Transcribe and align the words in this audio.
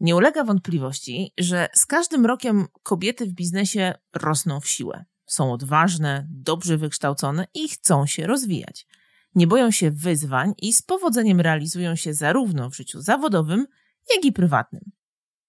Nie 0.00 0.16
ulega 0.16 0.44
wątpliwości, 0.44 1.32
że 1.38 1.68
z 1.74 1.86
każdym 1.86 2.26
rokiem 2.26 2.66
kobiety 2.82 3.26
w 3.26 3.32
biznesie 3.32 3.94
rosną 4.14 4.60
w 4.60 4.68
siłę. 4.68 5.04
Są 5.26 5.52
odważne, 5.52 6.26
dobrze 6.30 6.78
wykształcone 6.78 7.46
i 7.54 7.68
chcą 7.68 8.06
się 8.06 8.26
rozwijać. 8.26 8.86
Nie 9.34 9.46
boją 9.46 9.70
się 9.70 9.90
wyzwań 9.90 10.54
i 10.62 10.72
z 10.72 10.82
powodzeniem 10.82 11.40
realizują 11.40 11.96
się 11.96 12.14
zarówno 12.14 12.70
w 12.70 12.76
życiu 12.76 13.00
zawodowym, 13.00 13.66
jak 14.14 14.24
i 14.24 14.32
prywatnym. 14.32 14.82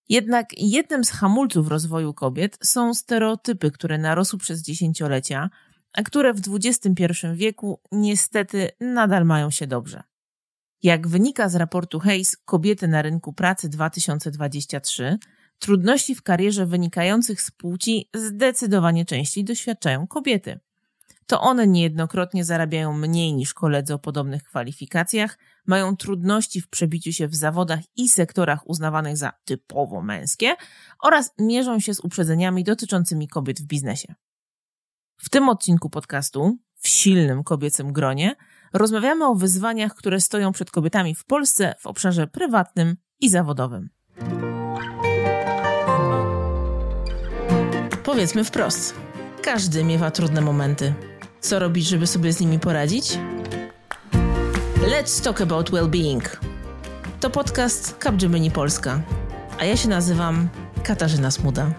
Jednak 0.09 0.47
jednym 0.57 1.03
z 1.03 1.11
hamulców 1.11 1.67
rozwoju 1.67 2.13
kobiet 2.13 2.57
są 2.63 2.93
stereotypy, 2.93 3.71
które 3.71 3.97
narosły 3.97 4.39
przez 4.39 4.61
dziesięciolecia, 4.61 5.49
a 5.93 6.03
które 6.03 6.33
w 6.33 6.41
XXI 6.55 7.03
wieku 7.33 7.81
niestety 7.91 8.69
nadal 8.79 9.25
mają 9.25 9.51
się 9.51 9.67
dobrze. 9.67 10.03
Jak 10.83 11.07
wynika 11.07 11.49
z 11.49 11.55
raportu 11.55 11.99
Hayes 11.99 12.37
Kobiety 12.37 12.87
na 12.87 13.01
rynku 13.01 13.33
pracy 13.33 13.69
2023, 13.69 15.17
trudności 15.59 16.15
w 16.15 16.21
karierze 16.21 16.65
wynikających 16.65 17.41
z 17.41 17.51
płci 17.51 18.09
zdecydowanie 18.15 19.05
częściej 19.05 19.43
doświadczają 19.43 20.07
kobiety. 20.07 20.59
To 21.27 21.41
one 21.41 21.67
niejednokrotnie 21.67 22.45
zarabiają 22.45 22.93
mniej 22.93 23.33
niż 23.33 23.53
koledzy 23.53 23.93
o 23.93 23.99
podobnych 23.99 24.43
kwalifikacjach, 24.43 25.37
mają 25.65 25.97
trudności 25.97 26.61
w 26.61 26.69
przebiciu 26.69 27.13
się 27.13 27.27
w 27.27 27.35
zawodach 27.35 27.79
i 27.95 28.09
sektorach 28.09 28.69
uznawanych 28.69 29.17
za 29.17 29.31
typowo 29.45 30.01
męskie 30.01 30.55
oraz 31.03 31.33
mierzą 31.39 31.79
się 31.79 31.93
z 31.93 31.99
uprzedzeniami 31.99 32.63
dotyczącymi 32.63 33.27
kobiet 33.27 33.61
w 33.61 33.65
biznesie. 33.65 34.15
W 35.17 35.29
tym 35.29 35.49
odcinku 35.49 35.89
podcastu, 35.89 36.57
w 36.75 36.87
silnym 36.87 37.43
kobiecym 37.43 37.93
gronie, 37.93 38.35
rozmawiamy 38.73 39.25
o 39.25 39.35
wyzwaniach, 39.35 39.95
które 39.95 40.21
stoją 40.21 40.51
przed 40.51 40.71
kobietami 40.71 41.15
w 41.15 41.25
Polsce 41.25 41.75
w 41.79 41.87
obszarze 41.87 42.27
prywatnym 42.27 42.95
i 43.19 43.29
zawodowym. 43.29 43.89
Powiedzmy 48.03 48.43
wprost: 48.43 48.95
każdy 49.43 49.83
miewa 49.83 50.11
trudne 50.11 50.41
momenty. 50.41 50.93
Co 51.39 51.59
robić, 51.59 51.87
żeby 51.87 52.07
sobie 52.07 52.33
z 52.33 52.39
nimi 52.39 52.59
poradzić? 52.59 53.19
Let's 54.81 55.23
talk 55.23 55.41
about 55.41 55.69
well-being. 55.69 56.21
To 57.19 57.29
podcast 57.29 57.97
Capgemini 58.03 58.51
Polska, 58.51 59.01
a 59.59 59.65
ja 59.65 59.77
się 59.77 59.89
nazywam 59.89 60.49
Katarzyna 60.83 61.31
Smuda. 61.31 61.71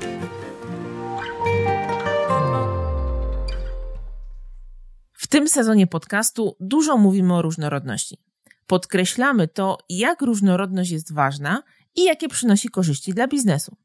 W 5.28 5.30
tym 5.30 5.48
sezonie 5.48 5.86
podcastu 5.86 6.56
dużo 6.60 6.96
mówimy 6.96 7.34
o 7.34 7.42
różnorodności. 7.42 8.18
Podkreślamy 8.66 9.48
to, 9.48 9.78
jak 9.88 10.22
różnorodność 10.22 10.90
jest 10.90 11.12
ważna 11.12 11.62
i 11.96 12.04
jakie 12.04 12.28
przynosi 12.28 12.68
korzyści 12.68 13.14
dla 13.14 13.26
biznesu. 13.26 13.76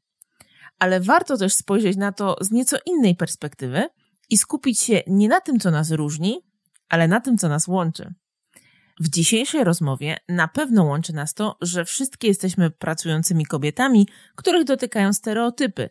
Ale 0.78 1.00
warto 1.00 1.36
też 1.36 1.54
spojrzeć 1.54 1.96
na 1.96 2.12
to 2.12 2.36
z 2.40 2.50
nieco 2.50 2.76
innej 2.86 3.16
perspektywy 3.16 3.88
i 4.30 4.38
skupić 4.38 4.80
się 4.80 5.02
nie 5.06 5.28
na 5.28 5.40
tym, 5.40 5.60
co 5.60 5.70
nas 5.70 5.90
różni, 5.90 6.40
ale 6.88 7.08
na 7.08 7.20
tym, 7.20 7.38
co 7.38 7.48
nas 7.48 7.68
łączy. 7.68 8.14
W 9.00 9.08
dzisiejszej 9.08 9.64
rozmowie 9.64 10.16
na 10.28 10.48
pewno 10.48 10.84
łączy 10.84 11.12
nas 11.12 11.34
to, 11.34 11.56
że 11.60 11.84
wszystkie 11.84 12.28
jesteśmy 12.28 12.70
pracującymi 12.70 13.46
kobietami, 13.46 14.08
których 14.34 14.64
dotykają 14.64 15.12
stereotypy, 15.12 15.90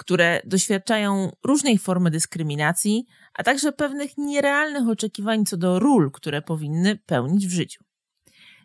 które 0.00 0.40
doświadczają 0.44 1.32
różnej 1.44 1.78
formy 1.78 2.10
dyskryminacji, 2.10 3.06
a 3.34 3.42
także 3.42 3.72
pewnych 3.72 4.18
nierealnych 4.18 4.88
oczekiwań 4.88 5.44
co 5.44 5.56
do 5.56 5.78
ról, 5.78 6.10
które 6.12 6.42
powinny 6.42 6.96
pełnić 6.96 7.46
w 7.46 7.50
życiu. 7.50 7.84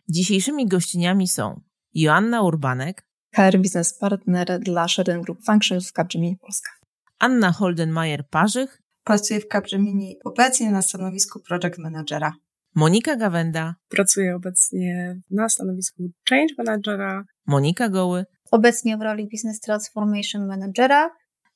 Dzisiejszymi 0.10 0.68
gościniami 0.68 1.28
są 1.28 1.62
Joanna 1.94 2.42
Urbanek, 2.42 3.08
HR 3.36 3.58
Business 3.58 3.98
Partner 4.00 4.60
dla 4.60 4.88
Sharing 4.88 5.26
Group 5.26 5.46
Functions 5.46 5.90
w 5.90 5.94
Capgemini 5.94 6.38
Polska. 6.38 6.72
Anna 7.20 7.52
Holdenmajer-Parzych. 7.52 8.82
Pracuję 9.04 9.40
w 9.40 9.48
Capgemini 9.48 10.18
obecnie 10.26 10.72
na 10.72 10.82
stanowisku 10.82 11.40
Project 11.40 11.78
Managera. 11.78 12.34
Monika 12.76 13.16
Gawenda. 13.16 13.76
Pracuję 13.90 14.36
obecnie 14.36 15.22
na 15.32 15.50
stanowisku 15.50 16.04
Change 16.30 16.54
Managera. 16.58 17.24
Monika 17.48 17.90
Goły. 17.90 18.26
Obecnie 18.52 18.98
w 18.98 19.02
roli 19.02 19.28
Business 19.32 19.60
Transformation 19.60 20.48
Managera. 20.48 21.10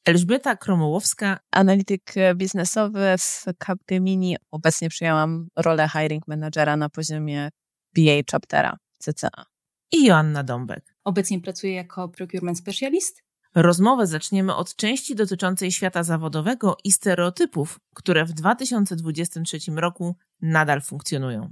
Elżbieta 0.06 0.56
Kromołowska. 0.56 1.40
Analityk 1.52 2.14
biznesowy 2.36 3.16
w 3.20 3.46
Capgemini. 3.66 4.38
Obecnie 4.52 4.90
przyjęłam 4.90 5.48
rolę 5.56 5.90
hiring 5.90 6.28
managera 6.28 6.78
na 6.78 6.90
poziomie 6.90 7.50
BA 7.96 8.22
chaptera 8.32 8.78
CCA. 9.00 9.46
I 9.92 10.06
Joanna 10.06 10.44
Dąbek. 10.44 10.96
Obecnie 11.04 11.42
pracuję 11.42 11.74
jako 11.74 12.10
procurement 12.10 12.58
specialist. 12.58 13.24
Rozmowę 13.56 14.08
zaczniemy 14.08 14.56
od 14.56 14.76
części 14.76 15.16
dotyczącej 15.16 15.72
świata 15.72 16.04
zawodowego 16.04 16.78
i 16.84 16.92
stereotypów, 16.92 17.80
które 17.96 18.26
w 18.26 18.34
2023 18.34 19.58
roku 19.76 20.16
nadal 20.42 20.82
funkcjonują. 20.82 21.52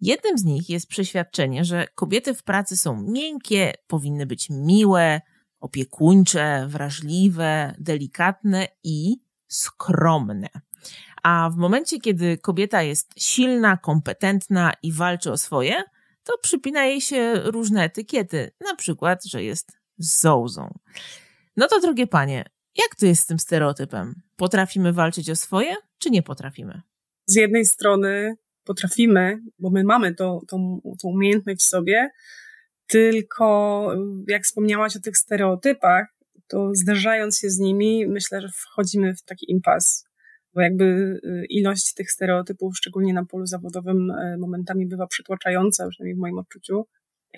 Jednym 0.00 0.38
z 0.38 0.44
nich 0.44 0.70
jest 0.70 0.86
przeświadczenie, 0.86 1.64
że 1.64 1.86
kobiety 1.94 2.34
w 2.34 2.42
pracy 2.42 2.76
są 2.76 3.02
miękkie, 3.02 3.72
powinny 3.86 4.26
być 4.26 4.50
miłe, 4.50 5.20
opiekuńcze, 5.60 6.66
wrażliwe, 6.68 7.74
delikatne 7.78 8.68
i 8.84 9.16
skromne. 9.48 10.48
A 11.22 11.50
w 11.50 11.56
momencie, 11.56 12.00
kiedy 12.00 12.38
kobieta 12.38 12.82
jest 12.82 13.12
silna, 13.16 13.76
kompetentna 13.76 14.72
i 14.82 14.92
walczy 14.92 15.32
o 15.32 15.36
swoje, 15.36 15.82
to 16.24 16.38
przypina 16.42 16.84
jej 16.84 17.00
się 17.00 17.34
różne 17.34 17.84
etykiety, 17.84 18.50
na 18.60 18.74
przykład, 18.74 19.24
że 19.24 19.42
jest 19.44 19.72
zołzą. 19.98 20.78
No 21.56 21.68
to 21.68 21.80
drogie 21.80 22.06
panie, 22.06 22.44
jak 22.76 22.96
to 23.00 23.06
jest 23.06 23.22
z 23.22 23.26
tym 23.26 23.38
stereotypem? 23.38 24.22
Potrafimy 24.36 24.92
walczyć 24.92 25.30
o 25.30 25.36
swoje, 25.36 25.76
czy 25.98 26.10
nie 26.10 26.22
potrafimy? 26.22 26.82
Z 27.26 27.34
jednej 27.34 27.66
strony 27.66 28.36
potrafimy, 28.64 29.40
bo 29.58 29.70
my 29.70 29.84
mamy 29.84 30.14
to, 30.14 30.40
tą, 30.48 30.80
tą 31.02 31.08
umiejętność 31.08 31.60
w 31.60 31.62
sobie, 31.62 32.10
tylko 32.90 33.88
jak 34.28 34.42
wspomniałaś 34.42 34.96
o 34.96 35.00
tych 35.00 35.16
stereotypach, 35.16 36.06
to 36.48 36.70
zderzając 36.74 37.38
się 37.38 37.50
z 37.50 37.58
nimi, 37.58 38.06
myślę, 38.06 38.40
że 38.40 38.48
wchodzimy 38.48 39.14
w 39.14 39.22
taki 39.22 39.50
impas, 39.50 40.04
bo 40.54 40.60
jakby 40.60 40.84
y, 41.24 41.46
ilość 41.48 41.94
tych 41.94 42.10
stereotypów, 42.10 42.76
szczególnie 42.76 43.14
na 43.14 43.24
polu 43.24 43.46
zawodowym, 43.46 44.10
y, 44.10 44.36
momentami 44.38 44.86
bywa 44.86 45.06
przytłaczająca, 45.06 45.88
przynajmniej 45.88 46.16
w 46.16 46.20
moim 46.20 46.38
odczuciu. 46.38 46.86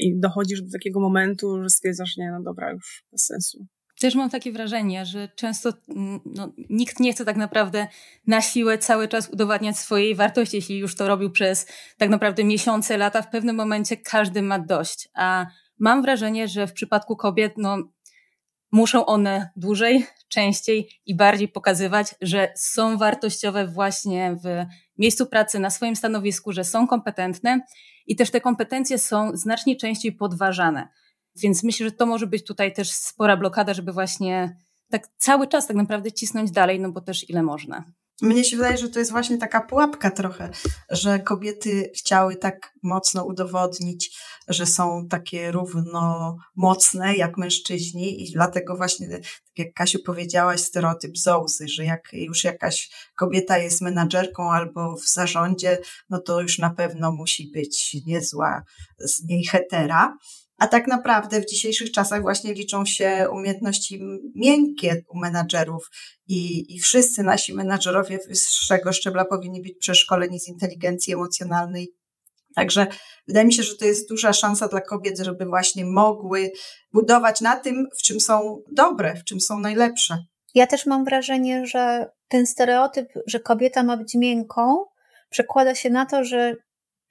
I 0.01 0.21
dochodzisz 0.21 0.63
do 0.63 0.73
takiego 0.73 1.01
momentu, 1.01 1.63
że 1.63 1.71
stwierdzasz, 1.71 2.17
nie, 2.17 2.31
no 2.31 2.43
dobra, 2.43 2.73
już 2.73 3.05
bez 3.13 3.25
sensu. 3.25 3.67
Też 4.03 4.15
mam 4.15 4.31
takie 4.31 4.53
wrażenie, 4.53 5.07
że 5.07 5.29
często 5.29 5.73
mm, 5.89 6.21
no, 6.27 6.53
nikt 6.71 7.01
nie 7.01 7.13
chce 7.13 7.25
tak 7.25 7.37
naprawdę 7.37 7.87
na 8.27 8.41
siłę 8.41 8.79
cały 8.79 9.09
czas 9.09 9.29
udowadniać 9.29 9.79
swojej 9.79 10.15
wartości. 10.15 10.57
Jeśli 10.57 10.79
już 10.79 10.95
to 10.95 11.09
robił 11.09 11.31
przez 11.31 11.67
tak 11.99 12.11
naprawdę 12.11 12.45
miesiące, 12.45 12.97
lata, 12.97 13.23
w 13.23 13.31
pewnym 13.31 13.57
momencie 13.57 13.97
każdy 13.97 14.43
ma 14.43 14.59
dość. 14.59 15.09
A 15.15 15.47
mam 15.79 16.03
wrażenie, 16.03 16.49
że 16.49 16.67
w 16.67 16.73
przypadku 16.73 17.17
kobiet, 17.17 17.53
no, 17.57 17.77
muszą 18.73 19.07
one 19.07 19.51
dłużej, 19.57 20.07
częściej 20.29 20.89
i 21.07 21.15
bardziej 21.15 21.49
pokazywać, 21.49 22.15
że 22.21 22.53
są 22.57 22.99
wartościowe 22.99 23.67
właśnie 23.67 24.37
w 24.45 24.67
miejscu 24.99 25.27
pracy, 25.27 25.59
na 25.59 25.71
swoim 25.71 25.97
stanowisku, 25.97 26.53
że 26.53 26.65
są 26.65 26.87
kompetentne 26.87 27.61
i 28.07 28.17
też 28.17 28.31
te 28.31 28.41
kompetencje 28.41 28.99
są 28.99 29.31
znacznie 29.37 29.77
częściej 29.77 30.13
podważane. 30.13 30.89
Więc 31.37 31.63
myślę, 31.63 31.87
że 31.87 31.93
to 31.93 32.07
może 32.07 32.27
być 32.27 32.45
tutaj 32.45 32.75
też 32.75 32.91
spora 32.91 33.37
blokada, 33.37 33.75
żeby 33.75 33.93
właśnie 33.93 34.57
tak 34.91 35.09
cały 35.17 35.49
czas 35.49 35.67
tak 35.67 35.77
naprawdę 35.77 36.13
cisnąć 36.13 36.51
dalej, 36.51 36.81
no 36.81 36.93
bo 36.93 37.01
też 37.01 37.31
ile 37.31 37.43
można. 37.43 37.85
Mnie 38.23 38.45
się 38.45 38.57
wydaje, 38.57 38.79
że 38.79 38.89
to 38.89 38.99
jest 38.99 39.11
właśnie 39.11 39.39
taka 39.39 39.61
pułapka 39.61 40.11
trochę, 40.11 40.51
że 40.91 41.21
kobiety 41.21 41.91
chciały 41.97 42.37
tak 42.37 42.73
mocno 42.83 43.25
udowodnić, 43.25 44.19
że 44.49 44.67
są 44.67 45.09
takie 45.11 45.53
równo 45.53 46.37
mocne 46.57 47.17
jak 47.17 47.39
mężczyźni 47.39 48.23
i 48.23 48.33
dlatego 48.33 48.77
właśnie, 48.77 49.09
tak 49.09 49.23
jak 49.57 49.73
Kasiu 49.75 49.99
powiedziałaś, 50.07 50.61
stereotyp 50.61 51.19
zołzy, 51.19 51.69
że 51.69 51.85
jak 51.85 52.09
już 52.13 52.45
jakaś 52.45 52.91
kobieta 53.17 53.59
jest 53.59 53.81
menadżerką 53.81 54.53
albo 54.53 54.97
w 54.97 55.09
zarządzie, 55.09 55.79
no 56.11 56.21
to 56.21 56.41
już 56.41 56.59
na 56.59 56.71
pewno 56.71 57.13
musi 57.13 57.51
być 57.51 57.97
niezła 58.07 58.63
z 58.99 59.25
niej 59.25 59.45
hetera. 59.45 60.17
A 60.63 60.69
tak 60.69 60.87
naprawdę 60.87 61.41
w 61.41 61.47
dzisiejszych 61.47 61.93
czasach 61.93 62.23
właśnie 62.23 62.55
liczą 62.55 62.87
się 62.87 63.29
umiejętności 63.33 64.01
miękkie 64.35 65.03
u 65.09 65.19
menadżerów 65.19 65.91
i, 66.29 66.75
i 66.75 66.81
wszyscy 66.81 67.23
nasi 67.23 67.55
menadżerowie 67.55 68.19
wyższego 68.29 68.93
szczebla 68.93 69.25
powinni 69.25 69.63
być 69.63 69.79
przeszkoleni 69.79 70.41
z 70.41 70.49
inteligencji 70.49 71.15
emocjonalnej. 71.15 71.89
Także 72.55 72.87
wydaje 73.29 73.47
mi 73.47 73.53
się, 73.53 73.63
że 73.63 73.77
to 73.77 73.85
jest 73.85 74.09
duża 74.09 74.33
szansa 74.33 74.69
dla 74.69 74.81
kobiet, 74.81 75.19
żeby 75.19 75.45
właśnie 75.45 75.85
mogły 75.85 76.53
budować 76.93 77.41
na 77.41 77.57
tym, 77.57 77.87
w 77.99 78.03
czym 78.03 78.21
są 78.21 78.63
dobre, 78.73 79.15
w 79.17 79.25
czym 79.25 79.41
są 79.41 79.59
najlepsze. 79.59 80.19
Ja 80.55 80.67
też 80.67 80.87
mam 80.87 81.05
wrażenie, 81.05 81.67
że 81.67 82.11
ten 82.29 82.47
stereotyp, 82.47 83.09
że 83.27 83.41
kobieta 83.41 83.83
ma 83.83 83.97
być 83.97 84.15
miękką, 84.15 84.85
przekłada 85.31 85.75
się 85.75 85.91
na 85.91 86.07
to, 86.07 86.25
że 86.25 86.57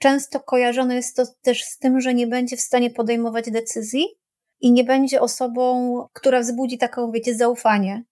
często 0.01 0.39
kojarzone 0.39 0.95
jest 0.95 1.15
to 1.15 1.23
też 1.41 1.63
z 1.63 1.77
tym, 1.77 2.01
że 2.01 2.13
nie 2.13 2.27
będzie 2.27 2.57
w 2.57 2.61
stanie 2.61 2.89
podejmować 2.89 3.51
decyzji 3.51 4.05
i 4.61 4.71
nie 4.71 4.83
będzie 4.83 5.21
osobą, 5.21 5.97
która 6.13 6.39
wzbudzi 6.39 6.77
taką, 6.77 7.11
wiecie, 7.11 7.35
zaufanie 7.35 8.03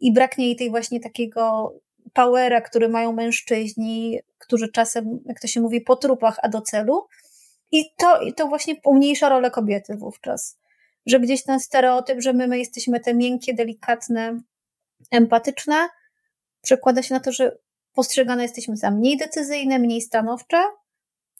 i 0.00 0.12
braknie 0.12 0.46
jej 0.46 0.56
tej 0.56 0.70
właśnie 0.70 1.00
takiego 1.00 1.74
powera, 2.12 2.60
który 2.60 2.88
mają 2.88 3.12
mężczyźni, 3.12 4.18
którzy 4.38 4.68
czasem, 4.68 5.20
jak 5.26 5.40
to 5.40 5.46
się 5.46 5.60
mówi, 5.60 5.80
po 5.80 5.96
trupach, 5.96 6.38
a 6.42 6.48
do 6.48 6.60
celu. 6.60 7.06
I 7.72 7.84
to, 7.96 8.20
i 8.20 8.34
to 8.34 8.46
właśnie 8.46 8.74
umniejsza 8.84 9.28
rolę 9.28 9.50
kobiety 9.50 9.96
wówczas. 9.96 10.58
Że 11.06 11.20
gdzieś 11.20 11.44
ten 11.44 11.60
stereotyp, 11.60 12.20
że 12.20 12.32
my, 12.32 12.48
my 12.48 12.58
jesteśmy 12.58 13.00
te 13.00 13.14
miękkie, 13.14 13.54
delikatne, 13.54 14.40
empatyczne, 15.10 15.88
przekłada 16.62 17.02
się 17.02 17.14
na 17.14 17.20
to, 17.20 17.32
że 17.32 17.58
postrzegane 17.92 18.42
jesteśmy 18.42 18.76
za 18.76 18.90
mniej 18.90 19.16
decyzyjne, 19.16 19.78
mniej 19.78 20.00
stanowcze 20.00 20.62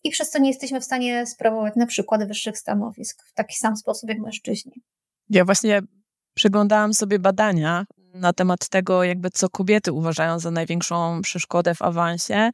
i 0.04 0.10
przez 0.10 0.30
to 0.30 0.38
nie 0.38 0.48
jesteśmy 0.48 0.80
w 0.80 0.84
stanie 0.84 1.26
sprawować 1.26 1.76
na 1.76 1.86
przykład 1.86 2.28
wyższych 2.28 2.58
stanowisk 2.58 3.24
w 3.26 3.32
taki 3.34 3.56
sam 3.56 3.76
sposób 3.76 4.08
jak 4.08 4.18
mężczyźni. 4.18 4.72
Ja 5.30 5.44
właśnie 5.44 5.82
przeglądałam 6.34 6.94
sobie 6.94 7.18
badania 7.18 7.84
na 8.14 8.32
temat 8.32 8.68
tego, 8.68 9.04
jakby 9.04 9.30
co 9.30 9.48
kobiety 9.48 9.92
uważają 9.92 10.38
za 10.38 10.50
największą 10.50 11.22
przeszkodę 11.22 11.74
w 11.74 11.82
awansie. 11.82 12.50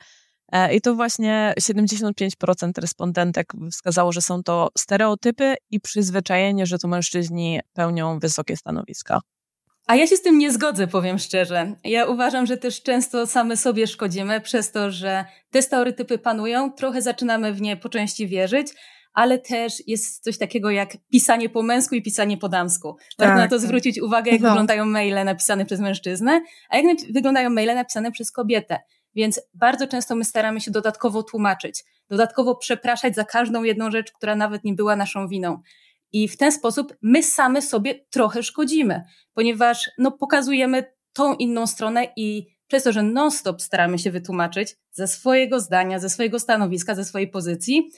E, 0.52 0.74
I 0.74 0.80
to 0.80 0.94
właśnie 0.94 1.54
75% 1.60 2.80
respondentek 2.80 3.52
wskazało, 3.72 4.12
że 4.12 4.22
są 4.22 4.42
to 4.42 4.68
stereotypy 4.78 5.54
i 5.70 5.80
przyzwyczajenie, 5.80 6.66
że 6.66 6.78
to 6.78 6.88
mężczyźni 6.88 7.60
pełnią 7.72 8.18
wysokie 8.18 8.56
stanowiska. 8.56 9.20
A 9.86 9.96
ja 9.96 10.06
się 10.06 10.16
z 10.16 10.22
tym 10.22 10.38
nie 10.38 10.52
zgodzę, 10.52 10.86
powiem 10.86 11.18
szczerze. 11.18 11.74
Ja 11.84 12.06
uważam, 12.06 12.46
że 12.46 12.56
też 12.56 12.82
często 12.82 13.26
same 13.26 13.56
sobie 13.56 13.86
szkodzimy 13.86 14.40
przez 14.40 14.72
to, 14.72 14.90
że 14.90 15.24
te 15.50 15.62
stereotypy 15.62 16.18
panują, 16.18 16.72
trochę 16.72 17.02
zaczynamy 17.02 17.52
w 17.52 17.60
nie 17.60 17.76
po 17.76 17.88
części 17.88 18.28
wierzyć, 18.28 18.68
ale 19.14 19.38
też 19.38 19.82
jest 19.86 20.24
coś 20.24 20.38
takiego 20.38 20.70
jak 20.70 20.96
pisanie 21.10 21.48
po 21.48 21.62
męsku 21.62 21.94
i 21.94 22.02
pisanie 22.02 22.36
po 22.38 22.48
damsku. 22.48 22.96
Warto 23.18 23.34
tak, 23.34 23.36
na 23.36 23.48
to 23.48 23.56
tak. 23.56 23.60
zwrócić 23.60 24.00
uwagę, 24.02 24.32
jak 24.32 24.40
no. 24.40 24.48
wyglądają 24.48 24.84
maile 24.84 25.24
napisane 25.24 25.66
przez 25.66 25.80
mężczyznę, 25.80 26.40
a 26.70 26.76
jak 26.76 26.96
wyglądają 27.12 27.50
maile 27.50 27.74
napisane 27.74 28.12
przez 28.12 28.32
kobietę. 28.32 28.78
Więc 29.14 29.40
bardzo 29.54 29.86
często 29.86 30.16
my 30.16 30.24
staramy 30.24 30.60
się 30.60 30.70
dodatkowo 30.70 31.22
tłumaczyć, 31.22 31.84
dodatkowo 32.10 32.56
przepraszać 32.56 33.14
za 33.14 33.24
każdą 33.24 33.62
jedną 33.62 33.90
rzecz, 33.90 34.12
która 34.12 34.36
nawet 34.36 34.64
nie 34.64 34.74
była 34.74 34.96
naszą 34.96 35.28
winą. 35.28 35.60
I 36.16 36.28
w 36.28 36.36
ten 36.36 36.52
sposób 36.52 36.96
my 37.02 37.22
same 37.22 37.62
sobie 37.62 38.06
trochę 38.10 38.42
szkodzimy, 38.42 39.02
ponieważ 39.34 39.90
no, 39.98 40.10
pokazujemy 40.10 40.84
tą 41.12 41.34
inną 41.34 41.66
stronę 41.66 42.08
i 42.16 42.46
przez 42.66 42.82
to, 42.82 42.92
że 42.92 43.02
non-stop 43.02 43.62
staramy 43.62 43.98
się 43.98 44.10
wytłumaczyć 44.10 44.76
ze 44.92 45.08
swojego 45.08 45.60
zdania, 45.60 45.98
ze 45.98 46.08
swojego 46.08 46.38
stanowiska, 46.38 46.94
ze 46.94 47.04
swojej 47.04 47.28
pozycji, 47.28 47.90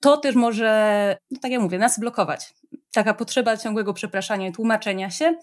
to 0.00 0.16
też 0.16 0.34
może, 0.34 1.16
no 1.30 1.40
tak 1.42 1.50
jak 1.50 1.60
mówię, 1.60 1.78
nas 1.78 2.00
blokować. 2.00 2.54
Taka 2.92 3.14
potrzeba 3.14 3.56
ciągłego 3.56 3.94
przepraszania 3.94 4.48
i 4.48 4.52
tłumaczenia 4.52 5.10
się, 5.10 5.34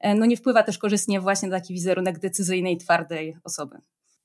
e, 0.00 0.14
no 0.14 0.26
nie 0.26 0.36
wpływa 0.36 0.62
też 0.62 0.78
korzystnie 0.78 1.20
właśnie 1.20 1.48
na 1.48 1.56
taki 1.56 1.74
wizerunek 1.74 2.18
decyzyjnej, 2.18 2.76
twardej 2.76 3.36
osoby. 3.44 3.76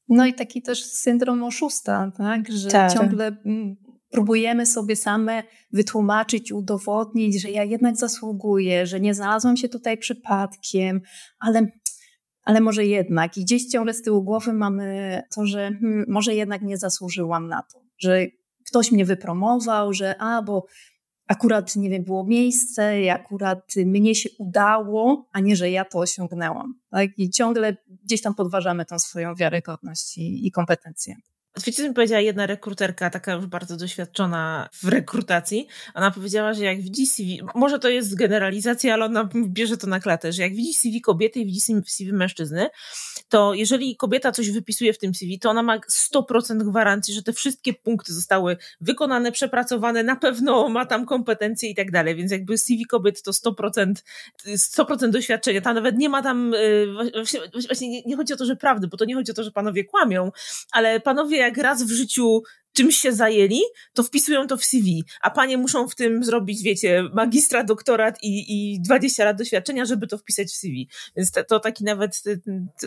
No 0.10 0.26
i 0.26 0.34
taki 0.34 0.62
też 0.62 0.86
syndrom 0.86 1.44
oszusta, 1.44 2.12
tak? 2.18 2.52
że 2.52 2.70
tak. 2.70 2.94
ciągle 2.94 3.28
mm, 3.46 3.76
próbujemy 4.10 4.66
sobie 4.66 4.96
same 4.96 5.44
wytłumaczyć, 5.74 6.52
udowodnić, 6.52 7.42
że 7.42 7.52
ja 7.52 7.64
jednak 7.64 7.98
zasługuję, 7.98 8.86
że 8.86 9.00
nie 9.00 9.14
znalazłam 9.14 9.58
się 9.58 9.70
tutaj 9.70 9.98
przypadkiem, 9.98 11.02
ale, 11.40 11.68
ale 12.44 12.62
może 12.62 12.86
jednak. 12.86 13.38
I 13.38 13.42
gdzieś 13.42 13.66
ciągle 13.66 13.94
z 13.94 14.02
tyłu 14.02 14.24
głowy 14.24 14.54
mamy 14.54 15.22
to, 15.36 15.46
że 15.46 15.72
hmm, 15.82 16.06
może 16.08 16.36
jednak 16.36 16.62
nie 16.62 16.78
zasłużyłam 16.78 17.48
na 17.48 17.64
to, 17.74 17.80
że 17.98 18.26
ktoś 18.68 18.92
mnie 18.92 19.06
wypromował, 19.06 19.94
że 19.94 20.16
a, 20.20 20.42
bo 20.42 20.66
akurat, 21.28 21.76
nie 21.76 21.90
wiem, 21.90 22.04
było 22.04 22.26
miejsce 22.26 23.02
i 23.02 23.10
akurat 23.10 23.74
mnie 23.86 24.16
się 24.16 24.30
udało, 24.40 25.30
a 25.32 25.40
nie, 25.40 25.56
że 25.56 25.72
ja 25.72 25.86
to 25.86 26.00
osiągnęłam. 26.00 26.74
Tak? 26.90 27.10
I 27.18 27.30
ciągle 27.30 27.78
gdzieś 28.04 28.22
tam 28.22 28.36
podważamy 28.36 28.86
tą 28.86 29.00
swoją 29.00 29.36
wiarygodność 29.36 30.18
i, 30.18 30.48
i 30.48 30.52
kompetencje. 30.52 31.16
Wiecie, 31.66 31.90
mi 31.90 31.94
powiedziała 31.94 32.22
jedna 32.22 32.46
rekruterka, 32.46 33.10
taka 33.10 33.34
już 33.34 33.46
bardzo 33.46 33.78
doświadczona 33.78 34.70
w 34.74 34.88
rekrutacji. 34.88 35.68
Ona 35.94 36.12
powiedziała, 36.12 36.54
że 36.54 36.64
jak 36.64 36.82
widzi 36.82 37.08
CV, 37.08 37.42
może 37.56 37.80
to 37.80 37.90
jest 37.90 38.16
generalizacja, 38.16 38.94
ale 38.94 39.06
ona 39.06 39.30
bierze 39.36 39.78
to 39.78 39.88
na 39.88 40.00
klatę, 40.00 40.34
że 40.34 40.42
jak 40.42 40.56
widzi 40.56 40.74
CV 40.74 41.02
kobiety 41.02 41.40
i 41.40 41.46
widzi 41.46 41.62
CV 41.86 42.14
mężczyzny, 42.14 42.70
to 43.30 43.54
jeżeli 43.54 43.96
kobieta 43.96 44.32
coś 44.32 44.52
wypisuje 44.52 44.94
w 44.94 44.98
tym 44.98 45.16
CV, 45.16 45.40
to 45.40 45.50
ona 45.50 45.64
ma 45.64 45.78
100% 45.78 46.70
gwarancji, 46.70 47.14
że 47.14 47.24
te 47.24 47.34
wszystkie 47.34 47.74
punkty 47.74 48.14
zostały 48.14 48.58
wykonane, 48.82 49.32
przepracowane, 49.32 50.04
na 50.04 50.16
pewno 50.16 50.70
ma 50.70 50.86
tam 50.86 51.06
kompetencje 51.06 51.70
i 51.70 51.76
tak 51.76 51.92
dalej, 51.92 52.16
więc 52.16 52.32
jakby 52.32 52.58
CV 52.58 52.86
kobiet 52.86 53.22
to 53.22 53.32
100%, 53.32 53.94
100% 54.48 55.10
doświadczenia, 55.10 55.62
ta 55.62 55.74
nawet 55.74 55.98
nie 55.98 56.10
ma 56.10 56.22
tam, 56.22 56.54
y, 56.54 56.88
właśnie 57.68 57.90
nie, 57.90 58.02
nie 58.06 58.16
chodzi 58.16 58.34
o 58.34 58.38
to, 58.38 58.46
że 58.46 58.56
prawdy, 58.56 58.88
bo 58.88 58.98
to 58.98 59.06
nie 59.06 59.16
chodzi 59.16 59.32
o 59.32 59.36
to, 59.36 59.44
że 59.44 59.52
panowie 59.52 59.84
kłamią, 59.84 60.32
ale 60.72 61.00
panowie 61.00 61.47
jak 61.48 61.58
raz 61.58 61.84
w 61.84 61.92
życiu 61.92 62.42
czymś 62.74 62.98
się 62.98 63.12
zajęli, 63.12 63.62
to 63.94 64.04
wpisują 64.04 64.48
to 64.48 64.58
w 64.58 64.66
CV, 64.66 65.04
a 65.22 65.30
panie 65.30 65.58
muszą 65.58 65.88
w 65.88 65.96
tym 65.96 66.24
zrobić, 66.24 66.64
wiecie, 66.64 67.04
magistra, 67.14 67.64
doktorat 67.64 68.24
i, 68.24 68.74
i 68.74 68.82
20 68.82 69.26
lat 69.26 69.38
doświadczenia, 69.38 69.86
żeby 69.86 70.08
to 70.08 70.18
wpisać 70.18 70.48
w 70.48 70.56
CV. 70.56 70.90
Więc 71.16 71.32
to, 71.32 71.44
to 71.44 71.60
taki 71.60 71.84
nawet 71.84 72.24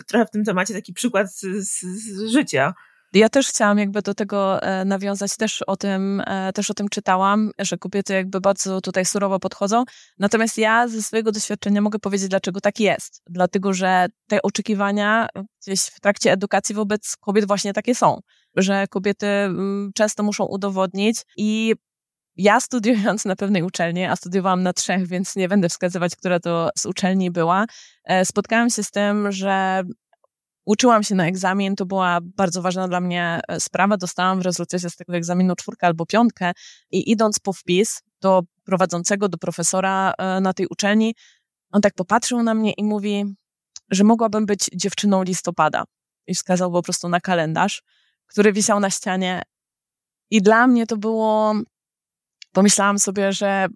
trochę 0.07 0.25
w 0.25 0.31
tym 0.31 0.43
temacie 0.43 0.73
taki 0.73 0.93
przykład 0.93 1.33
z, 1.35 1.41
z 1.69 2.31
życia. 2.31 2.73
Ja 3.13 3.29
też 3.29 3.47
chciałam 3.47 3.77
jakby 3.77 4.01
do 4.01 4.13
tego 4.13 4.61
e, 4.61 4.85
nawiązać, 4.85 5.37
też 5.37 5.61
o 5.61 5.77
tym, 5.77 6.21
e, 6.27 6.53
też 6.53 6.71
o 6.71 6.73
tym 6.73 6.89
czytałam, 6.89 7.51
że 7.59 7.77
kobiety 7.77 8.13
jakby 8.13 8.41
bardzo 8.41 8.81
tutaj 8.81 9.05
surowo 9.05 9.39
podchodzą. 9.39 9.83
Natomiast 10.19 10.57
ja 10.57 10.87
ze 10.87 11.01
swojego 11.01 11.31
doświadczenia 11.31 11.81
mogę 11.81 11.99
powiedzieć, 11.99 12.27
dlaczego 12.27 12.61
tak 12.61 12.79
jest. 12.79 13.21
Dlatego, 13.29 13.73
że 13.73 14.07
te 14.27 14.41
oczekiwania 14.41 15.27
gdzieś 15.61 15.81
w 15.81 15.99
trakcie 15.99 16.31
edukacji 16.31 16.75
wobec 16.75 17.15
kobiet 17.17 17.47
właśnie 17.47 17.73
takie 17.73 17.95
są, 17.95 18.19
że 18.55 18.87
kobiety 18.87 19.27
mm, 19.27 19.91
często 19.95 20.23
muszą 20.23 20.45
udowodnić 20.45 21.21
i 21.37 21.75
ja 22.35 22.59
studiując 22.59 23.25
na 23.25 23.35
pewnej 23.35 23.63
uczelni, 23.63 24.05
a 24.05 24.15
studiowałam 24.15 24.63
na 24.63 24.73
trzech, 24.73 25.07
więc 25.07 25.35
nie 25.35 25.49
będę 25.49 25.69
wskazywać, 25.69 26.15
która 26.15 26.39
to 26.39 26.69
z 26.77 26.85
uczelni 26.85 27.31
była, 27.31 27.65
e, 28.05 28.25
spotkałam 28.25 28.69
się 28.69 28.83
z 28.83 28.91
tym, 28.91 29.31
że 29.31 29.83
Uczyłam 30.65 31.03
się 31.03 31.15
na 31.15 31.27
egzamin, 31.27 31.75
to 31.75 31.85
była 31.85 32.19
bardzo 32.21 32.61
ważna 32.61 32.87
dla 32.87 33.01
mnie 33.01 33.39
e, 33.47 33.59
sprawa. 33.59 33.97
Dostałam 33.97 34.39
w 34.39 34.41
rezultacie 34.41 34.89
z 34.89 34.95
tego 34.95 35.13
egzaminu 35.13 35.55
czwórkę 35.55 35.87
albo 35.87 36.05
piątkę 36.05 36.51
i 36.91 37.11
idąc 37.11 37.39
po 37.39 37.53
wpis 37.53 38.01
do 38.21 38.41
prowadzącego, 38.65 39.29
do 39.29 39.37
profesora 39.37 40.13
e, 40.17 40.41
na 40.41 40.53
tej 40.53 40.67
uczelni, 40.67 41.15
on 41.71 41.81
tak 41.81 41.93
popatrzył 41.93 42.43
na 42.43 42.53
mnie 42.53 42.73
i 42.73 42.83
mówi, 42.83 43.25
że 43.91 44.03
mogłabym 44.03 44.45
być 44.45 44.69
dziewczyną 44.75 45.23
listopada. 45.23 45.83
I 46.27 46.35
wskazał 46.35 46.71
po 46.71 46.81
prostu 46.81 47.09
na 47.09 47.19
kalendarz, 47.19 47.83
który 48.31 48.53
wisiał 48.53 48.79
na 48.79 48.89
ścianie. 48.89 49.41
I 50.29 50.41
dla 50.41 50.67
mnie 50.67 50.87
to 50.87 50.97
było 50.97 51.55
pomyślałam 52.53 52.99
sobie, 52.99 53.33
że 53.33 53.67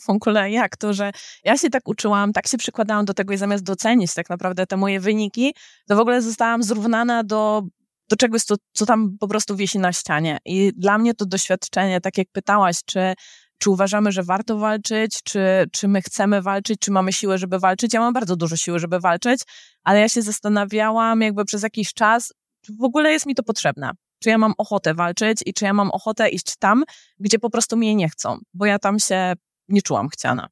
w 0.00 0.10
ogóle 0.10 0.50
jak 0.50 0.76
to, 0.76 0.92
że 0.92 1.12
ja 1.44 1.58
się 1.58 1.70
tak 1.70 1.88
uczyłam, 1.88 2.32
tak 2.32 2.48
się 2.48 2.58
przykładałam 2.58 3.04
do 3.04 3.14
tego 3.14 3.32
i 3.32 3.36
zamiast 3.36 3.64
docenić 3.64 4.14
tak 4.14 4.30
naprawdę 4.30 4.66
te 4.66 4.76
moje 4.76 5.00
wyniki, 5.00 5.54
to 5.88 5.96
w 5.96 6.00
ogóle 6.00 6.22
zostałam 6.22 6.62
zrównana 6.62 7.24
do, 7.24 7.62
do 8.08 8.16
czegoś, 8.16 8.42
co, 8.42 8.54
co 8.72 8.86
tam 8.86 9.16
po 9.20 9.28
prostu 9.28 9.56
wisi 9.56 9.78
na 9.78 9.92
ścianie. 9.92 10.38
I 10.44 10.72
dla 10.76 10.98
mnie 10.98 11.14
to 11.14 11.26
doświadczenie, 11.26 12.00
tak 12.00 12.18
jak 12.18 12.26
pytałaś, 12.32 12.76
czy, 12.86 13.14
czy 13.58 13.70
uważamy, 13.70 14.12
że 14.12 14.22
warto 14.22 14.58
walczyć, 14.58 15.18
czy, 15.24 15.40
czy 15.72 15.88
my 15.88 16.02
chcemy 16.02 16.42
walczyć, 16.42 16.78
czy 16.80 16.90
mamy 16.90 17.12
siłę, 17.12 17.38
żeby 17.38 17.58
walczyć. 17.58 17.94
Ja 17.94 18.00
mam 18.00 18.12
bardzo 18.12 18.36
dużo 18.36 18.56
siły, 18.56 18.78
żeby 18.78 19.00
walczyć, 19.00 19.40
ale 19.84 20.00
ja 20.00 20.08
się 20.08 20.22
zastanawiałam 20.22 21.20
jakby 21.20 21.44
przez 21.44 21.62
jakiś 21.62 21.94
czas, 21.94 22.32
czy 22.62 22.72
w 22.72 22.84
ogóle 22.84 23.12
jest 23.12 23.26
mi 23.26 23.34
to 23.34 23.42
potrzebne 23.42 23.92
czy 24.22 24.28
ja 24.28 24.38
mam 24.38 24.54
ochotę 24.58 24.94
walczyć 24.94 25.38
i 25.46 25.54
czy 25.54 25.64
ja 25.64 25.72
mam 25.72 25.90
ochotę 25.90 26.28
iść 26.28 26.56
tam, 26.56 26.84
gdzie 27.20 27.38
po 27.38 27.50
prostu 27.50 27.76
mnie 27.76 27.94
nie 27.94 28.08
chcą, 28.08 28.38
bo 28.54 28.66
ja 28.66 28.78
tam 28.78 28.98
się 28.98 29.32
nie 29.68 29.82
czułam 29.82 30.08
chciana. 30.08 30.48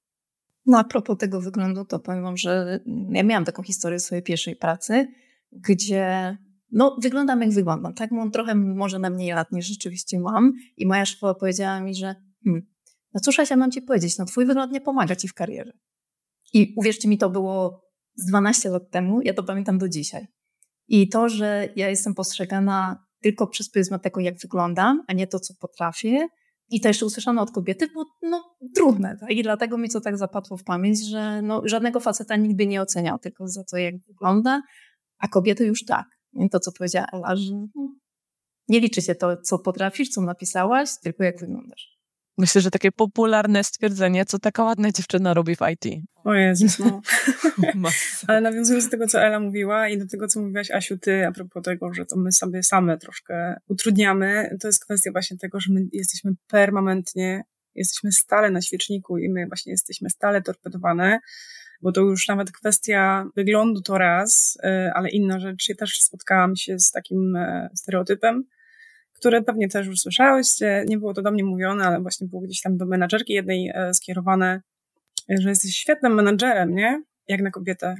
No 0.67 0.79
a 0.79 0.85
propos 0.85 1.19
tego 1.19 1.41
wyglądu, 1.41 1.85
to 1.85 1.99
powiem 1.99 2.23
wam, 2.23 2.37
że 2.37 2.81
ja 3.11 3.23
miałam 3.23 3.45
taką 3.45 3.63
historię 3.63 3.99
swojej 3.99 4.23
pierwszej 4.23 4.57
pracy, 4.57 5.09
gdzie 5.53 6.37
no 6.73 6.97
wyglądam 7.03 7.41
jak 7.41 7.51
wyglądam, 7.51 7.95
tak? 7.95 8.11
Mam 8.11 8.31
trochę 8.31 8.55
może 8.55 8.99
na 8.99 9.11
mniej 9.11 9.33
lat 9.33 9.53
niż 9.53 9.67
rzeczywiście 9.67 10.21
mam 10.21 10.53
i 10.77 10.87
moja 10.87 11.07
szefowa 11.07 11.35
powiedziała 11.35 11.81
mi, 11.81 11.95
że 11.95 12.15
hmm, 12.45 12.63
no 13.15 13.21
cóż 13.21 13.39
ja 13.51 13.57
mam 13.57 13.71
ci 13.71 13.83
powiedzieć, 13.83 14.19
no 14.19 14.25
twój 14.25 14.47
wygląd 14.47 14.73
nie 14.73 14.81
pomaga 14.81 15.17
ci 15.17 15.29
w 15.29 15.35
karierze. 15.35 15.73
I 16.53 16.75
uwierzcie 16.77 17.09
mi, 17.09 17.19
to 17.19 17.31
było 17.31 17.85
z 18.15 18.27
12 18.27 18.71
lat 18.71 18.91
temu, 18.91 19.21
ja 19.23 19.35
to 19.35 19.43
pamiętam 19.43 19.79
do 19.79 19.89
dzisiaj. 19.89 20.27
I 20.91 21.09
to, 21.09 21.29
że 21.29 21.69
ja 21.77 21.89
jestem 21.89 22.15
postrzegana 22.15 23.07
tylko 23.23 23.47
przez 23.47 23.71
pryzmat 23.71 24.03
tego, 24.03 24.21
jak 24.21 24.39
wyglądam, 24.39 25.03
a 25.09 25.13
nie 25.13 25.27
to, 25.27 25.41
co 25.41 25.55
potrafię. 25.61 26.29
I 26.71 26.81
to 26.81 26.89
jeszcze 26.89 27.07
usłyszano 27.07 27.43
od 27.43 27.51
kobiety, 27.51 27.89
bo 27.95 28.05
no, 28.23 28.57
trudne. 28.77 29.17
Tak? 29.21 29.31
I 29.31 29.43
dlatego 29.43 29.79
mi 29.79 29.89
to 29.89 30.01
tak 30.01 30.19
zapadło 30.19 30.57
w 30.57 30.65
pamięć, 30.65 31.09
że 31.09 31.43
no, 31.43 31.63
żadnego 31.65 32.01
faceta 32.01 32.37
nigdy 32.37 32.67
nie 32.67 32.83
oceniał 32.83 33.19
tylko 33.19 33.49
za 33.49 33.65
to, 33.65 33.77
jak 33.77 33.95
wygląda, 34.07 34.63
a 35.19 35.29
kobiety 35.29 35.67
już 35.67 35.85
tak. 35.85 36.07
To, 36.51 36.61
co 36.61 36.73
powiedziała 36.73 37.07
Ela, 37.13 37.37
że 37.37 37.55
no, 37.75 37.95
nie 38.69 38.81
liczy 38.81 39.03
się 39.03 39.15
to, 39.15 39.37
co 39.37 39.59
potrafisz, 39.59 40.09
co 40.09 40.21
napisałaś, 40.21 40.91
tylko 41.03 41.25
jak 41.25 41.41
wyglądasz. 41.41 42.00
Myślę, 42.41 42.61
że 42.61 42.71
takie 42.71 42.93
popularne 42.93 43.65
stwierdzenie, 43.65 44.25
co 44.25 44.39
taka 44.39 44.65
ładna 44.65 44.93
dziewczyna 44.93 45.35
robi 45.35 45.57
w 45.57 45.61
IT. 45.73 46.05
O 46.25 46.35
Jezus, 46.35 46.79
no. 46.79 47.01
Ale 48.29 48.41
nawiązując 48.41 48.85
do 48.85 48.91
tego, 48.91 49.07
co 49.07 49.23
Ela 49.23 49.41
mówiła 49.41 49.89
i 49.89 49.99
do 49.99 50.07
tego, 50.07 50.29
co 50.29 50.41
mówiłaś, 50.41 50.71
Asiu, 50.71 50.99
ty, 50.99 51.27
a 51.27 51.33
propos 51.33 51.63
tego, 51.63 51.95
że 51.95 52.07
to 52.07 52.17
my 52.17 52.33
sobie 52.33 52.63
same 52.63 52.99
troszkę 52.99 53.57
utrudniamy, 53.69 54.57
to 54.61 54.69
jest 54.69 54.85
kwestia 54.85 55.13
właśnie 55.13 55.37
tego, 55.39 55.61
że 55.61 55.73
my 55.73 55.81
jesteśmy 55.93 56.33
permanentnie, 56.49 57.45
jesteśmy 57.75 58.13
stale 58.13 58.51
na 58.51 58.63
świeczniku 58.63 59.19
i 59.19 59.29
my 59.29 59.47
właśnie 59.47 59.73
jesteśmy 59.73 60.11
stale 60.11 60.43
torpedowane, 60.43 61.19
bo 61.83 61.93
to 61.93 62.01
już 62.01 62.29
nawet 62.29 62.53
kwestia 62.53 63.27
wyglądu 63.37 63.83
to 63.83 63.99
raz, 63.99 64.59
y, 64.65 64.93
ale 64.95 65.11
inna 65.11 65.41
rzecz. 65.41 65.69
Ja 65.69 65.75
też 65.75 66.01
spotkałam 66.01 66.57
się 66.57 66.79
z 66.79 66.91
takim 66.91 67.37
e, 67.37 67.71
stereotypem, 67.75 68.45
które 69.21 69.43
pewnie 69.43 69.69
też 69.69 69.87
już 69.87 70.01
słyszałyście. 70.01 70.85
Nie 70.89 70.99
było 70.99 71.15
to 71.15 71.23
do 71.23 71.31
mnie 71.31 71.45
mówione, 71.45 71.85
ale 71.85 72.01
właśnie 72.01 72.27
było 72.27 72.43
gdzieś 72.43 72.61
tam 72.61 72.77
do 72.77 72.87
menadżerki 72.87 73.33
jednej 73.33 73.71
e, 73.75 73.95
skierowane, 73.95 74.61
że 75.29 75.49
jesteś 75.49 75.77
świetnym 75.77 76.15
menadżerem, 76.15 76.75
nie? 76.75 77.03
Jak 77.29 77.41
na 77.41 77.51
kobietę. 77.51 77.95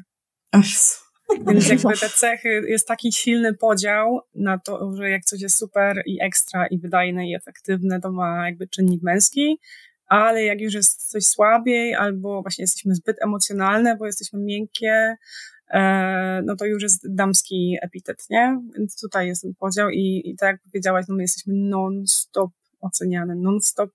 Więc 1.47 1.69
jakby 1.69 1.97
te 1.99 2.09
cechy, 2.09 2.63
jest 2.69 2.89
taki 2.89 3.13
silny 3.13 3.55
podział 3.55 4.21
na 4.35 4.59
to, 4.59 4.93
że 4.97 5.11
jak 5.11 5.25
coś 5.25 5.41
jest 5.41 5.57
super 5.57 6.03
i 6.07 6.23
ekstra 6.23 6.67
i 6.67 6.79
wydajne 6.79 7.29
i 7.29 7.35
efektywne, 7.35 8.01
to 8.01 8.13
ma 8.13 8.47
jakby 8.47 8.69
czynnik 8.69 9.03
męski, 9.03 9.59
ale 10.07 10.45
jak 10.45 10.61
już 10.61 10.75
jest 10.75 11.11
coś 11.11 11.25
słabiej 11.25 11.95
albo 11.95 12.43
właśnie 12.43 12.63
jesteśmy 12.63 12.95
zbyt 12.95 13.23
emocjonalne, 13.23 13.97
bo 13.97 14.07
jesteśmy 14.07 14.39
miękkie, 14.39 15.17
E, 15.60 15.60
no 16.45 16.57
to 16.57 16.67
już 16.67 16.83
jest 16.83 17.15
damski 17.15 17.77
epitet, 17.83 18.27
nie? 18.31 18.61
Więc 18.79 19.01
tutaj 19.01 19.27
jest 19.27 19.43
ten 19.43 19.55
podział 19.55 19.91
i, 19.91 20.23
i 20.25 20.37
tak 20.37 20.49
jak 20.49 20.63
powiedziałaś, 20.63 21.05
no 21.09 21.15
my 21.15 21.23
jesteśmy 21.23 21.55
non-stop 21.57 22.51
oceniane, 22.81 23.35
non-stop 23.35 23.91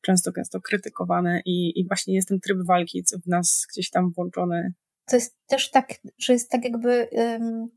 często 0.00 0.32
gęsto 0.32 0.60
krytykowane 0.60 1.40
i, 1.44 1.80
i 1.80 1.86
właśnie 1.88 2.14
jest 2.14 2.28
ten 2.28 2.40
tryb 2.40 2.58
walki 2.66 3.04
w 3.24 3.28
nas 3.28 3.66
gdzieś 3.72 3.90
tam 3.90 4.12
włączony. 4.12 4.72
To 5.06 5.16
jest 5.16 5.36
też 5.46 5.70
tak, 5.70 5.94
że 6.18 6.32
jest 6.32 6.50
tak 6.50 6.64
jakby 6.64 7.08
um, 7.12 7.68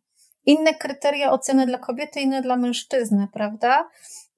inne 0.46 0.74
kryteria 0.74 1.32
oceny 1.32 1.66
dla 1.66 1.78
kobiety, 1.78 2.20
inne 2.20 2.42
dla 2.42 2.58
mężczyzny, 2.58 3.28
prawda? 3.34 3.90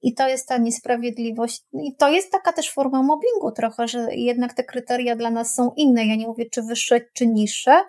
I 0.02 0.14
to 0.14 0.28
jest 0.28 0.48
ta 0.48 0.58
niesprawiedliwość. 0.58 1.64
I 1.72 1.96
to 1.96 2.08
jest 2.08 2.32
taka 2.32 2.52
też 2.52 2.70
forma 2.70 3.02
mobbingu 3.02 3.52
trochę, 3.56 3.88
że 3.88 4.14
jednak 4.14 4.54
te 4.54 4.64
kryteria 4.64 5.16
dla 5.16 5.30
nas 5.30 5.54
są 5.54 5.72
inne. 5.76 6.06
Ja 6.06 6.16
nie 6.16 6.26
mówię, 6.26 6.50
czy 6.50 6.62
wyższe, 6.62 7.00
czy 7.12 7.26
niższe, 7.26 7.80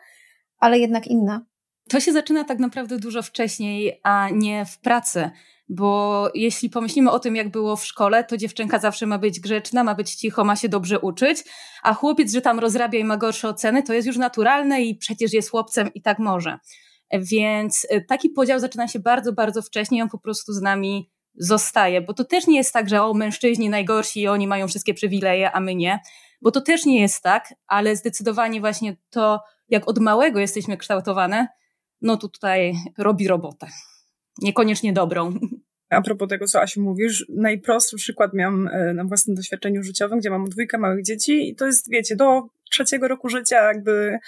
ale 0.61 0.79
jednak 0.79 1.07
inna. 1.07 1.45
To 1.89 1.99
się 1.99 2.13
zaczyna 2.13 2.43
tak 2.43 2.59
naprawdę 2.59 2.97
dużo 2.97 3.21
wcześniej, 3.21 3.99
a 4.03 4.29
nie 4.29 4.65
w 4.65 4.79
pracy. 4.79 5.31
Bo 5.69 6.29
jeśli 6.33 6.69
pomyślimy 6.69 7.11
o 7.11 7.19
tym, 7.19 7.35
jak 7.35 7.51
było 7.51 7.75
w 7.75 7.85
szkole, 7.85 8.23
to 8.23 8.37
dziewczynka 8.37 8.79
zawsze 8.79 9.05
ma 9.05 9.17
być 9.17 9.39
grzeczna, 9.39 9.83
ma 9.83 9.95
być 9.95 10.15
cicho, 10.15 10.43
ma 10.43 10.55
się 10.55 10.69
dobrze 10.69 10.99
uczyć, 10.99 11.43
a 11.83 11.93
chłopiec, 11.93 12.31
że 12.31 12.41
tam 12.41 12.59
rozrabia 12.59 12.99
i 12.99 13.03
ma 13.03 13.17
gorsze 13.17 13.49
oceny, 13.49 13.83
to 13.83 13.93
jest 13.93 14.07
już 14.07 14.17
naturalne 14.17 14.81
i 14.83 14.95
przecież 14.95 15.33
jest 15.33 15.51
chłopcem 15.51 15.93
i 15.93 16.01
tak 16.01 16.19
może. 16.19 16.59
Więc 17.13 17.83
y, 17.83 18.05
taki 18.07 18.29
podział 18.29 18.59
zaczyna 18.59 18.87
się 18.87 18.99
bardzo, 18.99 19.33
bardzo 19.33 19.61
wcześnie, 19.61 20.03
on 20.03 20.09
po 20.09 20.19
prostu 20.19 20.53
z 20.53 20.61
nami 20.61 21.11
zostaje, 21.35 22.01
bo 22.01 22.13
to 22.13 22.25
też 22.25 22.47
nie 22.47 22.57
jest 22.57 22.73
tak, 22.73 22.89
że 22.89 23.03
o 23.03 23.13
mężczyźni 23.13 23.69
najgorsi 23.69 24.21
i 24.21 24.27
oni 24.27 24.47
mają 24.47 24.67
wszystkie 24.67 24.93
przywileje, 24.93 25.51
a 25.51 25.59
my 25.59 25.75
nie, 25.75 25.99
bo 26.41 26.51
to 26.51 26.61
też 26.61 26.85
nie 26.85 27.01
jest 27.01 27.23
tak, 27.23 27.53
ale 27.67 27.95
zdecydowanie 27.95 28.59
właśnie 28.59 28.97
to, 29.09 29.39
jak 29.71 29.87
od 29.87 29.99
małego 29.99 30.39
jesteśmy 30.39 30.77
kształtowane, 30.77 31.47
no 32.01 32.17
to 32.17 32.27
tutaj 32.27 32.73
robi 32.97 33.27
robotę. 33.27 33.67
Niekoniecznie 34.41 34.93
dobrą. 34.93 35.33
A 35.89 36.01
propos 36.01 36.29
tego, 36.29 36.47
co 36.47 36.61
Asiu 36.61 36.81
mówisz, 36.81 37.25
najprostszy 37.29 37.97
przykład 37.97 38.33
miałam 38.33 38.67
e, 38.67 38.93
na 38.93 39.03
własnym 39.05 39.35
doświadczeniu 39.35 39.83
życiowym, 39.83 40.19
gdzie 40.19 40.29
mam 40.29 40.45
dwójkę 40.45 40.77
małych 40.77 41.03
dzieci 41.03 41.49
i 41.49 41.55
to 41.55 41.65
jest, 41.65 41.89
wiecie, 41.89 42.15
do 42.15 42.41
trzeciego 42.71 43.07
roku 43.07 43.29
życia 43.29 43.63
jakby 43.63 44.19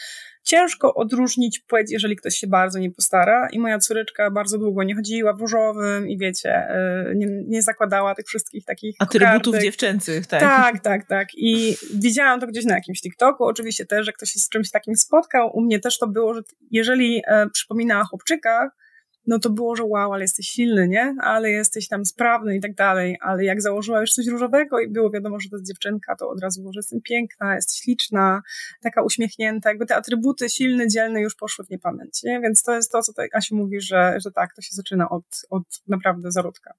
ciężko 0.44 0.94
odróżnić 0.94 1.60
płeć, 1.60 1.92
jeżeli 1.92 2.16
ktoś 2.16 2.36
się 2.36 2.48
bardzo 2.48 2.80
nie 2.80 2.92
postara. 2.92 3.48
I 3.52 3.60
moja 3.60 3.80
córeczka 3.80 4.32
bardzo 4.32 4.58
długo 4.58 4.84
nie 4.84 4.96
chodziła 4.96 5.34
w 5.34 5.42
różowym 5.42 6.10
i 6.10 6.18
wiecie, 6.18 6.50
e, 6.50 7.14
nie, 7.16 7.28
nie 7.48 7.62
zakładała 7.62 8.16
tych 8.16 8.26
wszystkich 8.26 8.66
takich 8.66 8.96
Atrybutów 9.00 9.38
kokardek. 9.38 9.62
dziewczęcych, 9.62 10.28
tak. 10.28 10.42
Tak, 10.42 10.80
tak, 10.80 11.08
tak. 11.08 11.28
I 11.34 11.76
widziałam 11.94 12.40
to 12.40 12.48
gdzieś 12.48 12.66
na 12.66 12.76
jakimś 12.76 13.02
TikToku, 13.02 13.46
oczywiście 13.46 13.86
też, 13.86 14.06
że 14.06 14.14
ktoś 14.14 14.30
się 14.30 14.40
z 14.40 14.50
czymś 14.50 14.72
takim 14.72 14.96
spotkał. 14.96 15.52
U 15.54 15.62
mnie 15.62 15.80
też 15.80 15.98
to 15.98 16.08
było, 16.08 16.34
że 16.34 16.42
jeżeli 16.72 17.22
e, 17.28 17.50
przypominała 17.50 18.04
chłopczyka, 18.04 18.72
no 19.28 19.40
to 19.40 19.50
było, 19.50 19.76
że 19.76 19.84
wow, 19.84 20.14
ale 20.14 20.22
jesteś 20.24 20.48
silny, 20.48 20.88
nie? 20.88 21.16
Ale 21.22 21.52
jesteś 21.52 21.88
tam 21.88 22.06
sprawny 22.06 22.56
i 22.56 22.62
tak 22.62 22.76
dalej. 22.76 23.18
Ale 23.22 23.44
jak 23.44 23.62
założyła 23.62 24.02
już 24.02 24.12
coś 24.12 24.28
różowego 24.28 24.80
i 24.80 24.90
było 24.90 25.10
wiadomo, 25.10 25.40
że 25.40 25.50
to 25.50 25.56
jest 25.56 25.68
dziewczynka, 25.68 26.16
to 26.16 26.30
od 26.30 26.42
razu 26.42 26.62
było, 26.62 26.74
że 26.74 26.80
jestem 26.80 27.02
piękna, 27.02 27.56
jest 27.56 27.78
śliczna, 27.78 28.42
taka 28.82 29.04
uśmiechnięta. 29.04 29.70
Jakby 29.70 29.86
te 29.86 29.96
atrybuty 29.96 30.50
silne, 30.50 30.88
dzielne 30.88 31.22
już 31.22 31.36
poszły 31.36 31.66
w 31.66 31.70
niepamięć, 31.70 32.24
nie? 32.24 32.40
Więc 32.42 32.64
to 32.64 32.76
jest 32.76 32.92
to, 32.92 33.02
co 33.02 33.12
tutaj 33.12 33.30
Asiu 33.34 33.56
mówi, 33.56 33.82
że, 33.82 34.18
że 34.24 34.32
tak, 34.32 34.54
to 34.56 34.62
się 34.62 34.76
zaczyna 34.76 35.10
od, 35.10 35.26
od 35.50 35.64
naprawdę 35.88 36.32
zarodka 36.32 36.74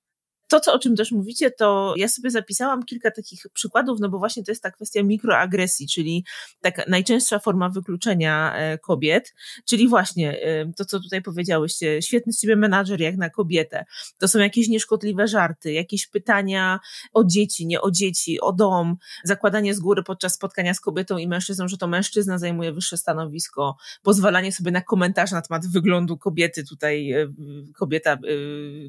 to, 0.54 0.60
co, 0.60 0.72
o 0.72 0.78
czym 0.78 0.96
też 0.96 1.12
mówicie, 1.12 1.50
to 1.50 1.94
ja 1.96 2.08
sobie 2.08 2.30
zapisałam 2.30 2.82
kilka 2.82 3.10
takich 3.10 3.46
przykładów, 3.52 4.00
no 4.00 4.08
bo 4.08 4.18
właśnie 4.18 4.44
to 4.44 4.50
jest 4.50 4.62
ta 4.62 4.70
kwestia 4.70 5.02
mikroagresji, 5.02 5.88
czyli 5.88 6.24
taka 6.60 6.82
najczęstsza 6.88 7.38
forma 7.38 7.68
wykluczenia 7.68 8.54
e, 8.56 8.78
kobiet, 8.78 9.34
czyli 9.64 9.88
właśnie 9.88 10.42
e, 10.42 10.72
to, 10.76 10.84
co 10.84 11.00
tutaj 11.00 11.22
powiedziałyście, 11.22 12.02
świetny 12.02 12.32
z 12.32 12.40
ciebie 12.40 12.56
menadżer 12.56 13.00
jak 13.00 13.16
na 13.16 13.30
kobietę. 13.30 13.84
To 14.18 14.28
są 14.28 14.38
jakieś 14.38 14.68
nieszkodliwe 14.68 15.28
żarty, 15.28 15.72
jakieś 15.72 16.06
pytania 16.06 16.80
o 17.12 17.24
dzieci, 17.24 17.66
nie 17.66 17.80
o 17.80 17.90
dzieci, 17.90 18.40
o 18.40 18.52
dom, 18.52 18.96
zakładanie 19.24 19.74
z 19.74 19.80
góry 19.80 20.02
podczas 20.02 20.34
spotkania 20.34 20.74
z 20.74 20.80
kobietą 20.80 21.18
i 21.18 21.28
mężczyzną, 21.28 21.68
że 21.68 21.78
to 21.78 21.86
mężczyzna 21.86 22.38
zajmuje 22.38 22.72
wyższe 22.72 22.96
stanowisko, 22.96 23.76
pozwalanie 24.02 24.52
sobie 24.52 24.70
na 24.70 24.80
komentarz 24.80 25.32
na 25.32 25.42
temat 25.42 25.66
wyglądu 25.66 26.18
kobiety, 26.18 26.64
tutaj 26.64 27.12
e, 27.12 27.26
kobieta 27.74 28.18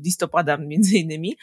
listopada 0.03 0.57
między 0.57 0.97
innymi, 0.97 1.37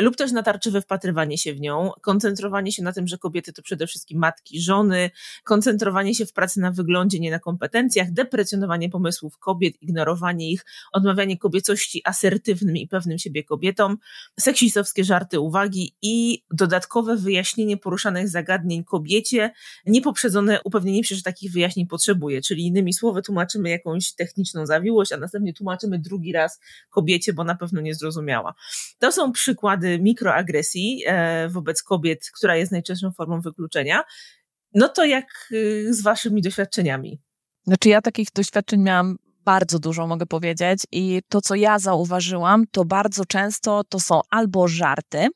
lub 0.00 0.16
też 0.16 0.32
natarczywe 0.32 0.82
wpatrywanie 0.82 1.38
się 1.38 1.54
w 1.54 1.60
nią, 1.60 1.90
koncentrowanie 2.00 2.72
się 2.72 2.82
na 2.82 2.92
tym, 2.92 3.08
że 3.08 3.18
kobiety 3.18 3.52
to 3.52 3.62
przede 3.62 3.86
wszystkim 3.86 4.18
matki, 4.18 4.60
żony, 4.60 5.10
koncentrowanie 5.44 6.14
się 6.14 6.26
w 6.26 6.32
pracy 6.32 6.60
na 6.60 6.70
wyglądzie, 6.70 7.20
nie 7.20 7.30
na 7.30 7.38
kompetencjach, 7.38 8.12
deprecjonowanie 8.12 8.90
pomysłów 8.90 9.38
kobiet, 9.38 9.82
ignorowanie 9.82 10.50
ich, 10.50 10.64
odmawianie 10.92 11.38
kobiecości 11.38 12.02
asertywnym 12.04 12.76
i 12.76 12.88
pewnym 12.88 13.18
siebie 13.18 13.44
kobietom, 13.44 13.98
seksistowskie 14.40 15.04
żarty 15.04 15.40
uwagi 15.40 15.96
i 16.02 16.44
dodatkowe 16.50 17.16
wyjaśnienie 17.16 17.76
poruszanych 17.76 18.28
zagadnień 18.28 18.84
kobiecie, 18.84 19.52
niepoprzedzone 19.86 20.60
upewnieniem 20.64 21.04
się, 21.04 21.14
że 21.14 21.22
takich 21.22 21.52
wyjaśnień 21.52 21.86
potrzebuje, 21.86 22.42
czyli 22.42 22.66
innymi 22.66 22.94
słowy 22.94 23.22
tłumaczymy 23.22 23.70
jakąś 23.70 24.12
techniczną 24.12 24.66
zawiłość, 24.66 25.12
a 25.12 25.16
następnie 25.16 25.52
tłumaczymy 25.54 25.98
drugi 25.98 26.32
raz 26.32 26.60
kobiecie, 26.90 27.32
bo 27.32 27.44
na 27.44 27.54
pewno 27.54 27.80
nie 27.80 27.94
zrozumiała. 27.94 28.54
To 28.98 29.12
są 29.12 29.27
przykłady 29.32 29.98
mikroagresji 29.98 31.02
e, 31.06 31.48
wobec 31.48 31.82
kobiet, 31.82 32.30
która 32.36 32.56
jest 32.56 32.72
najczęstszą 32.72 33.12
formą 33.12 33.40
wykluczenia. 33.40 34.02
No 34.74 34.88
to 34.88 35.04
jak 35.04 35.48
y, 35.52 35.94
z 35.94 36.02
waszymi 36.02 36.42
doświadczeniami? 36.42 37.20
Znaczy 37.66 37.88
ja 37.88 38.02
takich 38.02 38.28
doświadczeń 38.34 38.82
miałam 38.82 39.16
bardzo 39.44 39.78
dużo, 39.78 40.06
mogę 40.06 40.26
powiedzieć 40.26 40.82
i 40.92 41.20
to, 41.28 41.40
co 41.40 41.54
ja 41.54 41.78
zauważyłam, 41.78 42.64
to 42.70 42.84
bardzo 42.84 43.24
często 43.24 43.84
to 43.88 44.00
są 44.00 44.20
albo 44.30 44.68
żarty, 44.68 45.28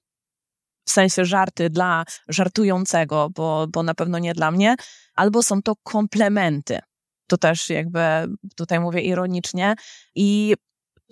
w 0.89 0.91
sensie 0.91 1.25
żarty 1.25 1.71
dla 1.71 2.05
żartującego, 2.29 3.31
bo, 3.35 3.67
bo 3.69 3.83
na 3.83 3.95
pewno 3.95 4.19
nie 4.19 4.35
dla 4.35 4.51
mnie, 4.51 4.75
albo 5.15 5.43
są 5.43 5.63
to 5.63 5.75
komplementy. 5.83 6.79
To 7.27 7.39
też 7.39 7.71
jakby 7.71 8.01
tutaj 8.57 8.81
mówię 8.81 9.01
ironicznie 9.01 9.75
i 10.15 10.55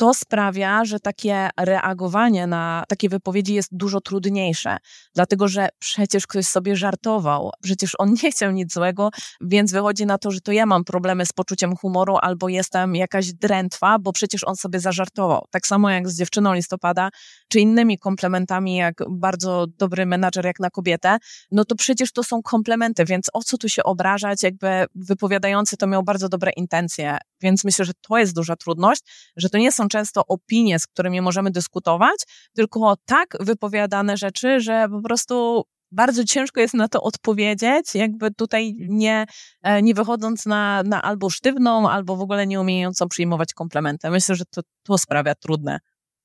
to 0.01 0.15
sprawia, 0.15 0.85
że 0.85 1.01
takie 1.01 1.51
reagowanie 1.61 2.47
na 2.47 2.85
takie 2.89 3.09
wypowiedzi 3.09 3.55
jest 3.55 3.69
dużo 3.73 4.01
trudniejsze, 4.01 4.77
dlatego 5.15 5.49
że 5.49 5.69
przecież 5.79 6.27
ktoś 6.27 6.47
sobie 6.47 6.77
żartował, 6.77 7.51
przecież 7.63 7.93
on 7.99 8.15
nie 8.23 8.33
chciał 8.33 8.51
nic 8.51 8.75
złego, 8.75 9.11
więc 9.41 9.73
wychodzi 9.73 10.07
na 10.07 10.19
to, 10.19 10.31
że 10.31 10.41
to 10.41 10.53
ja 10.53 10.67
mam 10.67 10.85
problemy 10.85 11.27
z 11.27 11.33
poczuciem 11.33 11.77
humoru 11.77 12.17
albo 12.23 12.49
jestem 12.49 12.97
jakaś 12.97 13.33
drętwa, 13.33 13.99
bo 13.99 14.13
przecież 14.13 14.45
on 14.45 14.57
sobie 14.57 14.81
zażartował. 14.81 15.45
Tak 15.51 15.67
samo 15.67 15.91
jak 15.91 16.09
z 16.09 16.19
dziewczyną 16.19 16.55
listopada, 16.55 17.09
czy 17.51 17.61
innymi 17.61 17.99
komplementami, 17.99 18.77
jak 18.77 19.03
bardzo 19.11 19.67
dobry 19.79 20.07
menadżer 20.07 20.45
jak 20.45 20.61
na 20.61 20.71
kobietę, 20.71 21.19
no 21.51 21.65
to 21.65 21.75
przecież 21.75 22.13
to 22.13 22.23
są 22.23 22.43
komplementy, 22.43 23.05
więc 23.05 23.31
o 23.33 23.43
co 23.43 23.59
tu 23.59 23.69
się 23.69 23.83
obrażać, 23.83 24.43
jakby 24.43 24.87
wypowiadający 24.95 25.77
to 25.77 25.87
miał 25.87 26.03
bardzo 26.03 26.29
dobre 26.29 26.51
intencje, 26.57 27.19
więc 27.41 27.65
myślę, 27.65 27.85
że 27.85 27.93
to 28.09 28.19
jest 28.19 28.35
duża 28.35 28.57
trudność, 28.57 29.03
że 29.37 29.51
to 29.51 29.59
nie 29.59 29.73
są 29.73 29.89
często 29.89 30.27
opinie, 30.27 30.79
z 30.79 30.87
którymi 30.87 31.21
możemy 31.21 31.51
dyskutować, 31.51 32.19
tylko 32.55 32.97
tak 33.05 33.37
wypowiadane 33.41 34.17
rzeczy, 34.17 34.61
że 34.61 34.87
po 34.91 35.03
prostu 35.03 35.65
bardzo 35.93 36.25
ciężko 36.25 36.61
jest 36.61 36.75
na 36.75 36.89
to 36.89 37.03
odpowiedzieć, 37.03 37.95
jakby 37.95 38.31
tutaj 38.31 38.77
nie, 38.79 39.27
e, 39.63 39.83
nie 39.83 39.95
wychodząc 39.95 40.47
na, 40.47 40.83
na 40.83 41.03
albo 41.03 41.31
sztywną, 41.31 41.91
albo 41.91 42.17
w 42.17 42.21
ogóle 42.21 42.47
nie 42.47 42.61
umiejącą 42.61 43.09
przyjmować 43.09 43.55
komplementy. 43.55 44.11
Myślę, 44.11 44.35
że 44.35 44.45
to, 44.45 44.63
to 44.83 44.99
sprawia 44.99 45.35
trudne. 45.35 45.81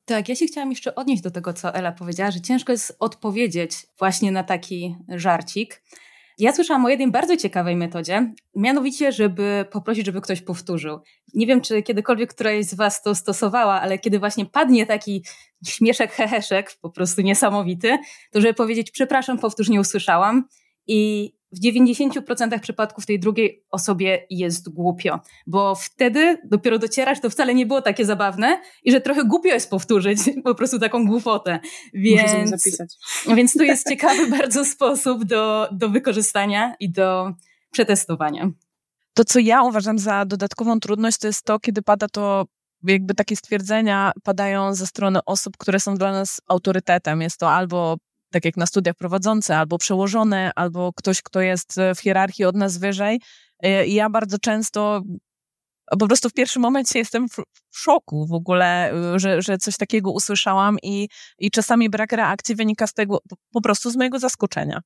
Tak, 0.06 0.30
ja 0.30 0.36
się 0.36 0.46
chciałam 0.46 0.70
jeszcze 0.70 0.96
odnieść 0.96 1.24
do 1.24 1.32
tego, 1.32 1.54
co 1.54 1.76
Ela 1.76 1.92
powiedziała, 1.92 2.32
że 2.32 2.42
ciężko 2.42 2.72
jest 2.72 2.96
odpowiedzieć 3.00 3.72
właśnie 4.00 4.32
na 4.32 4.44
taki 4.44 4.96
żarcik. 5.10 5.84
Ja 6.38 6.54
słyszałam 6.54 6.86
o 6.86 6.90
jednej 6.90 7.12
bardzo 7.12 7.38
ciekawej 7.38 7.76
metodzie, 7.76 8.34
mianowicie, 8.56 9.12
żeby 9.12 9.66
poprosić, 9.72 10.06
żeby 10.06 10.22
ktoś 10.22 10.42
powtórzył. 10.42 11.00
Nie 11.34 11.48
wiem, 11.48 11.62
czy 11.62 11.84
kiedykolwiek 11.84 12.34
któraś 12.34 12.66
z 12.66 12.74
Was 12.74 13.02
to 13.02 13.16
stosowała, 13.16 13.82
ale 13.82 14.00
kiedy 14.00 14.20
właśnie 14.20 14.46
padnie 14.46 14.86
taki 14.86 15.24
śmieszek, 15.66 16.12
heheszek, 16.12 16.78
po 16.82 16.90
prostu 16.90 17.22
niesamowity, 17.22 17.98
to 18.32 18.42
żeby 18.42 18.54
powiedzieć, 18.54 18.92
przepraszam, 18.92 19.40
powtórz, 19.40 19.70
nie 19.70 19.80
usłyszałam. 19.80 20.48
I 20.88 21.32
w 21.56 21.60
90% 21.60 22.60
przypadków 22.60 23.06
tej 23.06 23.20
drugiej 23.20 23.64
osobie 23.72 24.26
jest 24.30 24.70
głupio, 24.70 25.20
bo 25.48 25.76
wtedy 25.76 26.38
dopiero 26.44 26.80
docierasz, 26.80 27.20
to 27.20 27.30
wcale 27.30 27.56
nie 27.56 27.66
było 27.66 27.82
takie 27.82 28.06
zabawne 28.06 28.62
i 28.84 28.92
że 28.92 29.02
trochę 29.02 29.26
głupio 29.26 29.50
jest 29.50 29.70
powtórzyć 29.70 30.20
po 30.44 30.56
prostu 30.56 30.80
taką 30.80 31.06
głupotę. 31.06 31.60
Więc, 31.94 32.50
zapisać. 32.50 32.94
więc 33.36 33.54
to 33.54 33.64
jest 33.64 33.90
ciekawy 33.90 34.28
bardzo 34.40 34.66
sposób 34.66 35.24
do, 35.24 35.70
do 35.72 35.90
wykorzystania 35.90 36.76
i 36.80 36.92
do 36.92 37.34
przetestowania. 37.72 38.50
To, 39.14 39.26
co 39.26 39.40
ja 39.40 39.64
uważam 39.64 40.00
za 40.00 40.26
dodatkową 40.26 40.80
trudność, 40.80 41.18
to 41.18 41.28
jest 41.28 41.44
to, 41.44 41.60
kiedy 41.60 41.82
pada 41.82 42.08
to 42.08 42.46
jakby 42.84 43.16
takie 43.16 43.36
stwierdzenia 43.36 44.12
padają 44.24 44.76
ze 44.76 44.88
strony 44.88 45.20
osób, 45.26 45.58
które 45.58 45.80
są 45.80 45.96
dla 45.96 46.12
nas 46.12 46.42
autorytetem. 46.48 47.22
Jest 47.22 47.40
to 47.40 47.52
albo 47.52 47.98
tak 48.36 48.46
jak 48.46 48.58
na 48.58 48.65
studiach 48.65 48.96
prowadzące, 48.96 49.58
albo 49.58 49.77
przełożone, 49.77 50.51
albo 50.56 50.94
ktoś, 50.94 51.22
kto 51.22 51.42
jest 51.42 51.75
w 51.96 52.00
hierarchii 52.00 52.46
od 52.46 52.56
nas 52.56 52.77
wyżej. 52.77 53.22
E, 53.63 53.88
ja 53.88 54.10
bardzo 54.10 54.38
często 54.39 55.01
po 56.00 56.08
prostu 56.08 56.30
w 56.30 56.34
pierwszym 56.34 56.62
momencie 56.62 57.00
jestem 57.00 57.30
w, 57.30 57.36
szoku 57.75 58.27
w 58.27 58.34
ogóle, 58.34 58.92
e, 58.92 59.20
że, 59.20 59.42
że 59.42 59.58
coś 59.58 59.77
takiego 59.77 60.12
usłyszałam 60.12 60.77
i, 60.84 61.08
i 61.39 61.51
czasami 61.51 61.89
brak 61.89 62.12
reakcji 62.12 62.56
wynika 62.56 62.88
z 62.88 62.94
tego 62.94 63.20
po 63.51 63.62
prostu 63.62 63.92
z 63.92 63.96
mojego 63.96 64.20
zaskoczenia. 64.20 64.82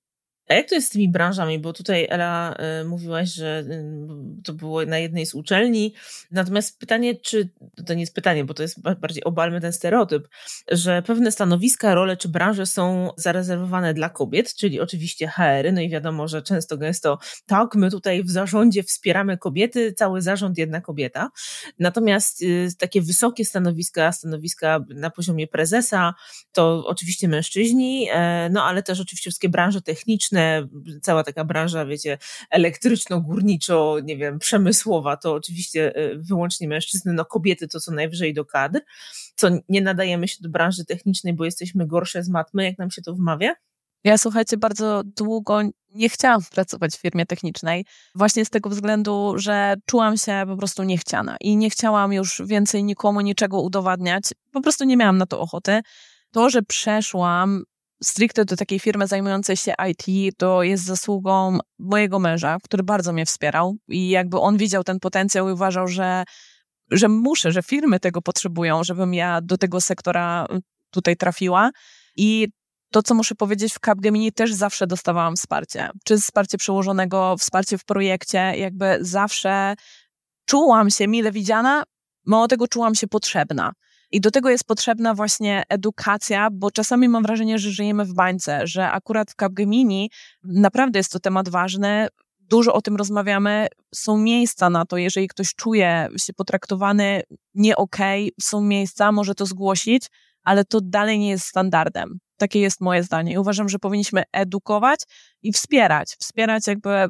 A 0.49 0.53
jak 0.53 0.69
to 0.69 0.75
jest 0.75 0.87
z 0.87 0.91
tymi 0.91 1.09
branżami? 1.09 1.59
Bo 1.59 1.73
tutaj 1.73 2.07
Ela 2.09 2.55
y, 2.81 2.85
mówiłaś, 2.85 3.29
że 3.29 3.63
y, 3.69 4.43
to 4.43 4.53
było 4.53 4.85
na 4.85 4.97
jednej 4.97 5.25
z 5.25 5.33
uczelni. 5.33 5.93
Natomiast 6.31 6.79
pytanie, 6.79 7.15
czy 7.15 7.49
to 7.85 7.93
nie 7.93 7.99
jest 7.99 8.15
pytanie, 8.15 8.45
bo 8.45 8.53
to 8.53 8.63
jest 8.63 8.81
bardziej 8.81 9.23
obalmy 9.23 9.61
ten 9.61 9.73
stereotyp, 9.73 10.27
że 10.71 11.01
pewne 11.01 11.31
stanowiska, 11.31 11.95
role 11.95 12.17
czy 12.17 12.29
branże 12.29 12.65
są 12.65 13.09
zarezerwowane 13.17 13.93
dla 13.93 14.09
kobiet, 14.09 14.55
czyli 14.55 14.79
oczywiście 14.79 15.27
HR-y. 15.27 15.71
No 15.71 15.81
i 15.81 15.89
wiadomo, 15.89 16.27
że 16.27 16.41
często, 16.41 16.77
gęsto 16.77 17.19
tak, 17.45 17.75
my 17.75 17.91
tutaj 17.91 18.23
w 18.23 18.29
zarządzie 18.29 18.83
wspieramy 18.83 19.37
kobiety, 19.37 19.93
cały 19.93 20.21
zarząd 20.21 20.57
jedna 20.57 20.81
kobieta. 20.81 21.29
Natomiast 21.79 22.41
y, 22.41 22.67
takie 22.77 23.01
wysokie 23.01 23.45
stanowiska, 23.45 24.11
stanowiska 24.11 24.85
na 24.89 25.09
poziomie 25.09 25.47
prezesa, 25.47 26.13
to 26.51 26.83
oczywiście 26.87 27.27
mężczyźni, 27.27 28.07
e, 28.11 28.49
no 28.51 28.63
ale 28.63 28.83
też 28.83 28.99
oczywiście 28.99 29.29
wszystkie 29.29 29.49
branże 29.49 29.81
techniczne, 29.81 30.38
cała 31.01 31.23
taka 31.23 31.43
branża, 31.43 31.85
wiecie, 31.85 32.17
elektryczno-górniczo, 32.51 33.99
nie 34.03 34.17
wiem, 34.17 34.39
przemysłowa, 34.39 35.17
to 35.17 35.33
oczywiście 35.33 35.95
e, 35.95 36.15
wyłącznie 36.15 36.67
mężczyzny, 36.67 37.13
no 37.13 37.25
kobiety 37.25 37.67
to 37.67 37.79
co 37.79 37.91
najwyżej 37.91 38.33
do 38.33 38.45
kadr, 38.45 38.79
co 39.35 39.49
nie 39.69 39.81
nadajemy 39.81 40.27
się 40.27 40.37
do 40.41 40.49
branży 40.49 40.85
technicznej, 40.85 41.33
bo 41.33 41.45
jesteśmy 41.45 41.87
gorsze 41.87 42.23
z 42.23 42.29
matmy, 42.29 42.63
jak 42.63 42.77
nam 42.77 42.91
się 42.91 43.01
to 43.01 43.15
wmawia? 43.15 43.55
Ja 44.03 44.17
słuchajcie, 44.17 44.57
bardzo 44.57 45.03
długo 45.03 45.61
nie 45.95 46.09
chciałam 46.09 46.41
pracować 46.51 46.91
w 46.95 47.01
firmie 47.01 47.25
technicznej, 47.25 47.85
właśnie 48.15 48.45
z 48.45 48.49
tego 48.49 48.69
względu, 48.69 49.33
że 49.37 49.75
czułam 49.85 50.17
się 50.17 50.43
po 50.47 50.57
prostu 50.57 50.83
niechciana 50.83 51.37
i 51.41 51.57
nie 51.57 51.69
chciałam 51.69 52.13
już 52.13 52.41
więcej 52.45 52.83
nikomu 52.83 53.21
niczego 53.21 53.61
udowadniać. 53.61 54.23
Po 54.51 54.61
prostu 54.61 54.83
nie 54.83 54.97
miałam 54.97 55.17
na 55.17 55.25
to 55.25 55.39
ochoty. 55.39 55.81
To, 56.31 56.49
że 56.49 56.61
przeszłam 56.61 57.63
stricte 58.03 58.45
do 58.45 58.55
takiej 58.55 58.79
firmy 58.79 59.07
zajmującej 59.07 59.57
się 59.57 59.73
IT, 59.89 60.35
to 60.37 60.63
jest 60.63 60.83
zasługą 60.83 61.57
mojego 61.79 62.19
męża, 62.19 62.57
który 62.63 62.83
bardzo 62.83 63.13
mnie 63.13 63.25
wspierał 63.25 63.77
i 63.87 64.09
jakby 64.09 64.39
on 64.39 64.57
widział 64.57 64.83
ten 64.83 64.99
potencjał 64.99 65.49
i 65.49 65.51
uważał, 65.51 65.87
że, 65.87 66.23
że 66.91 67.09
muszę, 67.09 67.51
że 67.51 67.63
firmy 67.63 67.99
tego 67.99 68.21
potrzebują, 68.21 68.83
żebym 68.83 69.13
ja 69.13 69.41
do 69.41 69.57
tego 69.57 69.81
sektora 69.81 70.45
tutaj 70.91 71.17
trafiła. 71.17 71.69
I 72.15 72.47
to, 72.91 73.03
co 73.03 73.13
muszę 73.13 73.35
powiedzieć, 73.35 73.73
w 73.73 73.79
Capgemini 73.79 74.31
też 74.31 74.53
zawsze 74.53 74.87
dostawałam 74.87 75.35
wsparcie. 75.35 75.89
Czy 76.05 76.17
wsparcie 76.17 76.57
przełożonego, 76.57 77.35
wsparcie 77.39 77.77
w 77.77 77.85
projekcie, 77.85 78.37
jakby 78.37 78.97
zawsze 79.01 79.75
czułam 80.45 80.89
się 80.89 81.07
mile 81.07 81.31
widziana, 81.31 81.83
mało 82.25 82.47
tego 82.47 82.67
czułam 82.67 82.95
się 82.95 83.07
potrzebna. 83.07 83.71
I 84.11 84.21
do 84.21 84.31
tego 84.31 84.49
jest 84.49 84.63
potrzebna 84.63 85.13
właśnie 85.13 85.63
edukacja, 85.69 86.47
bo 86.51 86.71
czasami 86.71 87.09
mam 87.09 87.23
wrażenie, 87.23 87.59
że 87.59 87.71
żyjemy 87.71 88.05
w 88.05 88.13
bańce, 88.13 88.67
że 88.67 88.91
akurat 88.91 89.31
w 89.31 89.35
Capgemini 89.35 90.11
naprawdę 90.43 90.99
jest 90.99 91.11
to 91.11 91.19
temat 91.19 91.49
ważny, 91.49 92.07
dużo 92.39 92.73
o 92.73 92.81
tym 92.81 92.95
rozmawiamy. 92.95 93.67
Są 93.95 94.17
miejsca 94.17 94.69
na 94.69 94.85
to, 94.85 94.97
jeżeli 94.97 95.27
ktoś 95.27 95.55
czuje 95.55 96.07
się 96.17 96.33
potraktowany 96.33 97.21
nie 97.53 97.75
okej, 97.75 98.23
okay, 98.23 98.35
są 98.41 98.61
miejsca, 98.61 99.11
może 99.11 99.35
to 99.35 99.45
zgłosić, 99.45 100.07
ale 100.43 100.65
to 100.65 100.81
dalej 100.81 101.19
nie 101.19 101.29
jest 101.29 101.45
standardem. 101.45 102.19
Takie 102.37 102.59
jest 102.59 102.81
moje 102.81 103.03
zdanie. 103.03 103.33
I 103.33 103.37
uważam, 103.37 103.69
że 103.69 103.79
powinniśmy 103.79 104.23
edukować 104.31 104.99
i 105.41 105.51
wspierać. 105.51 106.15
Wspierać 106.19 106.67
jakby 106.67 107.07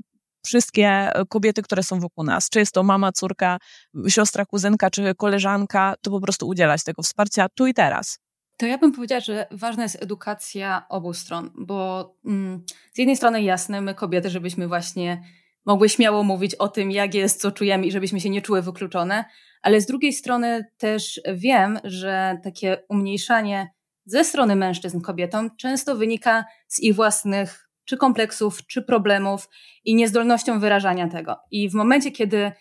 wszystkie 0.49 0.87
e, 0.87 1.25
kobiety, 1.29 1.61
które 1.61 1.83
są 1.83 1.99
wokół 1.99 2.23
nas, 2.23 2.49
czy 2.49 2.59
jest 2.59 2.71
to 2.71 2.83
mama, 2.83 3.11
córka, 3.11 3.57
siostra, 4.07 4.45
kuzynka, 4.45 4.89
czy 4.89 5.15
koleżanka, 5.15 5.95
to 6.01 6.11
po 6.11 6.21
prostu 6.21 6.47
udzielać 6.47 6.83
tego 6.83 7.03
wsparcia 7.03 7.47
tu 7.55 7.67
i 7.67 7.73
teraz. 7.73 8.19
To 8.57 8.65
ja 8.65 8.77
bym 8.77 8.91
powiedziała, 8.91 9.21
że 9.21 9.47
ważna 9.51 9.83
jest 9.83 10.03
edukacja 10.03 10.85
obu 10.89 11.13
stron, 11.13 11.51
bo 11.57 12.09
mm, 12.25 12.63
z 12.93 12.97
jednej 12.97 13.17
strony 13.17 13.43
jasne, 13.43 13.81
my 13.81 13.95
kobiety, 13.95 14.29
żebyśmy 14.29 14.67
właśnie 14.67 15.23
mogły 15.65 15.89
śmiało 15.89 16.23
mówić 16.23 16.55
o 16.55 16.67
tym, 16.67 16.91
jak 16.91 17.13
jest, 17.13 17.41
co 17.41 17.51
czujemy 17.51 17.85
i 17.85 17.91
żebyśmy 17.91 18.19
się 18.19 18.29
nie 18.29 18.41
czuły 18.41 18.61
wykluczone, 18.61 19.25
ale 19.61 19.81
z 19.81 19.85
drugiej 19.85 20.13
strony 20.13 20.65
też 20.77 21.21
wiem, 21.33 21.79
że 21.83 22.37
takie 22.43 22.83
umniejszanie 22.89 23.69
ze 24.05 24.23
strony 24.23 24.55
mężczyzn 24.55 25.01
kobietom 25.01 25.55
często 25.57 25.95
wynika 25.95 26.45
z 26.67 26.79
ich 26.79 26.95
własnych 26.95 27.68
czy 27.89 27.97
kompleksów, 27.97 28.67
czy 28.67 28.81
problemów 28.81 29.49
i 29.85 29.95
niezdolnością 29.95 30.59
wyrażania 30.59 31.07
tego. 31.07 31.35
I 31.51 31.69
w 31.69 31.73
momencie, 31.73 32.11
kiedy 32.11 32.51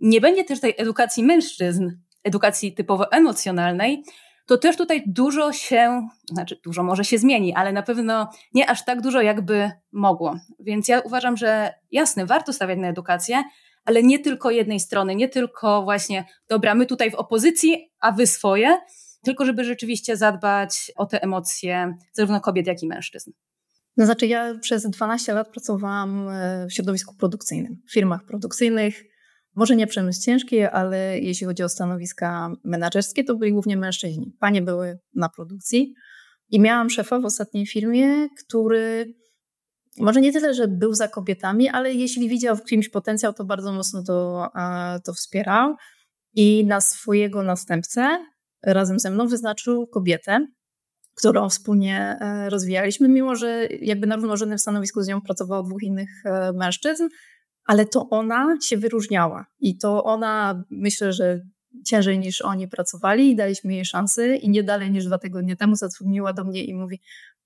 nie 0.00 0.20
będzie 0.20 0.44
też 0.44 0.60
tej 0.60 0.74
edukacji 0.78 1.24
mężczyzn, 1.24 1.90
edukacji 2.24 2.74
typowo 2.74 3.12
emocjonalnej, 3.12 4.02
to 4.46 4.58
też 4.58 4.76
tutaj 4.76 5.02
dużo 5.06 5.52
się, 5.52 6.08
znaczy 6.32 6.60
dużo 6.64 6.82
może 6.82 7.04
się 7.04 7.18
zmieni, 7.18 7.54
ale 7.54 7.72
na 7.72 7.82
pewno 7.82 8.30
nie 8.54 8.70
aż 8.70 8.84
tak 8.84 9.00
dużo, 9.00 9.20
jakby 9.20 9.70
mogło. 9.92 10.36
Więc 10.60 10.88
ja 10.88 11.00
uważam, 11.00 11.36
że 11.36 11.74
jasne, 11.90 12.26
warto 12.26 12.52
stawiać 12.52 12.78
na 12.78 12.88
edukację, 12.88 13.42
ale 13.84 14.02
nie 14.02 14.18
tylko 14.18 14.50
jednej 14.50 14.80
strony, 14.80 15.14
nie 15.14 15.28
tylko 15.28 15.82
właśnie, 15.82 16.24
dobra, 16.48 16.74
my 16.74 16.86
tutaj 16.86 17.10
w 17.10 17.14
opozycji, 17.14 17.90
a 18.00 18.12
wy 18.12 18.26
swoje, 18.26 18.78
tylko 19.22 19.44
żeby 19.44 19.64
rzeczywiście 19.64 20.16
zadbać 20.16 20.92
o 20.96 21.06
te 21.06 21.22
emocje 21.22 21.94
zarówno 22.12 22.40
kobiet, 22.40 22.66
jak 22.66 22.82
i 22.82 22.86
mężczyzn. 22.86 23.30
No 23.98 24.04
znaczy, 24.04 24.26
ja 24.26 24.58
przez 24.58 24.90
12 24.90 25.34
lat 25.34 25.48
pracowałam 25.48 26.28
e, 26.28 26.66
w 26.66 26.72
środowisku 26.72 27.14
produkcyjnym, 27.16 27.82
w 27.88 27.92
firmach 27.92 28.24
produkcyjnych. 28.24 29.04
Może 29.54 29.76
nie 29.76 29.86
przemysł 29.86 30.22
ciężki, 30.22 30.60
ale 30.62 31.20
jeśli 31.20 31.46
chodzi 31.46 31.62
o 31.62 31.68
stanowiska 31.68 32.50
menedżerskie, 32.64 33.24
to 33.24 33.36
byli 33.36 33.52
głównie 33.52 33.76
mężczyźni. 33.76 34.36
Panie 34.40 34.62
były 34.62 34.98
na 35.14 35.28
produkcji 35.28 35.94
i 36.50 36.60
miałam 36.60 36.90
szefa 36.90 37.20
w 37.20 37.24
ostatniej 37.24 37.66
firmie, 37.66 38.28
który 38.46 39.14
może 39.96 40.20
nie 40.20 40.32
tyle, 40.32 40.54
że 40.54 40.68
był 40.68 40.94
za 40.94 41.08
kobietami, 41.08 41.68
ale 41.68 41.94
jeśli 41.94 42.28
widział 42.28 42.56
w 42.56 42.64
kimś 42.64 42.88
potencjał, 42.88 43.32
to 43.32 43.44
bardzo 43.44 43.72
mocno 43.72 44.02
to, 44.02 44.48
to 45.04 45.14
wspierał. 45.14 45.74
I 46.34 46.64
na 46.66 46.80
swojego 46.80 47.42
następcę 47.42 48.18
razem 48.64 48.98
ze 48.98 49.10
mną 49.10 49.28
wyznaczył 49.28 49.86
kobietę, 49.86 50.46
którą 51.18 51.48
wspólnie 51.48 52.16
e, 52.20 52.50
rozwijaliśmy, 52.50 53.08
mimo 53.08 53.36
że 53.36 53.66
jakby 53.80 54.06
na 54.06 54.16
równorzędnym 54.16 54.58
stanowisku 54.58 55.02
z 55.02 55.08
nią 55.08 55.20
pracowało 55.20 55.62
dwóch 55.62 55.82
innych 55.82 56.10
e, 56.24 56.52
mężczyzn, 56.52 57.08
ale 57.64 57.86
to 57.86 58.08
ona 58.10 58.56
się 58.62 58.76
wyróżniała 58.76 59.46
i 59.60 59.78
to 59.78 60.04
ona, 60.04 60.64
myślę, 60.70 61.12
że 61.12 61.40
ciężej 61.86 62.18
niż 62.18 62.42
oni 62.42 62.68
pracowali 62.68 63.30
i 63.30 63.36
daliśmy 63.36 63.74
jej 63.74 63.84
szansę 63.84 64.36
i 64.36 64.50
nie 64.50 64.62
dalej 64.62 64.90
niż 64.90 65.04
dwa 65.04 65.18
tygodnie 65.18 65.56
temu 65.56 65.76
zadzwoniła 65.76 66.32
do 66.32 66.44
mnie 66.44 66.64
i 66.64 66.74
mówi 66.74 67.00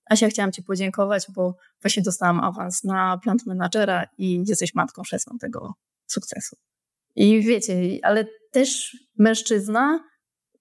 Asia, 0.09 0.27
chciałam 0.27 0.51
Ci 0.51 0.63
podziękować, 0.63 1.27
bo 1.35 1.55
właśnie 1.81 2.03
dostałam 2.03 2.39
awans 2.39 2.83
na 2.83 3.19
plant 3.23 3.45
menadżera 3.45 4.05
i 4.17 4.43
jesteś 4.47 4.75
matką 4.75 5.03
szesną 5.03 5.37
tego 5.37 5.73
sukcesu. 6.07 6.55
I 7.15 7.41
wiecie, 7.41 7.75
ale 8.03 8.25
też 8.51 8.97
mężczyzna 9.17 9.99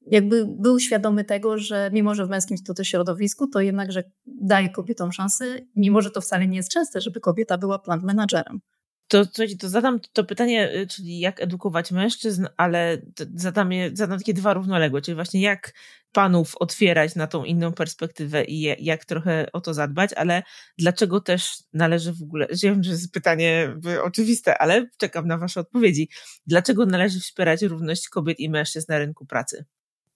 jakby 0.06 0.46
był 0.46 0.80
świadomy 0.80 1.24
tego, 1.24 1.58
że 1.58 1.90
mimo, 1.92 2.14
że 2.14 2.26
w 2.26 2.30
męskim 2.30 2.56
to 2.76 2.84
środowisku, 2.84 3.46
to 3.46 3.60
jednakże 3.60 4.02
daje 4.26 4.70
kobietom 4.70 5.12
szansę, 5.12 5.58
mimo, 5.76 6.02
że 6.02 6.10
to 6.10 6.20
wcale 6.20 6.46
nie 6.46 6.56
jest 6.56 6.72
częste, 6.72 7.00
żeby 7.00 7.20
kobieta 7.20 7.58
była 7.58 7.78
plant 7.78 8.04
menadżerem. 8.04 8.60
To, 9.08 9.24
słuchajcie, 9.24 9.56
to 9.56 9.68
zadam 9.68 10.00
to 10.12 10.24
pytanie, 10.24 10.74
y, 10.74 10.86
czyli 10.86 11.18
jak 11.18 11.40
edukować 11.40 11.92
mężczyzn, 11.92 12.46
ale 12.56 13.02
zadam, 13.34 13.72
je, 13.72 13.90
zadam 13.94 14.18
takie 14.18 14.34
dwa 14.34 14.54
równoległe, 14.54 15.02
czyli 15.02 15.14
właśnie 15.14 15.40
jak 15.40 15.72
panów 16.12 16.56
otwierać 16.56 17.14
na 17.14 17.26
tą 17.26 17.44
inną 17.44 17.72
perspektywę 17.72 18.44
i 18.44 18.60
je, 18.60 18.76
jak 18.78 19.04
trochę 19.04 19.46
o 19.52 19.60
to 19.60 19.74
zadbać, 19.74 20.10
ale 20.12 20.42
dlaczego 20.78 21.20
też 21.20 21.54
należy 21.72 22.12
w 22.12 22.22
ogóle, 22.22 22.46
wiem, 22.62 22.82
że 22.82 22.90
jest 22.90 23.12
pytanie 23.12 23.76
oczywiste, 24.02 24.58
ale 24.58 24.86
czekam 24.98 25.26
na 25.26 25.38
wasze 25.38 25.60
odpowiedzi. 25.60 26.08
Dlaczego 26.46 26.86
należy 26.86 27.20
wspierać 27.20 27.62
równość 27.62 28.08
kobiet 28.08 28.40
i 28.40 28.50
mężczyzn 28.50 28.92
na 28.92 28.98
rynku 28.98 29.26
pracy? 29.26 29.64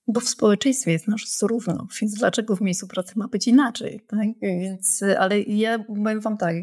Bo 0.08 0.20
w 0.20 0.28
społeczeństwie 0.28 0.92
jest 0.92 1.08
nas 1.08 1.42
równo, 1.42 1.86
więc 2.00 2.14
dlaczego 2.14 2.56
w 2.56 2.60
miejscu 2.60 2.88
pracy 2.88 3.12
ma 3.16 3.28
być 3.28 3.48
inaczej? 3.48 4.00
Tak? 4.08 4.28
Więc, 4.42 5.04
ale 5.18 5.40
ja 5.40 5.78
powiem 5.78 6.20
wam 6.20 6.36
tak, 6.36 6.56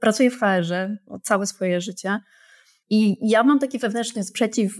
pracuję 0.00 0.30
w 0.30 0.38
HR-ze 0.38 0.96
całe 1.22 1.46
swoje 1.46 1.80
życie 1.80 2.18
i 2.90 3.28
ja 3.30 3.42
mam 3.42 3.58
taki 3.58 3.78
wewnętrzny 3.78 4.24
sprzeciw 4.24 4.76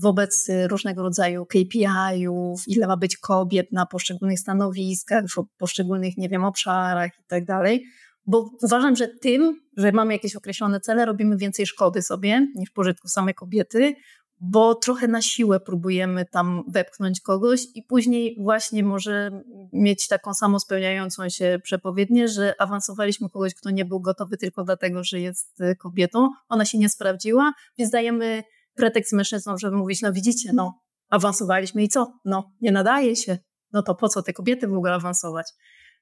wobec 0.00 0.50
różnego 0.68 1.02
rodzaju 1.02 1.46
KPI-ów, 1.46 2.68
ile 2.68 2.86
ma 2.86 2.96
być 2.96 3.16
kobiet 3.16 3.72
na 3.72 3.86
poszczególnych 3.86 4.40
stanowiskach, 4.40 5.24
w 5.24 5.44
poszczególnych, 5.58 6.16
nie 6.16 6.28
wiem, 6.28 6.44
obszarach 6.44 7.10
i 7.20 7.24
tak 7.26 7.44
dalej, 7.44 7.84
bo 8.26 8.50
uważam, 8.62 8.96
że 8.96 9.08
tym, 9.08 9.60
że 9.76 9.92
mamy 9.92 10.12
jakieś 10.12 10.36
określone 10.36 10.80
cele, 10.80 11.04
robimy 11.04 11.36
więcej 11.36 11.66
szkody 11.66 12.02
sobie 12.02 12.46
niż 12.54 12.70
pożytku 12.70 13.08
same 13.08 13.34
kobiety, 13.34 13.94
bo 14.40 14.74
trochę 14.74 15.08
na 15.08 15.22
siłę 15.22 15.60
próbujemy 15.60 16.24
tam 16.24 16.64
wepchnąć 16.68 17.20
kogoś 17.20 17.60
i 17.74 17.82
później 17.82 18.36
właśnie 18.40 18.84
może 18.84 19.42
mieć 19.72 20.08
taką 20.08 20.34
samą 20.34 20.58
spełniającą 20.58 21.28
się 21.28 21.58
przepowiednię, 21.62 22.28
że 22.28 22.54
awansowaliśmy 22.58 23.30
kogoś, 23.30 23.54
kto 23.54 23.70
nie 23.70 23.84
był 23.84 24.00
gotowy 24.00 24.36
tylko 24.36 24.64
dlatego, 24.64 25.04
że 25.04 25.20
jest 25.20 25.60
y, 25.60 25.76
kobietą. 25.76 26.30
Ona 26.48 26.64
się 26.64 26.78
nie 26.78 26.88
sprawdziła, 26.88 27.52
więc 27.78 27.90
dajemy 27.90 28.42
pretekst 28.74 29.12
mężczyznom, 29.12 29.58
żeby 29.58 29.76
mówić, 29.76 30.02
no 30.02 30.12
widzicie, 30.12 30.50
no 30.52 30.80
awansowaliśmy 31.10 31.82
i 31.82 31.88
co? 31.88 32.12
No 32.24 32.52
nie 32.60 32.72
nadaje 32.72 33.16
się. 33.16 33.38
No 33.72 33.82
to 33.82 33.94
po 33.94 34.08
co 34.08 34.22
te 34.22 34.32
kobiety 34.32 34.68
w 34.68 34.72
ogóle 34.72 34.94
awansować? 34.94 35.46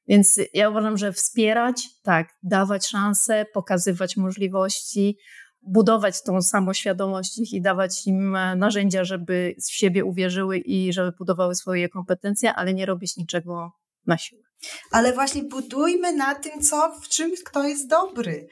Więc 0.09 0.41
ja 0.55 0.71
uważam, 0.71 0.99
że 0.99 1.13
wspierać, 1.13 1.89
tak, 2.03 2.29
dawać 2.43 2.87
szanse, 2.87 3.47
pokazywać 3.55 4.17
możliwości, 4.17 5.19
budować 5.67 6.23
tą 6.23 6.43
samoświadomość 6.43 7.39
ich 7.39 7.53
i 7.53 7.63
dawać 7.63 8.07
im 8.07 8.37
e, 8.37 8.57
narzędzia, 8.57 9.05
żeby 9.05 9.55
w 9.69 9.73
siebie 9.73 10.05
uwierzyły 10.05 10.59
i 10.59 10.93
żeby 10.93 11.13
budowały 11.13 11.55
swoje 11.55 11.89
kompetencje, 11.89 12.55
ale 12.55 12.75
nie 12.75 12.87
robić 12.87 13.17
niczego 13.17 13.73
na 14.07 14.19
siłę. 14.19 14.43
Ale 14.91 15.13
właśnie 15.13 15.43
budujmy 15.43 16.13
na 16.13 16.35
tym, 16.35 16.63
co, 16.63 16.93
w 17.03 17.09
czym 17.09 17.33
kto 17.47 17.65
jest 17.65 17.89
dobry. 17.89 18.49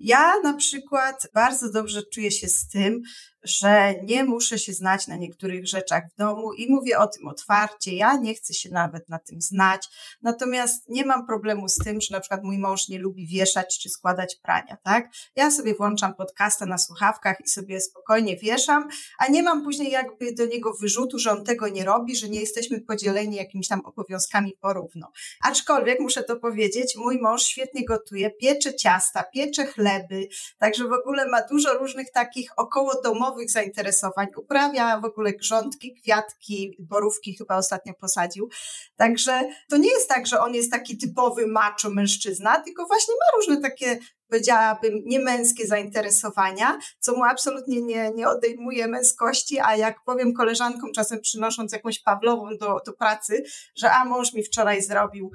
Ja 0.00 0.40
na 0.42 0.54
przykład 0.54 1.28
bardzo 1.34 1.72
dobrze 1.72 2.02
czuję 2.02 2.30
się 2.30 2.48
z 2.48 2.68
tym, 2.68 3.02
że 3.42 3.94
nie 4.02 4.24
muszę 4.24 4.58
się 4.58 4.72
znać 4.72 5.06
na 5.06 5.16
niektórych 5.16 5.66
rzeczach 5.68 6.04
w 6.12 6.16
domu 6.16 6.52
i 6.52 6.70
mówię 6.70 6.98
o 6.98 7.06
tym 7.06 7.28
otwarcie. 7.28 7.94
Ja 7.94 8.16
nie 8.16 8.34
chcę 8.34 8.54
się 8.54 8.70
nawet 8.70 9.08
na 9.08 9.18
tym 9.18 9.42
znać. 9.42 9.88
Natomiast 10.22 10.88
nie 10.88 11.06
mam 11.06 11.26
problemu 11.26 11.68
z 11.68 11.76
tym, 11.76 12.00
że 12.00 12.14
na 12.14 12.20
przykład 12.20 12.44
mój 12.44 12.58
mąż 12.58 12.88
nie 12.88 12.98
lubi 12.98 13.26
wieszać 13.26 13.78
czy 13.78 13.88
składać 13.90 14.36
prania, 14.36 14.76
tak? 14.84 15.08
Ja 15.36 15.50
sobie 15.50 15.74
włączam 15.74 16.14
podcasta 16.14 16.66
na 16.66 16.78
słuchawkach 16.78 17.36
i 17.44 17.48
sobie 17.48 17.80
spokojnie 17.80 18.36
wieszam, 18.36 18.88
a 19.18 19.28
nie 19.28 19.42
mam 19.42 19.64
później 19.64 19.90
jakby 19.90 20.34
do 20.34 20.46
niego 20.46 20.72
wyrzutu, 20.80 21.18
że 21.18 21.30
on 21.30 21.44
tego 21.44 21.68
nie 21.68 21.84
robi, 21.84 22.16
że 22.16 22.28
nie 22.28 22.40
jesteśmy 22.40 22.80
podzieleni 22.80 23.36
jakimiś 23.36 23.68
tam 23.68 23.80
obowiązkami 23.84 24.52
porówno. 24.60 25.12
Aczkolwiek 25.44 26.00
muszę 26.00 26.22
to 26.22 26.36
powiedzieć, 26.36 26.96
mój 26.96 27.20
mąż 27.20 27.42
świetnie 27.42 27.84
gotuje, 27.84 28.30
piecze 28.30 28.74
ciasta, 28.74 29.24
piecze 29.34 29.66
chleby, 29.66 30.28
także 30.58 30.84
w 30.84 30.92
ogóle 30.92 31.28
ma 31.28 31.42
dużo 31.50 31.74
różnych 31.78 32.10
takich 32.10 32.50
około 32.56 33.02
domowych 33.02 33.31
nowych 33.32 33.50
zainteresowań, 33.50 34.26
uprawia 34.36 35.00
w 35.00 35.04
ogóle 35.04 35.32
grządki, 35.32 35.94
kwiatki, 35.94 36.76
borówki 36.78 37.36
chyba 37.36 37.56
ostatnio 37.56 37.94
posadził. 37.94 38.48
Także 38.96 39.40
to 39.68 39.76
nie 39.76 39.90
jest 39.90 40.08
tak, 40.08 40.26
że 40.26 40.40
on 40.40 40.54
jest 40.54 40.70
taki 40.70 40.98
typowy 40.98 41.46
macho 41.46 41.90
mężczyzna, 41.90 42.60
tylko 42.60 42.86
właśnie 42.86 43.14
ma 43.14 43.36
różne 43.36 43.70
takie 43.70 43.98
powiedziałabym, 44.28 45.02
niemęskie 45.04 45.66
zainteresowania, 45.66 46.78
co 46.98 47.16
mu 47.16 47.24
absolutnie 47.24 47.82
nie, 47.82 48.10
nie 48.14 48.28
odejmuje 48.28 48.88
męskości, 48.88 49.60
a 49.60 49.76
jak 49.76 50.04
powiem 50.04 50.32
koleżankom 50.34 50.92
czasem 50.92 51.20
przynosząc 51.20 51.72
jakąś 51.72 51.98
Pawlową 51.98 52.56
do, 52.60 52.80
do 52.86 52.92
pracy, 52.92 53.42
że 53.76 53.90
a 53.90 54.04
mąż 54.04 54.32
mi 54.32 54.42
wczoraj 54.44 54.82
zrobił 54.82 55.30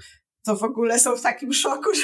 to 0.47 0.55
w 0.55 0.63
ogóle 0.63 0.99
są 0.99 1.15
w 1.15 1.21
takim 1.21 1.53
szoku, 1.53 1.89
że, 1.99 2.03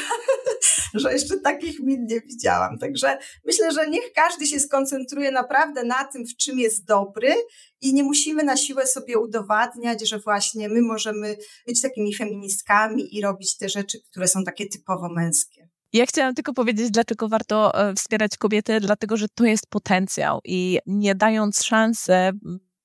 że 0.93 1.13
jeszcze 1.13 1.39
takich 1.39 1.79
min 1.79 2.05
nie 2.05 2.21
widziałam. 2.21 2.77
Także 2.77 3.17
myślę, 3.45 3.71
że 3.71 3.89
niech 3.89 4.13
każdy 4.15 4.47
się 4.47 4.59
skoncentruje 4.59 5.31
naprawdę 5.31 5.83
na 5.83 6.03
tym, 6.03 6.25
w 6.25 6.37
czym 6.37 6.59
jest 6.59 6.85
dobry 6.85 7.33
i 7.81 7.93
nie 7.93 8.03
musimy 8.03 8.43
na 8.43 8.57
siłę 8.57 8.87
sobie 8.87 9.19
udowadniać, 9.19 10.09
że 10.09 10.19
właśnie 10.19 10.69
my 10.69 10.81
możemy 10.81 11.37
być 11.67 11.81
takimi 11.81 12.15
feministkami 12.15 13.15
i 13.17 13.21
robić 13.21 13.57
te 13.57 13.69
rzeczy, 13.69 13.99
które 14.11 14.27
są 14.27 14.43
takie 14.43 14.69
typowo 14.69 15.09
męskie. 15.09 15.69
Ja 15.93 16.05
chciałam 16.05 16.35
tylko 16.35 16.53
powiedzieć, 16.53 16.91
dlaczego 16.91 17.29
warto 17.29 17.73
e, 17.89 17.93
wspierać 17.93 18.37
kobiety, 18.37 18.79
dlatego 18.79 19.17
że 19.17 19.25
to 19.35 19.45
jest 19.45 19.67
potencjał 19.67 20.39
i 20.43 20.79
nie 20.85 21.15
dając 21.15 21.63
szansy 21.63 22.13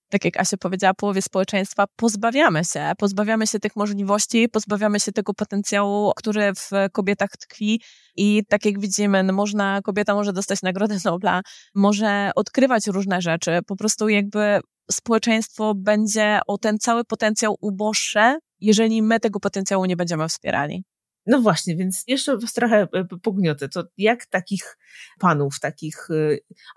tak 0.08 0.24
jak 0.24 0.40
Asia 0.40 0.56
powiedziała, 0.56 0.94
połowie 0.94 1.22
społeczeństwa, 1.22 1.84
pozbawiamy 1.96 2.64
się, 2.64 2.92
pozbawiamy 2.98 3.46
się 3.46 3.58
tych 3.58 3.76
możliwości, 3.76 4.48
pozbawiamy 4.48 5.00
się 5.00 5.12
tego 5.12 5.34
potencjału, 5.34 6.12
który 6.16 6.52
w 6.54 6.70
kobietach 6.92 7.30
tkwi. 7.30 7.82
I 8.16 8.42
tak 8.48 8.64
jak 8.64 8.80
widzimy, 8.80 9.22
no 9.22 9.32
można, 9.32 9.80
kobieta 9.82 10.14
może 10.14 10.32
dostać 10.32 10.62
Nagrodę 10.62 10.98
Nobla, 11.04 11.40
może 11.74 12.30
odkrywać 12.34 12.86
różne 12.86 13.20
rzeczy, 13.20 13.58
po 13.66 13.76
prostu 13.76 14.08
jakby 14.08 14.60
społeczeństwo 14.90 15.74
będzie 15.74 16.40
o 16.46 16.58
ten 16.58 16.78
cały 16.78 17.04
potencjał 17.04 17.56
uboższe, 17.60 18.38
jeżeli 18.60 19.02
my 19.02 19.20
tego 19.20 19.40
potencjału 19.40 19.84
nie 19.84 19.96
będziemy 19.96 20.28
wspierali. 20.28 20.84
No 21.28 21.40
właśnie, 21.40 21.76
więc 21.76 22.04
jeszcze 22.06 22.38
trochę 22.54 22.88
e, 22.92 23.04
pogniotę. 23.22 23.68
To 23.68 23.84
jak 23.98 24.26
takich 24.26 24.78
panów, 25.18 25.60
takich 25.60 26.08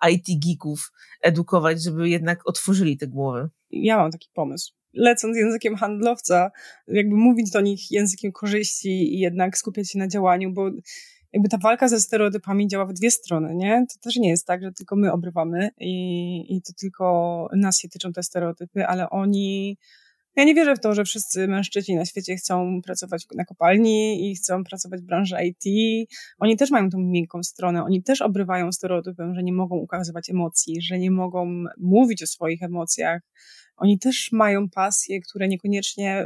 e, 0.04 0.10
IT 0.12 0.26
geeków 0.46 0.92
edukować, 1.22 1.84
żeby 1.84 2.10
jednak 2.10 2.48
otworzyli 2.50 2.98
te 2.98 3.08
głowy? 3.08 3.50
Ja 3.72 3.98
mam 3.98 4.12
taki 4.12 4.30
pomysł. 4.34 4.74
Lecąc 4.94 5.38
językiem 5.38 5.76
handlowca, 5.76 6.52
jakby 6.88 7.16
mówić 7.16 7.52
do 7.52 7.62
nich 7.62 7.92
językiem 7.92 8.32
korzyści 8.32 9.16
i 9.16 9.20
jednak 9.20 9.58
skupiać 9.58 9.92
się 9.92 10.00
na 10.00 10.08
działaniu, 10.08 10.54
bo 10.54 10.70
jakby 11.34 11.50
ta 11.50 11.58
walka 11.58 11.88
ze 11.88 12.00
stereotypami 12.00 12.68
działa 12.68 12.86
w 12.86 12.94
dwie 12.94 13.12
strony, 13.12 13.56
nie? 13.56 13.86
To 13.94 14.00
też 14.00 14.16
nie 14.16 14.30
jest 14.30 14.48
tak, 14.48 14.64
że 14.64 14.72
tylko 14.72 14.96
my 14.96 15.12
obrywamy 15.12 15.70
i, 15.80 16.56
i 16.56 16.62
to 16.62 16.74
tylko 16.80 17.48
nas 17.56 17.80
się 17.80 17.90
tyczą 17.90 18.14
te 18.14 18.24
stereotypy, 18.24 18.88
ale 18.88 19.10
oni 19.10 19.78
ja 20.36 20.44
nie 20.44 20.56
wierzę 20.56 20.76
w 20.76 20.80
to, 20.80 20.96
że 20.96 21.04
wszyscy 21.04 21.48
mężczyźni 21.48 21.96
na 21.96 22.06
świecie 22.06 22.36
chcą 22.36 22.82
pracować 22.82 23.26
na 23.36 23.46
kopalni 23.46 24.32
i 24.32 24.36
chcą 24.36 24.64
pracować 24.64 25.02
w 25.02 25.06
branży 25.06 25.36
IT. 25.44 25.64
Oni 26.40 26.58
też 26.58 26.72
mają 26.72 26.90
tą 26.90 26.98
miękką 27.00 27.44
stronę. 27.44 27.84
Oni 27.84 28.04
też 28.04 28.22
obrywają 28.22 28.72
stereotypem, 28.72 29.36
że 29.36 29.44
nie 29.44 29.54
mogą 29.54 29.78
ukazywać 29.78 30.30
emocji, 30.30 30.82
że 30.82 31.00
nie 31.00 31.12
mogą 31.12 31.64
mówić 31.78 32.24
o 32.24 32.28
swoich 32.28 32.64
emocjach. 32.64 33.22
Oni 33.78 34.00
też 34.00 34.30
mają 34.32 34.70
pasje, 34.70 35.22
które 35.22 35.48
niekoniecznie 35.48 36.26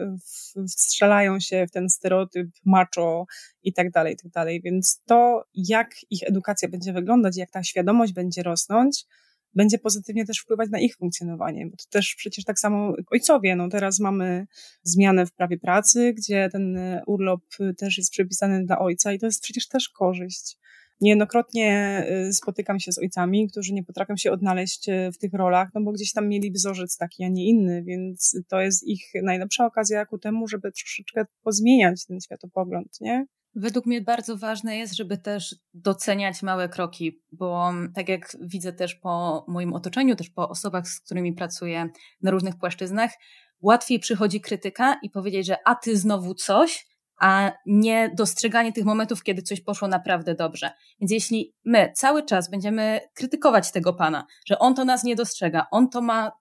wstrzelają 0.67 1.39
się 1.39 1.65
w 1.67 1.71
ten 1.71 1.89
stereotyp 1.89 2.47
macho 2.65 3.25
i 3.63 3.73
tak 3.73 3.91
dalej, 3.91 4.13
i 4.13 4.17
tak 4.17 4.31
dalej. 4.31 4.61
Więc 4.61 5.01
to, 5.05 5.45
jak 5.53 5.89
ich 6.09 6.23
edukacja 6.23 6.69
będzie 6.69 6.93
wyglądać, 6.93 7.37
jak 7.37 7.51
ta 7.51 7.63
świadomość 7.63 8.13
będzie 8.13 8.43
rosnąć, 8.43 9.05
będzie 9.55 9.77
pozytywnie 9.77 10.25
też 10.25 10.39
wpływać 10.39 10.69
na 10.69 10.79
ich 10.79 10.95
funkcjonowanie, 10.95 11.65
bo 11.65 11.77
to 11.77 11.83
też 11.89 12.15
przecież 12.15 12.45
tak 12.45 12.59
samo 12.59 12.93
ojcowie, 13.11 13.55
no 13.55 13.69
teraz 13.69 13.99
mamy 13.99 14.47
zmianę 14.83 15.25
w 15.25 15.31
prawie 15.31 15.57
pracy, 15.57 16.13
gdzie 16.13 16.49
ten 16.51 16.79
urlop 17.07 17.41
też 17.77 17.97
jest 17.97 18.11
przepisany 18.11 18.65
dla 18.65 18.79
ojca 18.79 19.13
i 19.13 19.19
to 19.19 19.25
jest 19.25 19.41
przecież 19.41 19.67
też 19.67 19.89
korzyść. 19.89 20.57
Niejednokrotnie 21.01 22.03
y, 22.27 22.33
spotykam 22.33 22.79
się 22.79 22.91
z 22.91 22.99
ojcami, 22.99 23.47
którzy 23.47 23.73
nie 23.73 23.83
potrafią 23.83 24.17
się 24.17 24.31
odnaleźć 24.31 24.89
y, 24.89 25.11
w 25.11 25.17
tych 25.17 25.33
rolach, 25.33 25.69
no 25.73 25.81
bo 25.81 25.91
gdzieś 25.91 26.13
tam 26.13 26.27
mieli 26.27 26.51
wzorzec 26.51 26.97
taki, 26.97 27.23
a 27.23 27.27
nie 27.27 27.45
inny, 27.49 27.83
więc 27.83 28.37
to 28.47 28.61
jest 28.61 28.87
ich 28.87 29.01
najlepsza 29.23 29.65
okazja 29.65 30.05
ku 30.05 30.17
temu, 30.17 30.47
żeby 30.47 30.71
troszeczkę 30.71 31.25
pozmieniać 31.43 32.05
ten 32.05 32.21
światopogląd, 32.21 32.97
nie? 33.01 33.25
Według 33.55 33.85
mnie 33.85 34.01
bardzo 34.01 34.37
ważne 34.37 34.77
jest, 34.77 34.95
żeby 34.95 35.17
też 35.17 35.55
doceniać 35.73 36.43
małe 36.43 36.69
kroki, 36.69 37.21
bo 37.31 37.71
tak 37.95 38.09
jak 38.09 38.37
widzę 38.41 38.73
też 38.73 38.95
po 38.95 39.45
moim 39.47 39.73
otoczeniu, 39.73 40.15
też 40.15 40.29
po 40.29 40.49
osobach, 40.49 40.87
z 40.87 40.99
którymi 41.01 41.33
pracuję 41.33 41.89
na 42.21 42.31
różnych 42.31 42.55
płaszczyznach, 42.55 43.11
łatwiej 43.61 43.99
przychodzi 43.99 44.41
krytyka 44.41 44.99
i 45.03 45.09
powiedzieć, 45.09 45.47
że 45.47 45.57
a 45.65 45.75
ty 45.75 45.97
znowu 45.97 46.33
coś, 46.33 46.87
a 47.19 47.51
nie 47.65 48.11
dostrzeganie 48.17 48.73
tych 48.73 48.85
momentów, 48.85 49.23
kiedy 49.23 49.41
coś 49.41 49.61
poszło 49.61 49.87
naprawdę 49.87 50.35
dobrze. 50.35 50.71
Więc 50.99 51.11
jeśli 51.11 51.53
my 51.65 51.91
cały 51.95 52.25
czas 52.25 52.49
będziemy 52.49 52.99
krytykować 53.13 53.71
tego 53.71 53.93
pana, 53.93 54.25
że 54.45 54.59
on 54.59 54.75
to 54.75 54.85
nas 54.85 55.03
nie 55.03 55.15
dostrzega, 55.15 55.67
on 55.71 55.89
to 55.89 56.01
ma 56.01 56.31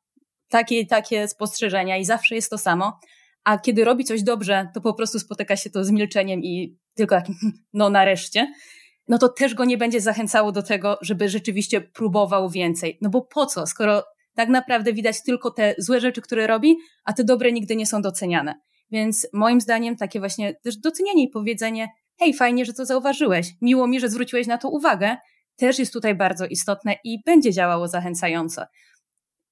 takie 0.48 0.86
takie 0.86 1.28
spostrzeżenia 1.28 1.96
i 1.96 2.04
zawsze 2.04 2.34
jest 2.34 2.50
to 2.50 2.58
samo, 2.58 2.98
a 3.44 3.58
kiedy 3.58 3.84
robi 3.84 4.04
coś 4.04 4.22
dobrze, 4.22 4.68
to 4.74 4.80
po 4.80 4.94
prostu 4.94 5.18
spotyka 5.18 5.56
się 5.56 5.70
to 5.70 5.84
z 5.84 5.90
milczeniem 5.90 6.40
i 6.42 6.78
tylko 6.94 7.16
takim, 7.16 7.34
no 7.72 7.90
nareszcie, 7.90 8.52
no 9.08 9.18
to 9.18 9.28
też 9.28 9.54
go 9.54 9.64
nie 9.64 9.78
będzie 9.78 10.00
zachęcało 10.00 10.52
do 10.52 10.62
tego, 10.62 10.98
żeby 11.02 11.28
rzeczywiście 11.28 11.80
próbował 11.80 12.50
więcej. 12.50 12.98
No 13.00 13.10
bo 13.10 13.22
po 13.22 13.46
co, 13.46 13.66
skoro 13.66 14.04
tak 14.34 14.48
naprawdę 14.48 14.92
widać 14.92 15.22
tylko 15.22 15.50
te 15.50 15.74
złe 15.78 16.00
rzeczy, 16.00 16.22
które 16.22 16.46
robi, 16.46 16.76
a 17.04 17.12
te 17.12 17.24
dobre 17.24 17.52
nigdy 17.52 17.76
nie 17.76 17.86
są 17.86 18.02
doceniane. 18.02 18.54
Więc 18.90 19.26
moim 19.32 19.60
zdaniem 19.60 19.96
takie 19.96 20.20
właśnie 20.20 20.54
też 20.54 20.76
docenienie 20.76 21.24
i 21.24 21.28
powiedzenie, 21.28 21.88
hej, 22.18 22.34
fajnie, 22.34 22.64
że 22.64 22.72
to 22.72 22.86
zauważyłeś, 22.86 23.48
miło 23.60 23.86
mi, 23.86 24.00
że 24.00 24.08
zwróciłeś 24.08 24.46
na 24.46 24.58
to 24.58 24.68
uwagę, 24.68 25.16
też 25.56 25.78
jest 25.78 25.92
tutaj 25.92 26.14
bardzo 26.14 26.46
istotne 26.46 26.96
i 27.04 27.22
będzie 27.26 27.52
działało 27.52 27.88
zachęcająco. 27.88 28.64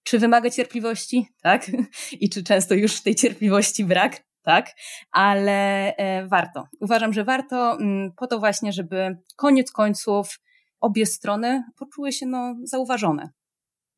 Czy 0.05 0.19
wymaga 0.19 0.51
cierpliwości? 0.51 1.27
Tak. 1.43 1.71
I 2.21 2.31
czy 2.31 2.45
często 2.45 2.75
już 2.75 3.03
tej 3.03 3.15
cierpliwości 3.15 3.85
brak? 3.85 4.25
Tak. 4.43 4.71
Ale 5.11 5.95
e, 5.97 6.27
warto. 6.27 6.69
Uważam, 6.81 7.13
że 7.13 7.25
warto 7.25 7.79
m, 7.81 8.13
po 8.17 8.27
to 8.27 8.39
właśnie, 8.39 8.73
żeby 8.73 9.17
koniec 9.37 9.73
końców 9.73 10.39
obie 10.81 11.07
strony 11.07 11.63
poczuły 11.79 12.13
się 12.13 12.27
no, 12.27 12.55
zauważone. 12.63 13.31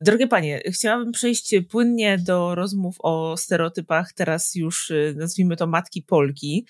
Drogie 0.05 0.27
panie, 0.27 0.61
chciałabym 0.71 1.11
przejść 1.11 1.55
płynnie 1.69 2.17
do 2.17 2.55
rozmów 2.55 2.95
o 2.99 3.37
stereotypach, 3.37 4.13
teraz 4.13 4.55
już 4.55 4.91
y, 4.91 5.13
nazwijmy 5.17 5.55
to 5.55 5.67
matki 5.67 6.01
Polki. 6.01 6.67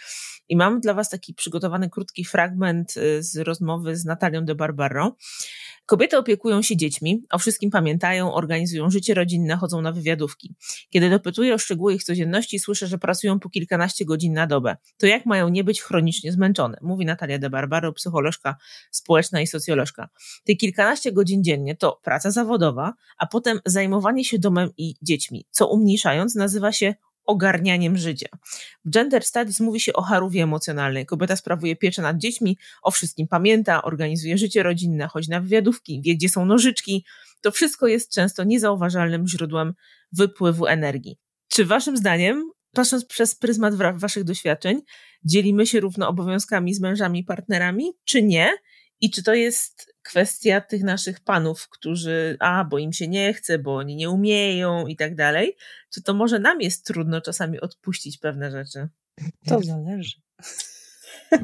I 0.50 0.56
mam 0.56 0.80
dla 0.80 0.94
was 0.94 1.10
taki 1.10 1.34
przygotowany 1.34 1.90
krótki 1.90 2.26
fragment 2.26 2.98
y, 2.98 3.24
z 3.24 3.38
rozmowy 3.38 3.96
z 3.96 4.06
Natalią 4.06 4.46
de 4.46 4.56
Barbaro. 4.56 5.16
Kobiety 5.86 6.18
opiekują 6.18 6.62
się 6.62 6.78
dziećmi, 6.78 7.24
o 7.32 7.38
wszystkim 7.38 7.72
pamiętają, 7.72 8.34
organizują 8.34 8.90
życie 8.90 9.14
rodzinne, 9.14 9.56
chodzą 9.56 9.82
na 9.82 9.92
wywiadówki. 9.92 10.56
Kiedy 10.90 11.10
dopytuję 11.10 11.54
o 11.54 11.58
szczegóły 11.58 11.94
ich 11.94 12.04
codzienności, 12.04 12.60
słyszę, 12.60 12.88
że 12.88 12.98
pracują 12.98 13.40
po 13.40 13.50
kilkanaście 13.50 14.06
godzin 14.06 14.34
na 14.34 14.48
dobę. 14.48 14.76
To 14.98 15.08
jak 15.08 15.26
mają 15.26 15.50
nie 15.50 15.64
być 15.64 15.82
chronicznie 15.82 16.32
zmęczone? 16.32 16.78
Mówi 16.82 17.06
Natalia 17.06 17.40
de 17.40 17.50
Barbaro, 17.50 17.94
psycholożka 17.94 18.56
społeczna 18.92 19.42
i 19.42 19.48
socjolożka. 19.48 20.10
Te 20.44 20.56
kilkanaście 20.56 21.12
godzin 21.12 21.44
dziennie 21.44 21.76
to 21.76 22.00
praca 22.04 22.32
zawodowa, 22.32 22.94
a 23.18 23.25
potem 23.32 23.60
zajmowanie 23.66 24.26
się 24.26 24.40
domem 24.40 24.70
i 24.78 24.96
dziećmi, 25.02 25.46
co 25.52 25.68
umniejszając 25.68 26.36
nazywa 26.36 26.72
się 26.72 26.96
ogarnianiem 27.26 27.98
życia. 27.98 28.28
W 28.86 28.90
Gender 28.90 29.24
Studies 29.24 29.60
mówi 29.60 29.80
się 29.80 29.94
o 29.94 30.02
harówie 30.02 30.44
emocjonalnej. 30.44 31.06
Kobieta 31.06 31.36
sprawuje 31.36 31.76
pieczę 31.76 32.02
nad 32.02 32.18
dziećmi, 32.18 32.58
o 32.84 32.92
wszystkim 32.92 33.28
pamięta, 33.28 33.84
organizuje 33.84 34.38
życie 34.38 34.64
rodzinne, 34.64 35.08
chodzi 35.08 35.30
na 35.30 35.42
wywiadówki, 35.42 36.02
wie 36.02 36.16
gdzie 36.16 36.30
są 36.30 36.46
nożyczki. 36.46 37.06
To 37.42 37.52
wszystko 37.52 37.88
jest 37.88 38.14
często 38.14 38.44
niezauważalnym 38.44 39.28
źródłem 39.28 39.74
wypływu 40.12 40.66
energii. 40.66 41.18
Czy 41.48 41.66
waszym 41.66 41.98
zdaniem, 41.98 42.52
patrząc 42.74 43.06
przez 43.06 43.36
pryzmat 43.36 43.74
waszych 43.76 44.24
doświadczeń, 44.24 44.82
dzielimy 45.24 45.68
się 45.68 45.80
równo 45.80 46.08
obowiązkami 46.08 46.74
z 46.74 46.82
mężami 46.82 47.20
i 47.20 47.24
partnerami, 47.24 47.92
czy 48.04 48.24
nie? 48.24 48.50
I 49.02 49.12
czy 49.12 49.24
to 49.24 49.34
jest 49.34 49.96
kwestia 50.02 50.62
tych 50.62 50.84
naszych 50.84 51.20
panów, 51.20 51.70
którzy, 51.70 52.38
a, 52.40 52.64
bo 52.64 52.78
im 52.78 52.94
się 52.94 53.08
nie 53.08 53.34
chce, 53.34 53.60
bo 53.60 53.76
oni 53.76 53.96
nie 53.96 54.10
umieją 54.10 54.88
i 54.88 54.96
tak 54.96 55.16
dalej? 55.16 55.58
Czy 55.94 56.04
to 56.04 56.14
może 56.14 56.40
nam 56.40 56.62
jest 56.62 56.86
trudno 56.86 57.22
czasami 57.22 57.60
odpuścić 57.60 58.18
pewne 58.18 58.52
rzeczy? 58.52 58.88
To 59.48 59.62
zależy. 59.62 60.22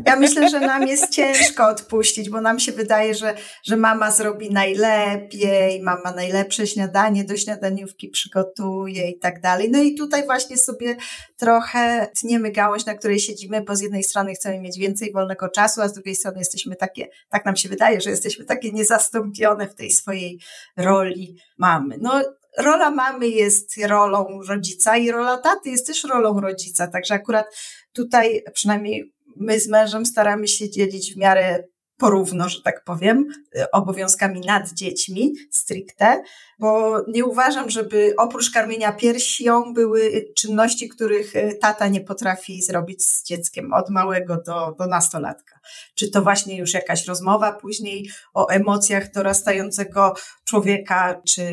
Ja 0.06 0.16
myślę, 0.16 0.50
że 0.50 0.60
nam 0.60 0.88
jest 0.88 1.10
ciężko 1.10 1.68
odpuścić, 1.68 2.30
bo 2.30 2.42
nam 2.42 2.60
się 2.60 2.72
wydaje, 2.72 3.16
że, 3.16 3.36
że 3.64 3.78
mama 3.78 4.12
zrobi 4.12 4.50
najlepiej, 4.50 5.82
mama 5.82 6.12
najlepsze 6.12 6.68
śniadanie 6.68 7.24
do 7.24 7.38
śniadaniówki 7.38 8.10
przygotuje 8.10 9.10
i 9.10 9.20
tak 9.20 9.42
dalej. 9.42 9.70
No 9.72 9.82
i 9.82 9.96
tutaj 9.96 10.26
właśnie 10.26 10.58
sobie 10.58 10.96
trochę 11.38 12.08
tniemy 12.20 12.52
gałąź, 12.52 12.86
na 12.86 12.96
której 12.96 13.20
siedzimy, 13.20 13.62
bo 13.62 13.76
z 13.76 13.82
jednej 13.82 14.04
strony 14.04 14.34
chcemy 14.34 14.60
mieć 14.60 14.78
więcej 14.78 15.12
wolnego 15.12 15.50
czasu, 15.50 15.82
a 15.82 15.88
z 15.88 15.94
drugiej 15.94 16.16
strony 16.16 16.40
jesteśmy 16.40 16.76
takie, 16.76 17.08
tak 17.30 17.46
nam 17.46 17.56
się 17.56 17.70
wydaje, 17.70 18.02
że 18.02 18.10
jesteśmy 18.10 18.46
takie 18.46 18.72
niezastąpione 18.72 19.68
w 19.68 19.76
tej 19.76 19.92
swojej 19.92 20.40
roli 20.78 21.38
mamy. 21.58 21.98
No 22.02 22.22
rola 22.58 22.92
mamy 22.92 23.28
jest 23.28 23.78
rolą 23.88 24.42
rodzica 24.48 24.98
i 24.98 25.12
rola 25.12 25.38
taty 25.38 25.70
jest 25.70 25.88
też 25.88 26.04
rolą 26.04 26.40
rodzica, 26.42 26.88
także 26.88 27.14
akurat 27.14 27.46
tutaj 27.94 28.44
przynajmniej 28.54 29.14
my 29.36 29.60
z 29.60 29.68
mężem 29.68 30.06
staramy 30.06 30.48
się 30.48 30.70
dzielić 30.70 31.14
w 31.14 31.18
miarę 31.18 31.64
porówno, 31.98 32.50
że 32.50 32.62
tak 32.62 32.84
powiem, 32.84 33.28
obowiązkami 33.72 34.42
nad 34.42 34.74
dziećmi 34.74 35.34
stricte, 35.52 36.24
bo 36.60 37.02
nie 37.08 37.26
uważam, 37.26 37.70
żeby 37.70 38.14
oprócz 38.18 38.52
karmienia 38.52 38.92
piersią 38.92 39.74
były 39.74 40.26
czynności, 40.38 40.90
których 40.90 41.34
tata 41.62 41.88
nie 41.88 42.02
potrafi 42.02 42.62
zrobić 42.62 43.04
z 43.04 43.26
dzieckiem 43.26 43.74
od 43.74 43.90
małego 43.90 44.38
do, 44.46 44.76
do 44.80 44.88
nastolatka. 44.88 45.60
Czy 45.96 46.12
to 46.12 46.22
właśnie 46.22 46.58
już 46.58 46.74
jakaś 46.74 47.08
rozmowa 47.08 47.54
później 47.54 48.10
o 48.34 48.48
emocjach 48.48 49.12
dorastającego 49.12 50.14
człowieka, 50.46 51.22
czy 51.28 51.44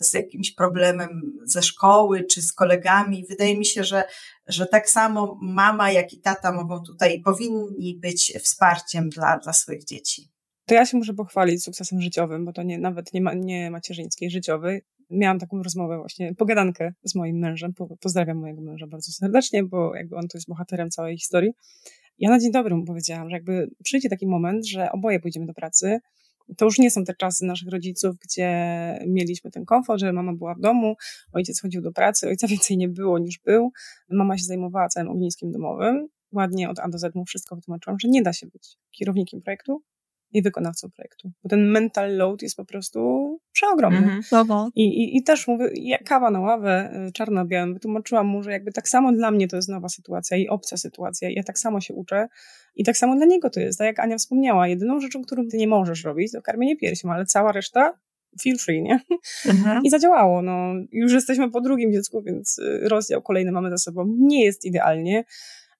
z 0.00 0.14
jakimś 0.14 0.54
problemem 0.54 1.22
ze 1.44 1.62
szkoły, 1.62 2.24
czy 2.24 2.42
z 2.42 2.52
kolegami. 2.52 3.26
Wydaje 3.28 3.58
mi 3.58 3.66
się, 3.66 3.84
że, 3.84 4.04
że 4.46 4.66
tak 4.66 4.90
samo 4.90 5.38
mama, 5.42 5.90
jak 5.90 6.12
i 6.12 6.20
tata 6.20 6.52
mogą 6.52 6.82
tutaj, 6.82 7.20
powinni 7.20 7.98
być 8.02 8.32
wsparciem 8.42 9.08
dla, 9.08 9.38
dla 9.38 9.52
swoich 9.52 9.84
dzieci. 9.84 10.34
To 10.66 10.74
ja 10.74 10.86
się 10.86 10.96
muszę 10.96 11.14
pochwalić 11.14 11.64
sukcesem 11.64 12.00
życiowym, 12.00 12.44
bo 12.44 12.52
to 12.52 12.62
nie, 12.62 12.78
nawet 12.78 13.12
nie, 13.12 13.20
ma, 13.20 13.34
nie 13.34 13.70
życiowy. 14.28 14.80
Miałam 15.10 15.38
taką 15.38 15.62
rozmowę 15.62 15.98
właśnie, 15.98 16.34
pogadankę 16.34 16.92
z 17.04 17.14
moim 17.14 17.38
mężem. 17.38 17.72
Pozdrawiam 18.00 18.36
mojego 18.36 18.62
męża 18.62 18.86
bardzo 18.86 19.12
serdecznie, 19.12 19.64
bo 19.64 19.94
jakby 19.96 20.16
on 20.16 20.28
tu 20.28 20.36
jest 20.36 20.48
bohaterem 20.48 20.90
całej 20.90 21.18
historii. 21.18 21.52
Ja 22.18 22.30
na 22.30 22.38
dzień 22.38 22.52
dobry 22.52 22.74
mu 22.74 22.84
powiedziałam, 22.84 23.30
że 23.30 23.36
jakby 23.36 23.70
przyjdzie 23.84 24.08
taki 24.08 24.26
moment, 24.26 24.66
że 24.66 24.92
oboje 24.92 25.20
pójdziemy 25.20 25.46
do 25.46 25.54
pracy, 25.54 25.98
to 26.56 26.64
już 26.64 26.78
nie 26.78 26.90
są 26.90 27.04
te 27.04 27.14
czasy 27.14 27.44
naszych 27.44 27.68
rodziców, 27.68 28.16
gdzie 28.18 28.48
mieliśmy 29.06 29.50
ten 29.50 29.64
komfort, 29.64 30.00
że 30.00 30.12
mama 30.12 30.32
była 30.32 30.54
w 30.54 30.60
domu, 30.60 30.94
ojciec 31.32 31.60
chodził 31.60 31.82
do 31.82 31.92
pracy, 31.92 32.28
ojca 32.28 32.46
więcej 32.54 32.76
nie 32.76 32.88
było 32.88 33.18
niż 33.18 33.38
był, 33.44 33.70
mama 34.10 34.38
się 34.38 34.44
zajmowała 34.44 34.88
całym 34.88 35.10
ogniskiem 35.10 35.50
domowym, 35.50 36.08
ładnie 36.32 36.70
od 36.70 36.78
A 36.78 36.88
do 36.88 36.98
Z 36.98 37.14
mu 37.14 37.24
wszystko 37.24 37.56
wytłumaczyłam, 37.56 37.98
że 38.00 38.08
nie 38.08 38.22
da 38.22 38.32
się 38.32 38.46
być 38.46 38.76
kierownikiem 38.90 39.42
projektu, 39.42 39.82
i 40.34 40.42
wykonawcą 40.42 40.90
projektu. 40.90 41.30
Bo 41.42 41.48
ten 41.48 41.70
mental 41.70 42.16
load 42.16 42.42
jest 42.42 42.56
po 42.56 42.64
prostu 42.64 43.00
przeogromny. 43.52 43.98
Mm 43.98 44.20
-hmm. 44.20 44.70
I, 44.74 44.82
i, 44.82 45.16
I 45.16 45.22
też 45.22 45.48
mówię, 45.48 45.70
kawa 46.04 46.30
na 46.30 46.40
ławę, 46.40 47.04
y, 47.08 47.12
czarno-białym, 47.12 47.74
wytłumaczyłam 47.74 48.26
mu, 48.26 48.42
że 48.42 48.52
jakby 48.52 48.72
tak 48.72 48.88
samo 48.88 49.12
dla 49.12 49.30
mnie 49.30 49.48
to 49.48 49.56
jest 49.56 49.68
nowa 49.68 49.88
sytuacja 49.88 50.36
i 50.36 50.48
obca 50.48 50.76
sytuacja. 50.76 51.30
Ja 51.30 51.42
tak 51.42 51.58
samo 51.58 51.80
się 51.80 51.94
uczę 51.94 52.28
i 52.76 52.84
tak 52.84 52.96
samo 52.96 53.16
dla 53.16 53.26
niego 53.26 53.50
to 53.50 53.60
jest. 53.60 53.78
Tak 53.78 53.86
jak 53.86 54.00
Ania 54.00 54.16
wspomniała, 54.16 54.68
jedyną 54.68 55.00
rzeczą, 55.00 55.22
którą 55.22 55.42
ty 55.50 55.56
nie 55.56 55.68
możesz 55.68 56.04
robić, 56.04 56.32
to 56.32 56.42
karmienie 56.42 56.76
piersią, 56.76 57.12
ale 57.12 57.26
cała 57.26 57.52
reszta 57.52 57.92
feel 58.42 58.58
free, 58.58 58.82
nie? 58.82 59.00
Mhm. 59.46 59.82
I 59.84 59.90
zadziałało. 59.90 60.42
No, 60.42 60.72
już 60.92 61.12
jesteśmy 61.12 61.50
po 61.50 61.60
drugim 61.60 61.92
dziecku, 61.92 62.22
więc 62.22 62.58
y, 62.58 62.88
rozdział 62.88 63.22
kolejny 63.22 63.52
mamy 63.52 63.70
za 63.70 63.78
sobą. 63.78 64.14
Nie 64.18 64.44
jest 64.44 64.64
idealnie, 64.64 65.24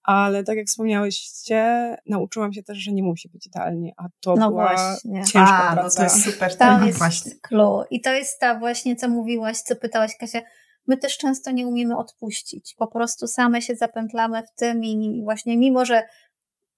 ale 0.04 0.44
tak 0.44 0.56
jak 0.56 0.66
wspomniałyście, 0.66 1.96
nauczyłam 2.06 2.52
się 2.52 2.62
też, 2.62 2.78
że 2.78 2.92
nie 2.92 3.02
musi 3.02 3.28
być 3.28 3.46
idealnie, 3.46 3.92
a 3.96 4.04
to 4.20 4.34
no 4.36 4.48
była 4.48 4.74
właśnie. 4.74 5.24
ciężka 5.24 5.68
a, 5.68 5.72
praca. 5.72 6.02
No 6.02 6.08
to 6.08 6.14
jest 6.14 6.24
super. 6.32 6.56
To 6.56 6.86
jest 6.86 6.98
właśnie. 6.98 7.32
clue. 7.42 7.84
I 7.90 8.00
to 8.00 8.12
jest 8.12 8.40
ta 8.40 8.58
właśnie, 8.58 8.96
co 8.96 9.08
mówiłaś, 9.08 9.58
co 9.58 9.76
pytałaś 9.76 10.16
Kasia, 10.16 10.40
my 10.86 10.96
też 10.96 11.18
często 11.18 11.50
nie 11.50 11.66
umiemy 11.66 11.96
odpuścić. 11.96 12.74
Po 12.78 12.86
prostu 12.86 13.26
same 13.26 13.62
się 13.62 13.74
zapętlamy 13.74 14.42
w 14.42 14.54
tym 14.58 14.84
i 14.84 15.20
właśnie 15.24 15.56
mimo, 15.56 15.84
że 15.84 16.02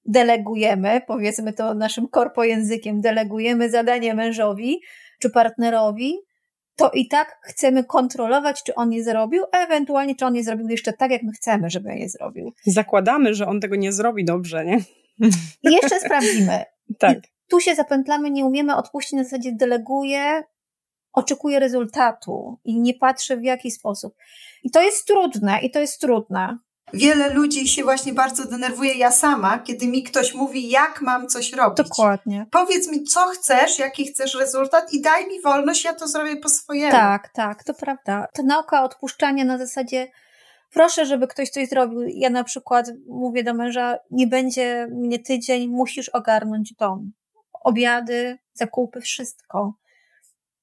delegujemy, 0.04 1.00
powiedzmy 1.06 1.52
to 1.52 1.74
naszym 1.74 2.08
korpo 2.08 2.44
językiem, 2.44 3.00
delegujemy 3.00 3.70
zadanie 3.70 4.14
mężowi 4.14 4.80
czy 5.20 5.30
partnerowi, 5.30 6.14
to 6.76 6.90
i 6.90 7.08
tak 7.08 7.38
chcemy 7.42 7.84
kontrolować, 7.84 8.62
czy 8.62 8.74
on 8.74 8.92
je 8.92 9.04
zrobił, 9.04 9.44
a 9.52 9.58
ewentualnie, 9.58 10.16
czy 10.16 10.26
on 10.26 10.36
je 10.36 10.44
zrobił 10.44 10.68
jeszcze 10.68 10.92
tak, 10.92 11.10
jak 11.10 11.22
my 11.22 11.32
chcemy, 11.32 11.70
żeby 11.70 11.94
je 11.94 12.08
zrobił. 12.08 12.52
Zakładamy, 12.66 13.34
że 13.34 13.46
on 13.46 13.60
tego 13.60 13.76
nie 13.76 13.92
zrobi 13.92 14.24
dobrze, 14.24 14.64
nie? 14.64 14.80
I 15.62 15.72
jeszcze 15.74 16.00
sprawdzimy. 16.00 16.64
tak. 16.98 17.18
I 17.18 17.20
tu 17.48 17.60
się 17.60 17.74
zapętlamy, 17.74 18.30
nie 18.30 18.44
umiemy 18.44 18.76
odpuścić, 18.76 19.12
na 19.12 19.24
zasadzie 19.24 19.52
deleguję, 19.52 20.42
oczekuję 21.12 21.58
rezultatu 21.58 22.58
i 22.64 22.80
nie 22.80 22.94
patrzę 22.94 23.36
w 23.36 23.44
jaki 23.44 23.70
sposób. 23.70 24.14
I 24.62 24.70
to 24.70 24.82
jest 24.82 25.06
trudne, 25.06 25.60
i 25.62 25.70
to 25.70 25.80
jest 25.80 26.00
trudne. 26.00 26.58
Wiele 26.92 27.34
ludzi 27.34 27.68
się 27.68 27.82
właśnie 27.82 28.12
bardzo 28.12 28.44
denerwuje, 28.44 28.94
ja 28.94 29.10
sama, 29.10 29.58
kiedy 29.58 29.86
mi 29.86 30.02
ktoś 30.02 30.34
mówi, 30.34 30.70
jak 30.70 31.00
mam 31.00 31.28
coś 31.28 31.52
robić. 31.52 31.88
Dokładnie. 31.88 32.46
Powiedz 32.50 32.88
mi, 32.88 33.04
co 33.04 33.20
chcesz, 33.26 33.78
jaki 33.78 34.06
chcesz 34.06 34.34
rezultat 34.34 34.92
i 34.92 35.00
daj 35.00 35.28
mi 35.28 35.42
wolność, 35.42 35.84
ja 35.84 35.94
to 35.94 36.08
zrobię 36.08 36.36
po 36.36 36.48
swojemu. 36.48 36.92
Tak, 36.92 37.28
tak, 37.32 37.64
to 37.64 37.74
prawda. 37.74 38.26
Ta 38.32 38.42
nauka 38.42 38.82
odpuszczania 38.82 39.44
na 39.44 39.58
zasadzie 39.58 40.08
proszę, 40.72 41.06
żeby 41.06 41.26
ktoś 41.26 41.50
coś 41.50 41.68
zrobił. 41.68 42.00
Ja 42.08 42.30
na 42.30 42.44
przykład 42.44 42.90
mówię 43.08 43.44
do 43.44 43.54
męża, 43.54 43.96
nie 44.10 44.26
będzie 44.26 44.88
mnie 44.90 45.18
tydzień, 45.18 45.68
musisz 45.68 46.08
ogarnąć 46.08 46.74
dom. 46.78 47.12
Obiady, 47.64 48.38
zakupy, 48.52 49.00
wszystko. 49.00 49.74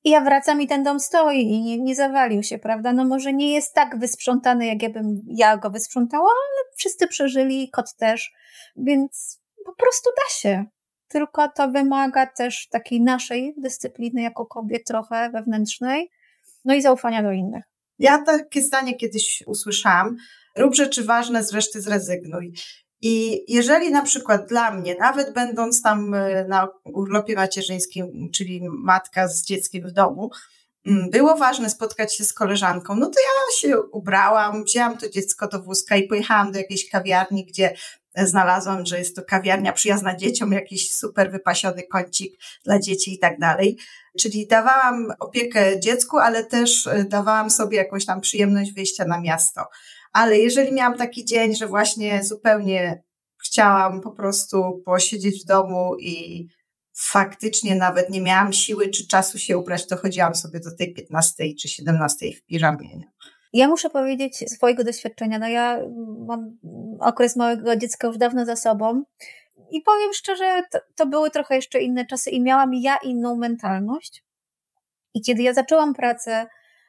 I 0.04 0.10
ja 0.10 0.22
wracam 0.22 0.62
i 0.62 0.68
ten 0.68 0.84
dom 0.84 1.00
stoi 1.00 1.42
i 1.42 1.62
nie, 1.62 1.80
nie 1.80 1.96
zawalił 1.96 2.44
się, 2.44 2.58
prawda? 2.58 2.94
No 2.94 3.06
może 3.06 3.34
nie 3.34 3.54
jest 3.54 3.74
tak 3.74 4.00
wysprzątany, 4.00 4.66
jak 4.66 4.82
ja 4.82 4.90
bym 4.90 5.22
ja 5.28 5.58
go 5.58 5.70
wysprzątała, 5.70 6.30
ale 6.30 6.76
wszyscy 6.78 7.08
przeżyli, 7.08 7.70
kot 7.70 7.96
też, 7.96 8.32
więc 8.78 9.42
po 9.66 9.76
prostu 9.76 10.10
da 10.18 10.34
się. 10.34 10.66
tylko 11.08 11.50
to 11.50 11.68
wymaga 11.72 12.26
też 12.26 12.68
takiej 12.70 13.02
naszej 13.02 13.54
dyscypliny 13.58 14.22
jako 14.22 14.46
kobiet 14.46 14.84
trochę 14.88 15.30
wewnętrznej, 15.30 16.10
no 16.66 16.74
i 16.74 16.82
zaufania 16.82 17.24
do 17.24 17.32
innych. 17.32 17.64
Ja 18.00 18.24
takie 18.24 18.62
zdanie 18.62 18.96
kiedyś 18.96 19.44
usłyszałam. 19.48 20.16
Rób 20.58 20.76
rzeczy 20.76 21.04
ważne, 21.04 21.44
z 21.44 21.54
reszty 21.54 21.82
zrezygnuj. 21.82 22.54
I 23.06 23.44
jeżeli 23.54 23.92
na 23.92 24.02
przykład 24.02 24.48
dla 24.48 24.72
mnie, 24.72 24.96
nawet 24.96 25.34
będąc 25.34 25.82
tam 25.82 26.14
e, 26.14 26.46
na 26.48 26.68
urlopie 26.84 27.36
macierzyńskim, 27.36 28.30
czyli 28.34 28.62
matka 28.70 29.28
z 29.28 29.44
dzieckiem 29.44 29.88
w 29.88 29.92
domu, 29.92 30.32
mm, 30.86 31.10
było 31.10 31.38
ważne 31.38 31.70
spotkać 31.70 32.16
się 32.16 32.24
z 32.24 32.34
koleżanką, 32.34 32.96
no 32.96 33.06
to 33.06 33.20
ja 33.20 33.58
się 33.60 33.82
ubrałam, 33.82 34.64
wzięłam 34.64 34.98
to 34.98 35.10
dziecko 35.10 35.48
do 35.48 35.62
wózka 35.62 35.96
i 35.96 36.08
pojechałam 36.08 36.52
do 36.52 36.58
jakiejś 36.58 36.90
kawiarni, 36.90 37.46
gdzie 37.46 37.74
znalazłam, 38.18 38.86
że 38.86 39.00
jest 39.00 39.16
to 39.16 39.22
kawiarnia 39.24 39.74
przyjazna 39.74 40.16
dzieciom, 40.16 40.52
jakiś 40.52 40.94
super 40.94 41.32
wypasiony 41.32 41.84
kącik 41.84 42.40
dla 42.66 42.80
dzieci 42.80 43.14
i 43.14 43.20
tak 43.20 43.40
dalej. 43.40 43.78
Czyli 44.20 44.48
dawałam 44.48 45.14
opiekę 45.20 45.80
dziecku, 45.80 46.18
ale 46.18 46.44
też 46.44 46.88
e, 46.88 47.04
dawałam 47.04 47.50
sobie 47.50 47.78
jakąś 47.78 48.06
tam 48.06 48.22
przyjemność 48.22 48.74
wyjścia 48.74 49.06
na 49.06 49.22
miasto. 49.22 49.66
Ale 50.14 50.38
jeżeli 50.38 50.74
miałam 50.74 50.98
taki 50.98 51.26
dzień, 51.26 51.56
że 51.56 51.68
właśnie 51.68 52.24
zupełnie 52.24 53.04
chciałam 53.44 54.02
po 54.02 54.12
prostu 54.12 54.82
posiedzieć 54.86 55.44
w 55.44 55.48
domu 55.48 55.96
i 56.00 56.48
faktycznie 56.96 57.76
nawet 57.76 58.10
nie 58.10 58.22
miałam 58.22 58.54
siły 58.54 58.90
czy 58.90 59.08
czasu 59.08 59.40
się 59.40 59.58
ubrać, 59.58 59.88
to 59.88 59.98
chodziłam 59.98 60.36
sobie 60.36 60.60
do 60.60 60.76
tej 60.76 60.94
15 60.94 61.44
czy 61.60 61.68
17 61.68 62.26
w 62.38 62.46
piżamie. 62.46 63.02
Ja 63.54 63.68
muszę 63.68 63.90
powiedzieć 63.90 64.38
swojego 64.38 64.84
doświadczenia, 64.84 65.40
no 65.40 65.48
ja 65.48 65.80
mam 66.28 66.58
okres 67.00 67.36
małego 67.36 67.76
dziecka 67.76 68.08
już 68.08 68.18
dawno 68.18 68.46
za 68.46 68.56
sobą 68.56 69.04
i 69.72 69.82
powiem 69.82 70.14
szczerze, 70.14 70.62
to, 70.72 70.80
to 70.96 71.06
były 71.06 71.32
trochę 71.32 71.56
jeszcze 71.56 71.82
inne 71.82 72.06
czasy 72.06 72.30
i 72.30 72.42
miałam 72.42 72.74
ja 72.74 72.98
inną 73.04 73.36
mentalność. 73.36 74.24
I 75.14 75.22
kiedy 75.22 75.44
ja 75.44 75.54
zaczęłam 75.54 75.94
pracę, 75.94 76.48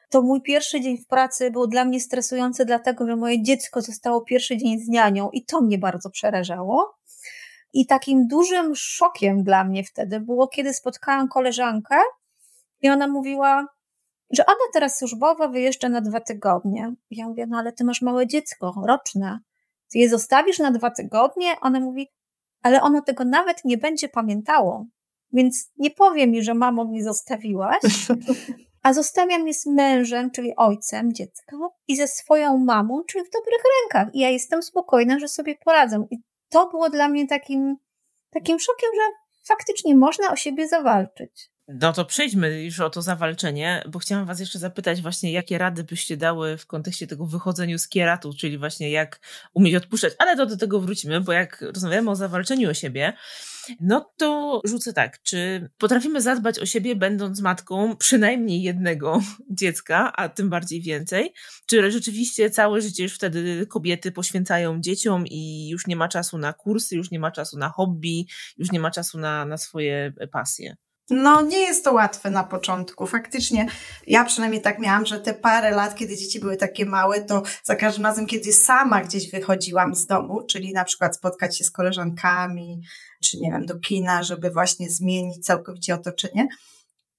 to 0.09 0.21
mój 0.21 0.41
pierwszy 0.41 0.81
dzień 0.81 0.97
w 0.97 1.07
pracy 1.07 1.51
był 1.51 1.67
dla 1.67 1.85
mnie 1.85 1.99
stresujący, 1.99 2.65
dlatego 2.65 3.07
że 3.07 3.15
moje 3.15 3.43
dziecko 3.43 3.81
zostało 3.81 4.21
pierwszy 4.21 4.57
dzień 4.57 4.79
z 4.79 4.87
nianią 4.87 5.29
i 5.29 5.45
to 5.45 5.61
mnie 5.61 5.77
bardzo 5.77 6.09
przerażało. 6.09 6.97
I 7.73 7.85
takim 7.85 8.27
dużym 8.27 8.75
szokiem 8.75 9.43
dla 9.43 9.63
mnie 9.63 9.83
wtedy 9.83 10.19
było, 10.19 10.47
kiedy 10.47 10.73
spotkałam 10.73 11.27
koleżankę 11.27 11.95
i 12.81 12.89
ona 12.89 13.07
mówiła, 13.07 13.67
że 14.31 14.45
ona 14.45 14.65
teraz 14.73 14.97
służbowa 14.97 15.47
wyjeżdża 15.47 15.89
na 15.89 16.01
dwa 16.01 16.19
tygodnie. 16.19 16.93
Ja 17.11 17.27
mówię, 17.27 17.45
no 17.47 17.57
ale 17.57 17.73
ty 17.73 17.83
masz 17.83 18.01
małe 18.01 18.27
dziecko, 18.27 18.83
roczne. 18.87 19.39
Ty 19.91 19.99
je 19.99 20.09
zostawisz 20.09 20.59
na 20.59 20.71
dwa 20.71 20.91
tygodnie? 20.91 21.55
Ona 21.61 21.79
mówi, 21.79 22.07
ale 22.61 22.81
ono 22.81 23.01
tego 23.01 23.25
nawet 23.25 23.65
nie 23.65 23.77
będzie 23.77 24.09
pamiętało. 24.09 24.85
Więc 25.33 25.71
nie 25.77 25.91
powie 25.91 26.27
mi, 26.27 26.43
że 26.43 26.53
mamo 26.53 26.85
mnie 26.85 27.03
zostawiłaś, 27.03 27.81
a 28.85 28.93
zostawiam 28.93 29.47
je 29.47 29.53
z 29.53 29.65
mężem, 29.65 30.31
czyli 30.31 30.53
ojcem 30.57 31.13
dziecka 31.13 31.57
i 31.87 31.95
ze 31.95 32.07
swoją 32.07 32.57
mamą, 32.57 33.03
czyli 33.03 33.25
w 33.25 33.29
dobrych 33.29 33.63
rękach. 33.81 34.15
I 34.15 34.19
ja 34.19 34.29
jestem 34.29 34.63
spokojna, 34.63 35.19
że 35.19 35.27
sobie 35.27 35.55
poradzę. 35.55 36.07
I 36.11 36.17
to 36.49 36.69
było 36.69 36.89
dla 36.89 37.07
mnie 37.07 37.27
takim, 37.27 37.77
takim 38.29 38.59
szokiem, 38.59 38.89
że 38.95 39.01
faktycznie 39.47 39.95
można 39.95 40.31
o 40.31 40.35
siebie 40.35 40.67
zawalczyć. 40.67 41.49
No 41.67 41.93
to 41.93 42.05
przejdźmy 42.05 42.63
już 42.63 42.79
o 42.79 42.89
to 42.89 43.01
zawalczenie, 43.01 43.83
bo 43.87 43.99
chciałam 43.99 44.25
Was 44.25 44.39
jeszcze 44.39 44.59
zapytać 44.59 45.01
właśnie, 45.01 45.31
jakie 45.31 45.57
rady 45.57 45.83
byście 45.83 46.17
dały 46.17 46.57
w 46.57 46.65
kontekście 46.65 47.07
tego 47.07 47.25
wychodzeniu 47.25 47.79
z 47.79 47.87
kieratu, 47.87 48.33
czyli 48.39 48.57
właśnie 48.57 48.91
jak 48.91 49.19
umieć 49.53 49.75
odpuszczać, 49.75 50.13
ale 50.17 50.37
to 50.37 50.45
do 50.45 50.57
tego 50.57 50.79
wrócimy, 50.79 51.21
bo 51.21 51.31
jak 51.31 51.61
rozmawiamy 51.61 52.11
o 52.11 52.15
zawalczeniu 52.15 52.69
o 52.69 52.73
siebie, 52.73 53.13
no 53.79 54.11
to 54.17 54.61
rzucę 54.65 54.93
tak, 54.93 55.21
czy 55.23 55.69
potrafimy 55.77 56.21
zadbać 56.21 56.59
o 56.59 56.65
siebie, 56.65 56.95
będąc 56.95 57.41
matką 57.41 57.95
przynajmniej 57.95 58.61
jednego 58.61 59.21
dziecka, 59.49 60.13
a 60.15 60.29
tym 60.29 60.49
bardziej 60.49 60.81
więcej? 60.81 61.33
Czy 61.65 61.91
rzeczywiście 61.91 62.49
całe 62.49 62.81
życie 62.81 63.03
już 63.03 63.15
wtedy 63.15 63.67
kobiety 63.67 64.11
poświęcają 64.11 64.81
dzieciom 64.81 65.27
i 65.27 65.69
już 65.69 65.87
nie 65.87 65.95
ma 65.95 66.07
czasu 66.07 66.37
na 66.37 66.53
kursy, 66.53 66.95
już 66.95 67.11
nie 67.11 67.19
ma 67.19 67.31
czasu 67.31 67.57
na 67.57 67.69
hobby, 67.69 68.25
już 68.57 68.71
nie 68.71 68.79
ma 68.79 68.91
czasu 68.91 69.19
na, 69.19 69.45
na 69.45 69.57
swoje 69.57 70.13
pasje? 70.31 70.75
No, 71.09 71.41
nie 71.41 71.59
jest 71.59 71.83
to 71.83 71.93
łatwe 71.93 72.29
na 72.29 72.43
początku. 72.43 73.07
Faktycznie, 73.07 73.67
ja 74.07 74.25
przynajmniej 74.25 74.61
tak 74.61 74.79
miałam, 74.79 75.05
że 75.05 75.19
te 75.19 75.33
parę 75.33 75.71
lat, 75.71 75.95
kiedy 75.95 76.17
dzieci 76.17 76.39
były 76.39 76.57
takie 76.57 76.85
małe, 76.85 77.21
to 77.21 77.43
za 77.63 77.75
każdym 77.75 78.05
razem, 78.05 78.25
kiedy 78.25 78.53
sama 78.53 79.01
gdzieś 79.01 79.31
wychodziłam 79.31 79.95
z 79.95 80.05
domu, 80.05 80.45
czyli 80.45 80.73
na 80.73 80.83
przykład 80.83 81.15
spotkać 81.15 81.57
się 81.57 81.63
z 81.63 81.71
koleżankami, 81.71 82.81
czy 83.23 83.37
nie 83.37 83.51
wiem, 83.51 83.65
do 83.65 83.79
kina, 83.79 84.23
żeby 84.23 84.49
właśnie 84.51 84.89
zmienić 84.89 85.45
całkowicie 85.45 85.95
otoczenie, 85.95 86.47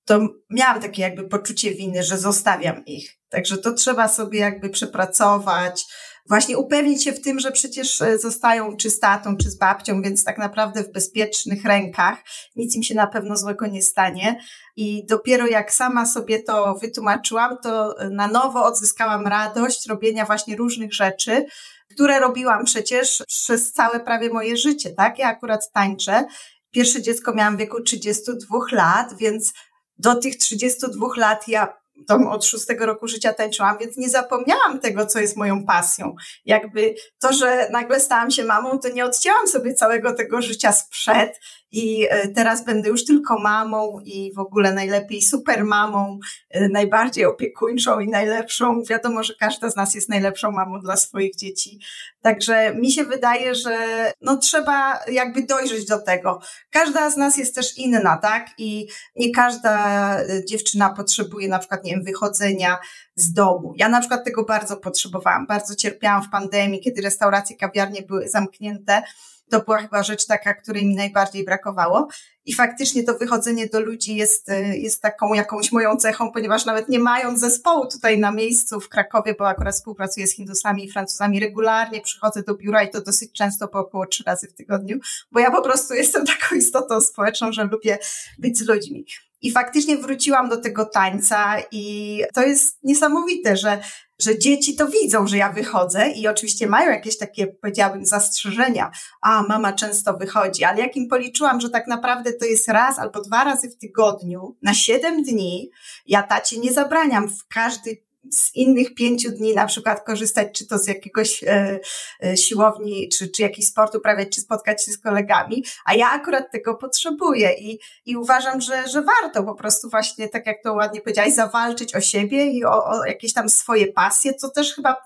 to 0.04 0.28
miałam 0.50 0.82
takie 0.82 1.02
jakby 1.02 1.28
poczucie 1.28 1.74
winy, 1.74 2.02
że 2.02 2.18
zostawiam 2.18 2.84
ich. 2.84 3.18
Także 3.28 3.58
to 3.58 3.72
trzeba 3.72 4.08
sobie 4.08 4.38
jakby 4.38 4.70
przepracować, 4.70 5.84
właśnie 6.28 6.58
upewnić 6.58 7.04
się 7.04 7.12
w 7.12 7.20
tym, 7.20 7.40
że 7.40 7.52
przecież 7.52 8.02
e, 8.02 8.18
zostają 8.18 8.76
czy 8.76 8.90
z 8.90 9.00
tatą, 9.00 9.36
czy 9.36 9.50
z 9.50 9.58
babcią, 9.58 10.02
więc 10.02 10.24
tak 10.24 10.38
naprawdę 10.38 10.84
w 10.84 10.92
bezpiecznych 10.92 11.64
rękach 11.64 12.18
nic 12.56 12.76
im 12.76 12.82
się 12.82 12.94
na 12.94 13.06
pewno 13.06 13.36
złego 13.36 13.66
nie 13.66 13.82
stanie. 13.82 14.40
I 14.76 15.06
dopiero 15.06 15.46
jak 15.46 15.72
sama 15.72 16.06
sobie 16.06 16.42
to 16.42 16.74
wytłumaczyłam, 16.74 17.56
to 17.62 17.98
e, 17.98 18.10
na 18.10 18.28
nowo 18.28 18.64
odzyskałam 18.64 19.26
radość 19.26 19.86
robienia 19.86 20.24
właśnie 20.24 20.56
różnych 20.56 20.94
rzeczy, 20.94 21.46
które 21.90 22.20
robiłam 22.20 22.64
przecież 22.64 23.22
przez 23.26 23.72
całe 23.72 24.00
prawie 24.00 24.30
moje 24.30 24.56
życie, 24.56 24.90
tak? 24.90 25.18
Ja 25.18 25.28
akurat 25.28 25.72
tańczę. 25.72 26.24
Pierwsze 26.70 27.02
dziecko 27.02 27.34
miałam 27.34 27.56
w 27.56 27.58
wieku 27.58 27.82
32 27.82 28.58
lat, 28.72 29.14
więc 29.18 29.52
do 29.98 30.14
tych 30.14 30.36
32 30.36 31.06
lat 31.16 31.48
ja 31.48 31.85
tam 32.08 32.26
od 32.26 32.44
szóstego 32.44 32.86
roku 32.86 33.08
życia 33.08 33.32
tańczyłam, 33.32 33.78
więc 33.78 33.96
nie 33.96 34.08
zapomniałam 34.08 34.80
tego, 34.80 35.06
co 35.06 35.20
jest 35.20 35.36
moją 35.36 35.64
pasją. 35.64 36.14
Jakby 36.44 36.94
to, 37.18 37.32
że 37.32 37.68
nagle 37.70 38.00
stałam 38.00 38.30
się 38.30 38.44
mamą, 38.44 38.78
to 38.78 38.88
nie 38.88 39.04
odcięłam 39.04 39.48
sobie 39.48 39.74
całego 39.74 40.12
tego 40.12 40.42
życia 40.42 40.72
sprzed 40.72 41.40
i 41.72 42.06
e, 42.10 42.28
teraz 42.28 42.64
będę 42.64 42.88
już 42.88 43.04
tylko 43.04 43.38
mamą 43.38 44.00
i 44.04 44.32
w 44.34 44.38
ogóle 44.38 44.72
najlepiej 44.72 45.22
super 45.22 45.64
mamą, 45.64 46.18
e, 46.50 46.68
najbardziej 46.68 47.24
opiekuńczą 47.24 48.00
i 48.00 48.08
najlepszą. 48.08 48.82
Wiadomo, 48.90 49.22
że 49.22 49.34
każda 49.40 49.70
z 49.70 49.76
nas 49.76 49.94
jest 49.94 50.08
najlepszą 50.08 50.50
mamą 50.50 50.80
dla 50.80 50.96
swoich 50.96 51.36
dzieci. 51.36 51.78
Także 52.22 52.74
mi 52.74 52.92
się 52.92 53.04
wydaje, 53.04 53.54
że 53.54 53.76
no 54.20 54.36
trzeba 54.36 55.00
jakby 55.12 55.42
dojrzeć 55.42 55.86
do 55.86 55.98
tego. 55.98 56.40
Każda 56.70 57.10
z 57.10 57.16
nas 57.16 57.36
jest 57.36 57.54
też 57.54 57.78
inna, 57.78 58.16
tak? 58.16 58.46
I 58.58 58.86
nie 59.16 59.30
każda 59.30 60.16
e, 60.20 60.44
dziewczyna 60.44 60.90
potrzebuje 60.90 61.48
na 61.48 61.58
przykład, 61.58 61.84
nie 61.84 61.92
wiem, 61.92 62.04
wychodzenia 62.04 62.78
z 63.14 63.32
domu. 63.32 63.74
Ja 63.76 63.88
na 63.88 64.00
przykład 64.00 64.24
tego 64.24 64.44
bardzo 64.44 64.76
potrzebowałam. 64.76 65.46
Bardzo 65.46 65.74
cierpiałam 65.74 66.22
w 66.22 66.30
pandemii, 66.30 66.80
kiedy 66.80 67.02
restauracje, 67.02 67.56
kawiarnie 67.56 68.02
były 68.02 68.28
zamknięte 68.28 69.02
to 69.50 69.60
była 69.60 69.78
chyba 69.78 70.02
rzecz 70.02 70.26
taka, 70.26 70.54
której 70.54 70.86
mi 70.86 70.94
najbardziej 70.94 71.44
brakowało. 71.44 72.08
I 72.44 72.54
faktycznie 72.54 73.04
to 73.04 73.18
wychodzenie 73.18 73.66
do 73.66 73.80
ludzi 73.80 74.16
jest, 74.16 74.48
e, 74.48 74.76
jest 74.76 75.02
taką 75.02 75.34
jakąś 75.34 75.72
moją 75.72 75.96
cechą, 75.96 76.32
ponieważ 76.32 76.64
nawet 76.64 76.88
nie 76.88 76.98
mając 76.98 77.40
zespołu 77.40 77.86
tutaj 77.86 78.18
na 78.18 78.32
miejscu 78.32 78.80
w 78.80 78.88
Krakowie, 78.88 79.34
bo 79.38 79.48
akurat 79.48 79.74
współpracuję 79.74 80.26
z 80.26 80.34
Hindusami 80.34 80.84
i 80.84 80.90
Francuzami, 80.90 81.40
regularnie 81.40 82.00
przychodzę 82.00 82.42
do 82.42 82.54
biura 82.54 82.82
i 82.82 82.90
to 82.90 83.00
dosyć 83.00 83.32
często 83.32 83.68
po 83.68 83.78
około 83.78 84.06
trzy 84.06 84.24
razy 84.26 84.48
w 84.48 84.54
tygodniu, 84.54 84.98
bo 85.32 85.40
ja 85.40 85.50
po 85.50 85.62
prostu 85.62 85.94
jestem 85.94 86.26
taką 86.40 86.54
istotą 86.54 87.00
społeczną, 87.00 87.52
że 87.52 87.64
lubię 87.64 87.98
być 88.38 88.58
z 88.58 88.68
ludźmi. 88.68 89.06
I 89.42 89.52
faktycznie 89.52 89.96
wróciłam 89.96 90.48
do 90.48 90.56
tego 90.56 90.84
tańca 90.84 91.56
i 91.70 92.22
to 92.34 92.42
jest 92.42 92.78
niesamowite, 92.82 93.56
że 93.56 93.80
że 94.18 94.38
dzieci 94.38 94.76
to 94.76 94.88
widzą, 94.88 95.26
że 95.26 95.36
ja 95.36 95.52
wychodzę 95.52 96.10
i 96.10 96.28
oczywiście 96.28 96.66
mają 96.66 96.90
jakieś 96.90 97.18
takie, 97.18 97.46
powiedziałabym, 97.46 98.06
zastrzeżenia. 98.06 98.90
A, 99.22 99.42
mama 99.42 99.72
często 99.72 100.14
wychodzi, 100.16 100.64
ale 100.64 100.80
jak 100.80 100.96
im 100.96 101.08
policzyłam, 101.08 101.60
że 101.60 101.70
tak 101.70 101.86
naprawdę 101.86 102.32
to 102.32 102.44
jest 102.44 102.68
raz 102.68 102.98
albo 102.98 103.22
dwa 103.22 103.44
razy 103.44 103.70
w 103.70 103.76
tygodniu 103.76 104.56
na 104.62 104.74
siedem 104.74 105.22
dni, 105.22 105.70
ja 106.06 106.22
tacie 106.22 106.58
nie 106.58 106.72
zabraniam 106.72 107.28
w 107.28 107.46
każdy 107.48 108.05
z 108.32 108.56
innych 108.56 108.94
pięciu 108.94 109.30
dni 109.30 109.54
na 109.54 109.66
przykład 109.66 110.04
korzystać, 110.04 110.48
czy 110.52 110.66
to 110.66 110.78
z 110.78 110.86
jakiegoś 110.86 111.44
e, 111.44 111.80
e, 112.24 112.36
siłowni, 112.36 113.08
czy, 113.08 113.28
czy 113.28 113.42
jakiś 113.42 113.66
sport 113.66 113.94
uprawiać, 113.94 114.28
czy 114.34 114.40
spotkać 114.40 114.84
się 114.84 114.92
z 114.92 114.98
kolegami, 114.98 115.64
a 115.84 115.94
ja 115.94 116.10
akurat 116.10 116.52
tego 116.52 116.74
potrzebuję 116.74 117.52
i, 117.52 117.78
i 118.06 118.16
uważam, 118.16 118.60
że, 118.60 118.88
że 118.88 119.02
warto 119.02 119.42
po 119.42 119.54
prostu 119.54 119.90
właśnie, 119.90 120.28
tak 120.28 120.46
jak 120.46 120.62
to 120.62 120.74
ładnie 120.74 121.00
powiedziałaś, 121.00 121.32
zawalczyć 121.32 121.94
o 121.94 122.00
siebie 122.00 122.46
i 122.46 122.64
o, 122.64 122.84
o 122.84 123.04
jakieś 123.04 123.32
tam 123.32 123.48
swoje 123.48 123.92
pasje, 123.92 124.34
co 124.34 124.50
też 124.50 124.74
chyba 124.74 124.96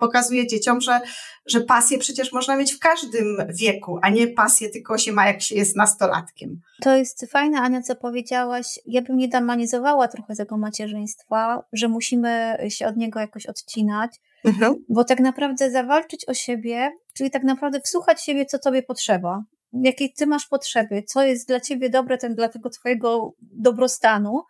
pokazuje 0.00 0.46
dzieciom, 0.46 0.80
że, 0.80 1.00
że 1.46 1.60
pasję 1.60 1.98
przecież 1.98 2.32
można 2.32 2.56
mieć 2.56 2.72
w 2.72 2.78
każdym 2.78 3.36
wieku, 3.48 3.98
a 4.02 4.10
nie 4.10 4.26
pasję 4.28 4.68
tylko 4.68 4.98
się 4.98 5.12
ma, 5.12 5.26
jak 5.26 5.42
się 5.42 5.54
jest 5.54 5.76
nastolatkiem. 5.76 6.60
To 6.82 6.96
jest 6.96 7.26
fajne, 7.30 7.60
Ania, 7.60 7.82
co 7.82 7.96
powiedziałaś. 7.96 8.66
Ja 8.86 9.02
bym 9.02 9.16
nie 9.16 9.28
demonizowała 9.28 10.08
trochę 10.08 10.36
tego 10.36 10.58
macierzyństwa, 10.58 11.64
że 11.72 11.88
musimy 11.88 12.58
się 12.68 12.86
od 12.86 12.96
niego 12.96 13.20
jakoś 13.20 13.46
odcinać, 13.46 14.10
mhm. 14.44 14.74
bo 14.88 15.04
tak 15.04 15.20
naprawdę 15.20 15.70
zawalczyć 15.70 16.28
o 16.28 16.34
siebie, 16.34 16.90
czyli 17.14 17.30
tak 17.30 17.42
naprawdę 17.42 17.80
wsłuchać 17.80 18.24
siebie, 18.24 18.46
co 18.46 18.58
tobie 18.58 18.82
potrzeba. 18.82 19.42
jakie 19.72 20.08
ty 20.08 20.26
masz 20.26 20.46
potrzeby, 20.46 21.02
co 21.02 21.22
jest 21.22 21.48
dla 21.48 21.60
ciebie 21.60 21.90
dobre, 21.90 22.18
ten 22.18 22.34
dla 22.34 22.48
tego 22.48 22.70
twojego 22.70 23.32
dobrostanu, 23.40 24.42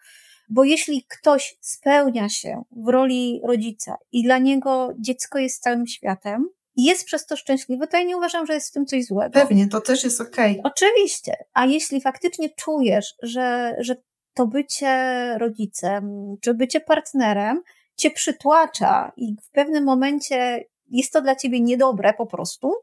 bo 0.51 0.65
jeśli 0.65 1.05
ktoś 1.09 1.57
spełnia 1.61 2.29
się 2.29 2.63
w 2.77 2.89
roli 2.89 3.41
rodzica 3.45 3.97
i 4.13 4.23
dla 4.23 4.39
niego 4.39 4.93
dziecko 4.99 5.39
jest 5.39 5.63
całym 5.63 5.87
światem, 5.87 6.49
i 6.77 6.85
jest 6.85 7.05
przez 7.05 7.27
to 7.27 7.37
szczęśliwy, 7.37 7.87
to 7.87 7.97
ja 7.97 8.03
nie 8.03 8.17
uważam, 8.17 8.47
że 8.47 8.55
jest 8.55 8.69
w 8.69 8.73
tym 8.73 8.87
coś 8.87 9.05
złego. 9.05 9.33
Pewnie, 9.33 9.69
to 9.69 9.81
też 9.81 10.05
jest 10.05 10.21
okej. 10.21 10.61
Okay. 10.61 10.73
Oczywiście. 10.73 11.35
A 11.53 11.67
jeśli 11.67 12.01
faktycznie 12.01 12.51
czujesz, 12.51 13.15
że, 13.23 13.77
że 13.79 13.97
to 14.35 14.47
bycie 14.47 15.35
rodzicem, 15.39 16.37
czy 16.41 16.55
bycie 16.55 16.81
partnerem 16.81 17.63
cię 17.97 18.11
przytłacza 18.11 19.13
i 19.17 19.37
w 19.43 19.51
pewnym 19.51 19.85
momencie 19.85 20.65
jest 20.91 21.13
to 21.13 21.23
dla 21.23 21.37
ciebie 21.37 21.61
niedobre 21.61 22.13
po 22.13 22.27
prostu, 22.27 22.75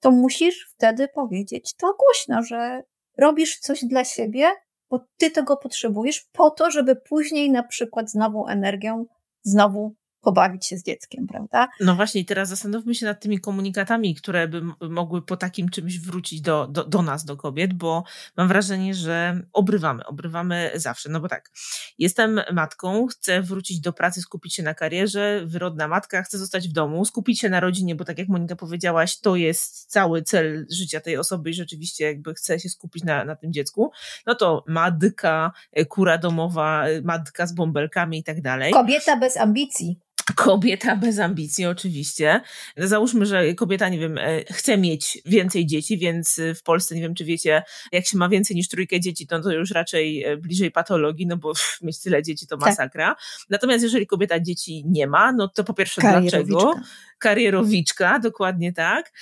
to 0.00 0.10
musisz 0.10 0.68
wtedy 0.74 1.08
powiedzieć 1.08 1.74
to 1.74 1.94
głośno, 1.98 2.42
że 2.42 2.82
robisz 3.18 3.58
coś 3.58 3.84
dla 3.84 4.04
siebie, 4.04 4.50
bo 4.90 5.06
ty 5.16 5.30
tego 5.30 5.56
potrzebujesz 5.56 6.20
po 6.32 6.50
to, 6.50 6.70
żeby 6.70 6.96
później 6.96 7.50
na 7.50 7.62
przykład 7.62 8.10
z 8.10 8.14
nową 8.14 8.46
energią 8.46 9.06
znowu 9.42 9.94
pobawić 10.20 10.66
się 10.66 10.76
z 10.78 10.84
dzieckiem, 10.84 11.26
prawda? 11.26 11.68
No 11.80 11.94
właśnie, 11.94 12.24
teraz 12.24 12.48
zastanówmy 12.48 12.94
się 12.94 13.06
nad 13.06 13.20
tymi 13.20 13.40
komunikatami, 13.40 14.14
które 14.14 14.48
by 14.48 14.62
mogły 14.80 15.22
po 15.22 15.36
takim 15.36 15.68
czymś 15.68 15.98
wrócić 15.98 16.40
do, 16.40 16.66
do, 16.66 16.84
do 16.84 17.02
nas, 17.02 17.24
do 17.24 17.36
kobiet, 17.36 17.74
bo 17.74 18.04
mam 18.36 18.48
wrażenie, 18.48 18.94
że 18.94 19.42
obrywamy, 19.52 20.06
obrywamy 20.06 20.70
zawsze. 20.74 21.08
No 21.08 21.20
bo 21.20 21.28
tak, 21.28 21.50
jestem 21.98 22.40
matką, 22.52 23.06
chcę 23.06 23.42
wrócić 23.42 23.80
do 23.80 23.92
pracy, 23.92 24.20
skupić 24.20 24.54
się 24.54 24.62
na 24.62 24.74
karierze, 24.74 25.42
wyrodna 25.46 25.88
matka, 25.88 26.22
chcę 26.22 26.38
zostać 26.38 26.68
w 26.68 26.72
domu, 26.72 27.04
skupić 27.04 27.40
się 27.40 27.48
na 27.48 27.60
rodzinie, 27.60 27.94
bo 27.94 28.04
tak 28.04 28.18
jak 28.18 28.28
Monika 28.28 28.56
powiedziałaś, 28.56 29.20
to 29.20 29.36
jest 29.36 29.90
cały 29.90 30.22
cel 30.22 30.66
życia 30.70 31.00
tej 31.00 31.16
osoby 31.16 31.50
i 31.50 31.54
rzeczywiście 31.54 32.04
jakby 32.04 32.34
chce 32.34 32.60
się 32.60 32.68
skupić 32.68 33.04
na, 33.04 33.24
na 33.24 33.36
tym 33.36 33.52
dziecku. 33.52 33.90
No 34.26 34.34
to 34.34 34.64
matka, 34.66 35.52
kura 35.88 36.18
domowa, 36.18 36.84
matka 37.02 37.46
z 37.46 37.52
bąbelkami 37.52 38.18
i 38.18 38.24
tak 38.24 38.42
dalej. 38.42 38.72
Kobieta 38.72 39.16
bez 39.16 39.36
ambicji. 39.36 39.98
Kobieta 40.36 40.96
bez 40.96 41.18
ambicji, 41.18 41.66
oczywiście. 41.66 42.40
Załóżmy, 42.76 43.26
że 43.26 43.54
kobieta, 43.54 43.88
nie 43.88 43.98
wiem, 43.98 44.18
e, 44.18 44.44
chce 44.44 44.78
mieć 44.78 45.18
więcej 45.26 45.66
dzieci, 45.66 45.98
więc 45.98 46.38
e, 46.38 46.54
w 46.54 46.62
Polsce, 46.62 46.94
nie 46.94 47.00
wiem, 47.00 47.14
czy 47.14 47.24
wiecie, 47.24 47.62
jak 47.92 48.06
się 48.06 48.18
ma 48.18 48.28
więcej 48.28 48.56
niż 48.56 48.68
trójkę 48.68 49.00
dzieci, 49.00 49.26
to, 49.26 49.40
to 49.40 49.52
już 49.52 49.70
raczej 49.70 50.24
e, 50.24 50.36
bliżej 50.36 50.70
patologii, 50.70 51.26
no 51.26 51.36
bo 51.36 51.52
pff, 51.52 51.78
mieć 51.82 52.00
tyle 52.00 52.22
dzieci 52.22 52.46
to 52.46 52.56
tak. 52.56 52.68
masakra. 52.68 53.08
Tak. 53.08 53.24
Natomiast 53.50 53.82
jeżeli 53.82 54.06
kobieta 54.06 54.40
dzieci 54.40 54.84
nie 54.86 55.06
ma, 55.06 55.32
no 55.32 55.48
to 55.48 55.64
po 55.64 55.74
pierwsze 55.74 56.00
dlaczego? 56.00 56.74
Karierowiczka, 57.18 58.18
dokładnie 58.18 58.72
tak. 58.72 59.12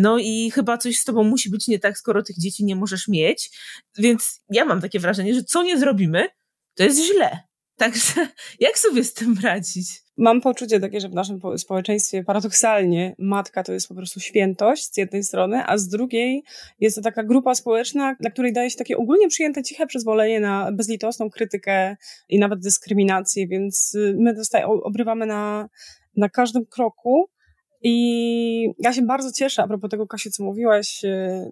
No 0.00 0.18
i 0.18 0.50
chyba 0.50 0.78
coś 0.78 0.98
z 0.98 1.04
tobą 1.04 1.24
musi 1.24 1.50
być 1.50 1.68
nie 1.68 1.78
tak, 1.78 1.98
skoro 1.98 2.22
tych 2.22 2.38
dzieci 2.38 2.64
nie 2.64 2.76
możesz 2.76 3.08
mieć. 3.08 3.50
Więc 3.98 4.40
ja 4.50 4.64
mam 4.64 4.80
takie 4.80 5.00
wrażenie, 5.00 5.34
że 5.34 5.44
co 5.44 5.62
nie 5.62 5.78
zrobimy, 5.78 6.28
to 6.74 6.82
jest 6.84 7.04
źle. 7.12 7.38
Także 7.76 8.28
jak 8.60 8.78
sobie 8.78 9.04
z 9.04 9.14
tym 9.14 9.36
radzić? 9.42 10.05
Mam 10.18 10.40
poczucie 10.40 10.80
takie, 10.80 11.00
że 11.00 11.08
w 11.08 11.14
naszym 11.14 11.40
społeczeństwie 11.56 12.24
paradoksalnie 12.24 13.14
matka 13.18 13.62
to 13.62 13.72
jest 13.72 13.88
po 13.88 13.94
prostu 13.94 14.20
świętość 14.20 14.94
z 14.94 14.96
jednej 14.96 15.22
strony, 15.22 15.62
a 15.66 15.78
z 15.78 15.88
drugiej 15.88 16.42
jest 16.80 16.96
to 16.96 17.02
taka 17.02 17.24
grupa 17.24 17.54
społeczna, 17.54 18.16
dla 18.20 18.30
której 18.30 18.52
daje 18.52 18.70
się 18.70 18.76
takie 18.76 18.96
ogólnie 18.96 19.28
przyjęte 19.28 19.62
ciche 19.62 19.86
przyzwolenie 19.86 20.40
na 20.40 20.72
bezlitosną 20.72 21.30
krytykę 21.30 21.96
i 22.28 22.38
nawet 22.38 22.60
dyskryminację, 22.60 23.48
więc 23.48 23.94
y, 23.94 24.16
my 24.18 24.34
dostaje, 24.34 24.66
obrywamy 24.66 25.26
na, 25.26 25.68
na 26.16 26.28
każdym 26.28 26.66
kroku. 26.66 27.28
I 27.82 28.68
ja 28.78 28.92
się 28.92 29.02
bardzo 29.02 29.32
cieszę, 29.32 29.62
a 29.62 29.68
propos 29.68 29.90
tego, 29.90 30.06
Kasiu, 30.06 30.30
co 30.30 30.44
mówiłaś, 30.44 31.04
y, 31.04 31.50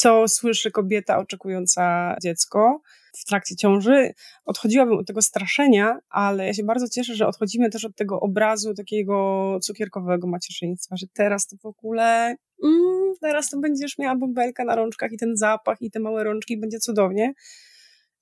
co 0.00 0.28
słyszy 0.28 0.70
kobieta 0.70 1.18
oczekująca 1.18 2.16
dziecko 2.22 2.80
w 3.12 3.24
trakcie 3.24 3.56
ciąży. 3.56 4.12
Odchodziłabym 4.44 4.98
od 4.98 5.06
tego 5.06 5.22
straszenia, 5.22 5.98
ale 6.10 6.46
ja 6.46 6.54
się 6.54 6.64
bardzo 6.64 6.88
cieszę, 6.88 7.14
że 7.14 7.26
odchodzimy 7.26 7.70
też 7.70 7.84
od 7.84 7.96
tego 7.96 8.20
obrazu 8.20 8.74
takiego 8.74 9.58
cukierkowego 9.62 10.26
macierzyństwa, 10.26 10.96
że 10.96 11.06
teraz 11.12 11.46
to 11.46 11.56
w 11.56 11.66
ogóle 11.66 12.36
mm, 12.64 13.14
teraz 13.20 13.50
to 13.50 13.58
będziesz 13.58 13.98
miała 13.98 14.16
bąbelka 14.16 14.64
na 14.64 14.76
rączkach 14.76 15.12
i 15.12 15.18
ten 15.18 15.36
zapach 15.36 15.82
i 15.82 15.90
te 15.90 16.00
małe 16.00 16.24
rączki 16.24 16.60
będzie 16.60 16.78
cudownie. 16.78 17.32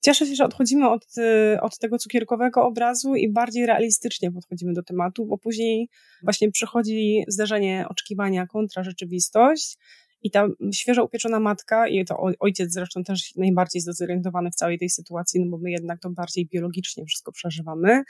Cieszę 0.01 0.25
się, 0.25 0.35
że 0.35 0.45
odchodzimy 0.45 0.89
od, 0.89 1.05
y, 1.17 1.61
od 1.61 1.77
tego 1.77 1.97
cukierkowego 1.97 2.63
obrazu 2.65 3.15
i 3.15 3.31
bardziej 3.31 3.65
realistycznie 3.65 4.31
podchodzimy 4.31 4.73
do 4.73 4.83
tematu, 4.83 5.25
bo 5.25 5.37
później 5.37 5.89
właśnie 6.23 6.51
przychodzi 6.51 7.23
zderzenie 7.27 7.85
oczekiwania 7.89 8.47
kontra 8.47 8.83
rzeczywistość 8.83 9.77
i 10.21 10.31
ta 10.31 10.47
świeżo 10.73 11.05
upieczona 11.05 11.39
matka, 11.39 11.87
i 11.87 12.05
to 12.05 12.17
ojciec 12.39 12.73
zresztą 12.73 13.03
też 13.03 13.35
najbardziej 13.35 13.81
zdezorientowany 13.81 14.51
w 14.51 14.55
całej 14.55 14.79
tej 14.79 14.89
sytuacji, 14.89 15.39
no 15.39 15.49
bo 15.49 15.57
my 15.57 15.71
jednak 15.71 15.99
to 15.99 16.09
bardziej 16.09 16.45
biologicznie 16.45 17.05
wszystko 17.05 17.31
przeżywamy. 17.31 18.03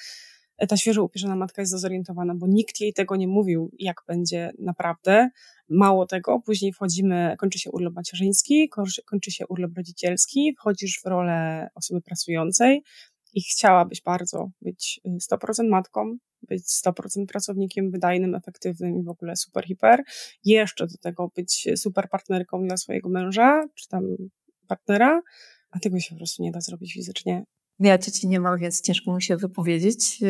Ta 0.67 0.77
świeżo 0.77 1.03
upieczona 1.03 1.35
matka 1.35 1.61
jest 1.61 1.69
zdezorientowana, 1.71 2.35
bo 2.35 2.47
nikt 2.47 2.79
jej 2.79 2.93
tego 2.93 3.15
nie 3.15 3.27
mówił, 3.27 3.71
jak 3.79 4.01
będzie 4.07 4.51
naprawdę. 4.59 5.29
Mało 5.69 6.05
tego, 6.05 6.39
później 6.45 6.73
wchodzimy, 6.73 7.35
kończy 7.39 7.59
się 7.59 7.71
urlop 7.71 7.93
macierzyński, 7.93 8.69
kończy 9.05 9.31
się 9.31 9.47
urlop 9.47 9.71
rodzicielski, 9.77 10.53
wchodzisz 10.57 10.99
w 11.03 11.05
rolę 11.05 11.69
osoby 11.75 12.01
pracującej 12.01 12.83
i 13.33 13.41
chciałabyś 13.41 14.01
bardzo 14.01 14.49
być 14.61 15.01
100% 15.31 15.65
y, 15.65 15.69
matką, 15.69 16.17
być 16.41 16.63
100% 16.63 17.25
pracownikiem 17.25 17.91
wydajnym, 17.91 18.35
efektywnym 18.35 18.99
i 18.99 19.03
w 19.03 19.09
ogóle 19.09 19.35
super 19.35 19.65
hiper. 19.65 20.03
Jeszcze 20.45 20.87
do 20.87 20.97
tego 20.97 21.31
być 21.35 21.67
super 21.75 22.09
partnerką 22.09 22.67
dla 22.67 22.77
swojego 22.77 23.09
męża, 23.09 23.67
czy 23.75 23.87
tam 23.87 24.03
partnera, 24.67 25.21
a 25.71 25.79
tego 25.79 25.99
się 25.99 26.09
po 26.09 26.15
prostu 26.15 26.43
nie 26.43 26.51
da 26.51 26.61
zrobić 26.61 26.93
fizycznie. 26.93 27.45
Ja 27.79 27.97
dzieci 27.97 28.27
nie 28.27 28.39
mam, 28.39 28.59
więc 28.59 28.81
ciężko 28.81 29.15
mi 29.15 29.21
się 29.21 29.37
wypowiedzieć 29.37 30.21
yy, 30.21 30.29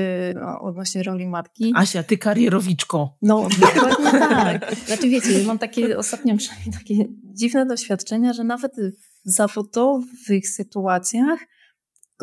odnośnie 0.61 1.03
roli 1.03 1.27
matki. 1.27 1.73
Asia, 1.75 2.03
ty 2.03 2.17
karierowiczko. 2.17 3.17
No, 3.21 3.47
dokładnie 3.59 4.11
tak. 4.19 4.75
Znaczy 4.75 5.09
wiecie, 5.09 5.43
mam 5.47 5.59
takie 5.59 5.97
ostatnio 5.97 6.35
takie 6.73 7.05
dziwne 7.23 7.65
doświadczenia, 7.65 8.33
że 8.33 8.43
nawet 8.43 8.75
w 9.25 9.31
zawodowych 9.31 10.49
sytuacjach 10.49 11.39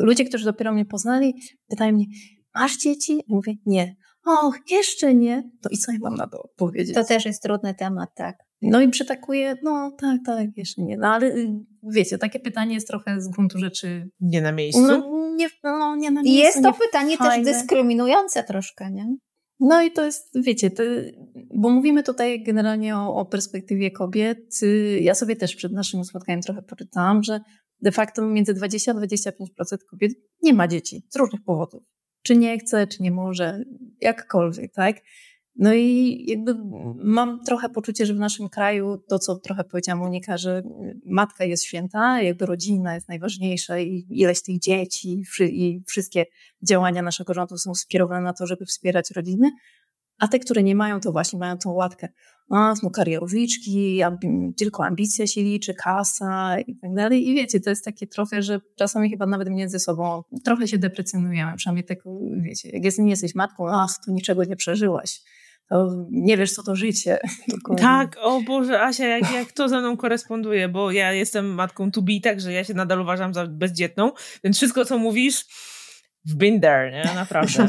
ludzie, 0.03 0.25
którzy 0.25 0.45
dopiero 0.45 0.73
mnie 0.73 0.85
poznali, 0.85 1.33
pytają 1.69 1.91
mnie, 1.91 2.05
masz 2.55 2.77
dzieci? 2.77 3.23
mówię, 3.27 3.53
nie. 3.65 3.95
O, 4.25 4.51
jeszcze 4.71 5.13
nie. 5.13 5.49
To 5.61 5.69
i 5.69 5.77
co 5.77 5.91
ja 5.91 5.97
mam 6.01 6.15
na 6.15 6.27
to 6.27 6.49
powiedzieć? 6.55 6.95
To 6.95 7.03
też 7.03 7.25
jest 7.25 7.43
trudny 7.43 7.73
temat, 7.73 8.09
tak. 8.15 8.37
No 8.61 8.81
i 8.81 8.89
przytakuje, 8.89 9.55
no 9.63 9.91
tak, 9.99 10.19
tak, 10.25 10.47
jeszcze 10.57 10.81
nie. 10.81 10.97
No 10.97 11.07
ale 11.07 11.27
y, 11.27 11.49
wiecie, 11.83 12.17
takie 12.17 12.39
pytanie 12.39 12.73
jest 12.73 12.87
trochę 12.87 13.21
z 13.21 13.27
gruntu 13.27 13.59
rzeczy... 13.59 14.09
Nie 14.19 14.41
na 14.41 14.51
miejscu? 14.51 14.81
No 14.81 15.17
nie, 15.35 15.49
no, 15.63 15.95
nie 15.95 16.11
na 16.11 16.21
miejscu. 16.21 16.43
Jest 16.43 16.63
to 16.63 16.85
pytanie 16.85 17.17
fajne. 17.17 17.45
też 17.45 17.53
dyskryminujące 17.53 18.43
troszkę, 18.43 18.91
nie? 18.91 19.05
No 19.59 19.83
i 19.83 19.91
to 19.91 20.05
jest, 20.05 20.29
wiecie, 20.35 20.71
to, 20.71 20.83
bo 21.55 21.69
mówimy 21.69 22.03
tutaj 22.03 22.43
generalnie 22.43 22.97
o, 22.97 23.15
o, 23.15 23.25
perspektywie 23.25 23.91
kobiet. 23.91 24.63
Y, 24.63 24.99
ja 25.01 25.15
sobie 25.15 25.35
też 25.35 25.55
przed 25.55 25.71
naszym 25.71 26.05
spotkaniem 26.05 26.41
trochę 26.41 26.61
poczytałam, 26.61 27.23
że 27.23 27.39
de 27.81 27.91
facto 27.91 28.21
między 28.21 28.53
20 28.53 28.91
a 28.91 28.95
25% 28.95 29.31
kobiet 29.89 30.11
nie 30.43 30.53
ma 30.53 30.67
dzieci 30.67 31.03
z 31.09 31.15
różnych 31.15 31.43
powodów 31.43 31.83
czy 32.27 32.37
nie 32.37 32.59
chce, 32.59 32.87
czy 32.87 33.03
nie 33.03 33.11
może, 33.11 33.63
jakkolwiek, 34.01 34.73
tak? 34.73 34.95
No 35.55 35.73
i 35.73 36.25
jakby 36.27 36.55
mam 36.95 37.43
trochę 37.43 37.69
poczucie, 37.69 38.05
że 38.05 38.13
w 38.13 38.19
naszym 38.19 38.49
kraju 38.49 38.97
to, 39.09 39.19
co 39.19 39.35
trochę 39.35 39.63
powiedziała 39.63 39.99
Monika, 39.99 40.37
że 40.37 40.63
matka 41.05 41.45
jest 41.45 41.63
święta, 41.63 42.21
jakby 42.21 42.45
rodzina 42.45 42.95
jest 42.95 43.09
najważniejsza 43.09 43.79
i 43.79 44.05
ileś 44.09 44.41
tych 44.41 44.59
dzieci 44.59 45.23
i 45.39 45.83
wszystkie 45.87 46.25
działania 46.67 47.01
naszego 47.01 47.33
rządu 47.33 47.57
są 47.57 47.75
skierowane 47.75 48.21
na 48.21 48.33
to, 48.33 48.47
żeby 48.47 48.65
wspierać 48.65 49.11
rodziny, 49.11 49.51
a 50.19 50.27
te, 50.27 50.39
które 50.39 50.63
nie 50.63 50.75
mają, 50.75 50.99
to 50.99 51.11
właśnie 51.11 51.39
mają 51.39 51.57
tą 51.57 51.71
łatkę. 51.71 52.09
A, 52.49 52.75
są 52.75 52.89
karierowiczki, 52.89 54.01
tylko 54.57 54.85
ambicja 54.85 55.27
się 55.27 55.41
liczy, 55.41 55.73
kasa 55.73 56.59
i 56.59 56.75
tak 56.75 56.93
dalej. 56.93 57.29
I 57.29 57.35
wiecie, 57.35 57.59
to 57.59 57.69
jest 57.69 57.85
takie 57.85 58.07
trochę, 58.07 58.41
że 58.41 58.59
czasami 58.75 59.09
chyba 59.09 59.25
nawet 59.25 59.49
między 59.49 59.79
sobą 59.79 60.23
trochę 60.45 60.67
się 60.67 60.77
deprecjonujemy. 60.77 61.57
Przynajmniej 61.57 61.85
tak, 61.85 61.97
wiecie, 62.41 62.69
jak 62.69 62.83
jest, 62.83 62.99
nie 62.99 63.09
jesteś 63.09 63.35
matką, 63.35 63.69
ach, 63.69 63.91
to 64.05 64.11
niczego 64.11 64.43
nie 64.43 64.55
przeżyłaś. 64.55 65.21
To 65.69 66.05
nie 66.11 66.37
wiesz, 66.37 66.51
co 66.51 66.63
to 66.63 66.75
życie. 66.75 67.19
Tak, 67.77 68.17
o 68.21 68.41
Boże, 68.41 68.81
Asia, 68.81 69.07
jak, 69.07 69.33
jak 69.33 69.51
to 69.51 69.69
ze 69.69 69.79
mną 69.79 69.97
koresponduje, 69.97 70.69
bo 70.69 70.91
ja 70.91 71.13
jestem 71.13 71.53
matką 71.53 71.91
to 71.91 72.01
be, 72.01 72.13
także 72.23 72.53
ja 72.53 72.63
się 72.63 72.73
nadal 72.73 73.01
uważam 73.01 73.33
za 73.33 73.47
bezdzietną, 73.47 74.11
więc 74.43 74.57
wszystko, 74.57 74.85
co 74.85 74.97
mówisz, 74.97 75.45
been 76.35 76.61
there, 76.61 76.91
nie? 76.91 77.13
Naprawdę. 77.15 77.67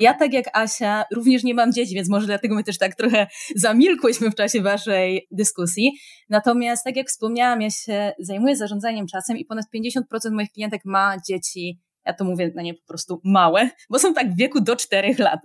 Ja 0.00 0.14
tak 0.14 0.32
jak 0.32 0.44
Asia 0.52 1.04
również 1.14 1.44
nie 1.44 1.54
mam 1.54 1.72
dzieci, 1.72 1.94
więc 1.94 2.08
może 2.08 2.26
dlatego 2.26 2.54
my 2.54 2.64
też 2.64 2.78
tak 2.78 2.94
trochę 2.94 3.26
zamilkłyśmy 3.56 4.30
w 4.30 4.34
czasie 4.34 4.62
waszej 4.62 5.26
dyskusji. 5.30 5.92
Natomiast 6.28 6.84
tak 6.84 6.96
jak 6.96 7.08
wspomniałam, 7.08 7.62
ja 7.62 7.70
się 7.70 8.12
zajmuję 8.18 8.56
zarządzaniem 8.56 9.06
czasem 9.06 9.38
i 9.38 9.44
ponad 9.44 9.64
50% 9.74 10.00
moich 10.32 10.50
klientek 10.50 10.80
ma 10.84 11.16
dzieci 11.28 11.80
Ja 12.06 12.12
to 12.12 12.24
mówię 12.24 12.52
na 12.54 12.62
nie 12.62 12.74
po 12.74 12.86
prostu 12.86 13.20
małe, 13.24 13.70
bo 13.90 13.98
są 13.98 14.14
tak 14.14 14.32
w 14.32 14.36
wieku 14.36 14.60
do 14.60 14.76
czterech 14.76 15.18
lat. 15.18 15.40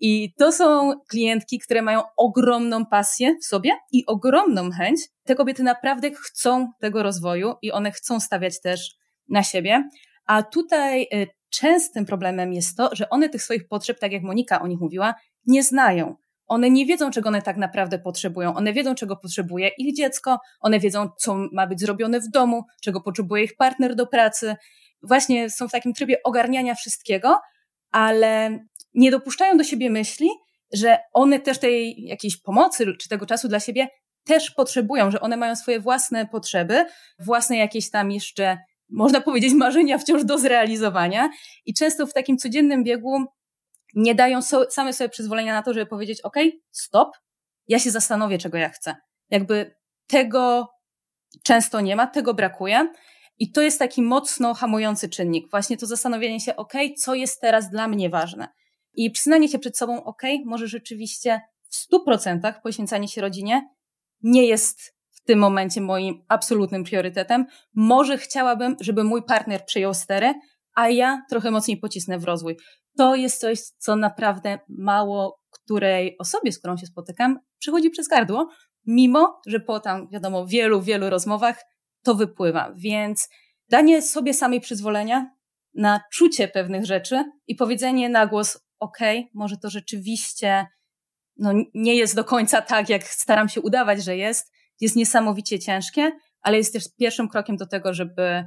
I 0.00 0.34
to 0.38 0.52
są 0.52 0.92
klientki, 1.08 1.58
które 1.58 1.82
mają 1.82 2.02
ogromną 2.16 2.86
pasję 2.86 3.36
w 3.42 3.44
sobie 3.44 3.70
i 3.92 4.06
ogromną 4.06 4.70
chęć. 4.70 5.00
Te 5.24 5.34
kobiety 5.34 5.62
naprawdę 5.62 6.10
chcą 6.10 6.72
tego 6.80 7.02
rozwoju 7.02 7.54
i 7.62 7.72
one 7.72 7.90
chcą 7.90 8.20
stawiać 8.20 8.60
też 8.60 8.94
na 9.28 9.42
siebie. 9.42 9.88
A 10.26 10.42
tutaj 10.42 11.02
y, 11.02 11.26
częstym 11.60 12.06
problemem 12.06 12.52
jest 12.52 12.76
to, 12.76 12.90
że 12.92 13.08
one 13.08 13.28
tych 13.28 13.42
swoich 13.42 13.68
potrzeb, 13.68 14.00
tak 14.00 14.12
jak 14.12 14.22
Monika 14.22 14.60
o 14.62 14.66
nich 14.66 14.80
mówiła, 14.80 15.14
nie 15.46 15.62
znają. 15.62 16.16
One 16.46 16.70
nie 16.70 16.86
wiedzą, 16.86 17.10
czego 17.10 17.28
one 17.28 17.42
tak 17.42 17.56
naprawdę 17.56 17.98
potrzebują. 17.98 18.54
One 18.54 18.72
wiedzą, 18.72 18.94
czego 18.94 19.16
potrzebuje 19.16 19.70
ich 19.78 19.96
dziecko, 19.96 20.38
one 20.60 20.80
wiedzą, 20.80 21.08
co 21.18 21.36
ma 21.52 21.66
być 21.66 21.80
zrobione 21.80 22.20
w 22.20 22.28
domu, 22.28 22.64
czego 22.82 23.00
potrzebuje 23.00 23.44
ich 23.44 23.56
partner 23.56 23.94
do 23.94 24.06
pracy. 24.06 24.56
Właśnie 25.02 25.50
są 25.50 25.68
w 25.68 25.72
takim 25.72 25.92
trybie 25.92 26.22
ogarniania 26.24 26.74
wszystkiego, 26.74 27.38
ale 27.90 28.58
nie 28.94 29.10
dopuszczają 29.10 29.56
do 29.56 29.64
siebie 29.64 29.90
myśli, 29.90 30.28
że 30.72 30.98
one 31.12 31.40
też 31.40 31.58
tej 31.58 32.04
jakiejś 32.04 32.42
pomocy 32.42 32.86
czy 33.00 33.08
tego 33.08 33.26
czasu 33.26 33.48
dla 33.48 33.60
siebie 33.60 33.88
też 34.24 34.50
potrzebują, 34.50 35.10
że 35.10 35.20
one 35.20 35.36
mają 35.36 35.56
swoje 35.56 35.80
własne 35.80 36.26
potrzeby, 36.26 36.86
własne 37.18 37.56
jakieś 37.56 37.90
tam 37.90 38.10
jeszcze, 38.10 38.58
można 38.90 39.20
powiedzieć, 39.20 39.54
marzenia 39.54 39.98
wciąż 39.98 40.24
do 40.24 40.38
zrealizowania. 40.38 41.30
I 41.66 41.74
często 41.74 42.06
w 42.06 42.12
takim 42.12 42.38
codziennym 42.38 42.84
biegu 42.84 43.24
nie 43.94 44.14
dają 44.14 44.42
so, 44.42 44.70
same 44.70 44.92
sobie 44.92 45.08
przyzwolenia 45.08 45.54
na 45.54 45.62
to, 45.62 45.74
żeby 45.74 45.86
powiedzieć: 45.86 46.20
OK, 46.20 46.36
stop, 46.70 47.08
ja 47.68 47.78
się 47.78 47.90
zastanowię, 47.90 48.38
czego 48.38 48.58
ja 48.58 48.68
chcę. 48.68 48.96
Jakby 49.30 49.74
tego 50.06 50.68
często 51.42 51.80
nie 51.80 51.96
ma, 51.96 52.06
tego 52.06 52.34
brakuje. 52.34 52.92
I 53.38 53.52
to 53.52 53.62
jest 53.62 53.78
taki 53.78 54.02
mocno 54.02 54.54
hamujący 54.54 55.08
czynnik. 55.08 55.50
Właśnie 55.50 55.76
to 55.76 55.86
zastanowienie 55.86 56.40
się, 56.40 56.56
OK, 56.56 56.72
co 56.98 57.14
jest 57.14 57.40
teraz 57.40 57.70
dla 57.70 57.88
mnie 57.88 58.10
ważne. 58.10 58.48
I 58.94 59.10
przyznanie 59.10 59.48
się 59.48 59.58
przed 59.58 59.78
sobą, 59.78 60.04
OK, 60.04 60.22
może 60.44 60.68
rzeczywiście 60.68 61.40
w 61.68 61.76
stu 61.76 62.04
procentach 62.04 62.62
poświęcanie 62.62 63.08
się 63.08 63.20
rodzinie 63.20 63.68
nie 64.22 64.46
jest 64.46 64.95
tym 65.26 65.38
momencie 65.38 65.80
moim 65.80 66.24
absolutnym 66.28 66.84
priorytetem. 66.84 67.46
Może 67.74 68.18
chciałabym, 68.18 68.76
żeby 68.80 69.04
mój 69.04 69.22
partner 69.22 69.64
przyjął 69.64 69.94
stery, 69.94 70.34
a 70.74 70.88
ja 70.88 71.22
trochę 71.30 71.50
mocniej 71.50 71.76
pocisnę 71.76 72.18
w 72.18 72.24
rozwój 72.24 72.56
to 72.96 73.14
jest 73.14 73.40
coś, 73.40 73.60
co 73.60 73.96
naprawdę 73.96 74.58
mało 74.68 75.40
której 75.50 76.16
osobie, 76.18 76.52
z 76.52 76.58
którą 76.58 76.76
się 76.76 76.86
spotykam, 76.86 77.38
przychodzi 77.58 77.90
przez 77.90 78.08
gardło, 78.08 78.48
mimo 78.86 79.40
że 79.46 79.60
po 79.60 79.80
tam, 79.80 80.08
wiadomo, 80.08 80.46
wielu, 80.46 80.82
wielu 80.82 81.10
rozmowach 81.10 81.62
to 82.02 82.14
wypływa. 82.14 82.72
Więc 82.76 83.28
danie 83.68 84.02
sobie 84.02 84.34
samej 84.34 84.60
przyzwolenia 84.60 85.30
na 85.74 86.00
czucie 86.12 86.48
pewnych 86.48 86.84
rzeczy 86.84 87.24
i 87.46 87.54
powiedzenie 87.54 88.08
na 88.08 88.26
głos, 88.26 88.58
ok, 88.78 88.98
może 89.34 89.56
to 89.56 89.70
rzeczywiście 89.70 90.66
no, 91.36 91.52
nie 91.74 91.94
jest 91.94 92.16
do 92.16 92.24
końca 92.24 92.62
tak, 92.62 92.88
jak 92.88 93.04
staram 93.04 93.48
się 93.48 93.60
udawać, 93.60 94.04
że 94.04 94.16
jest, 94.16 94.52
jest 94.80 94.96
niesamowicie 94.96 95.58
ciężkie, 95.58 96.12
ale 96.40 96.56
jest 96.56 96.72
też 96.72 96.84
pierwszym 96.98 97.28
krokiem 97.28 97.56
do 97.56 97.66
tego, 97.66 97.94
żeby, 97.94 98.44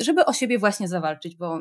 żeby 0.00 0.24
o 0.24 0.32
siebie 0.32 0.58
właśnie 0.58 0.88
zawalczyć, 0.88 1.36
bo 1.36 1.60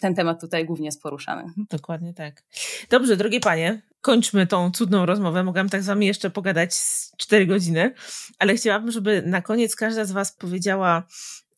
ten 0.00 0.14
temat 0.14 0.40
tutaj 0.40 0.64
głównie 0.64 0.86
jest 0.86 1.02
poruszany. 1.02 1.44
Dokładnie 1.70 2.14
tak. 2.14 2.42
Dobrze, 2.90 3.16
drogie 3.16 3.40
panie, 3.40 3.82
kończmy 4.00 4.46
tą 4.46 4.70
cudną 4.70 5.06
rozmowę. 5.06 5.44
Mogłam 5.44 5.68
tak 5.68 5.82
z 5.82 5.86
wami 5.86 6.06
jeszcze 6.06 6.30
pogadać 6.30 6.70
cztery 7.16 7.46
godziny, 7.46 7.94
ale 8.38 8.54
chciałabym, 8.54 8.90
żeby 8.90 9.22
na 9.26 9.42
koniec 9.42 9.76
każda 9.76 10.04
z 10.04 10.12
was 10.12 10.32
powiedziała 10.32 11.06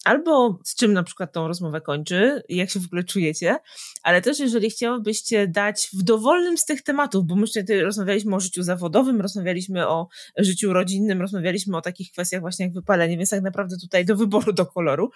albo 0.08 0.58
z 0.64 0.74
czym 0.74 0.92
na 0.92 1.02
przykład 1.02 1.32
tą 1.32 1.48
rozmowę 1.48 1.80
kończy, 1.80 2.42
jak 2.48 2.70
się 2.70 2.80
w 2.80 2.86
ogóle 2.86 3.04
czujecie, 3.04 3.56
ale 4.02 4.22
też 4.22 4.38
jeżeli 4.38 4.70
chciałybyście 4.70 5.48
dać 5.48 5.90
w 5.92 6.02
dowolnym 6.02 6.58
z 6.58 6.64
tych 6.64 6.82
tematów, 6.82 7.26
bo 7.26 7.36
myślę, 7.36 7.64
że 7.68 7.82
rozmawialiśmy 7.82 8.36
o 8.36 8.40
życiu 8.40 8.62
zawodowym, 8.62 9.20
rozmawialiśmy 9.20 9.88
o 9.88 10.08
życiu 10.36 10.72
rodzinnym, 10.72 11.20
rozmawialiśmy 11.20 11.76
o 11.76 11.80
takich 11.80 12.12
kwestiach 12.12 12.40
właśnie 12.40 12.64
jak 12.64 12.74
wypalenie, 12.74 13.16
więc 13.16 13.30
tak 13.30 13.42
naprawdę 13.42 13.76
tutaj 13.80 14.04
do 14.04 14.16
wyboru, 14.16 14.52
do 14.52 14.66
koloru. 14.66 15.10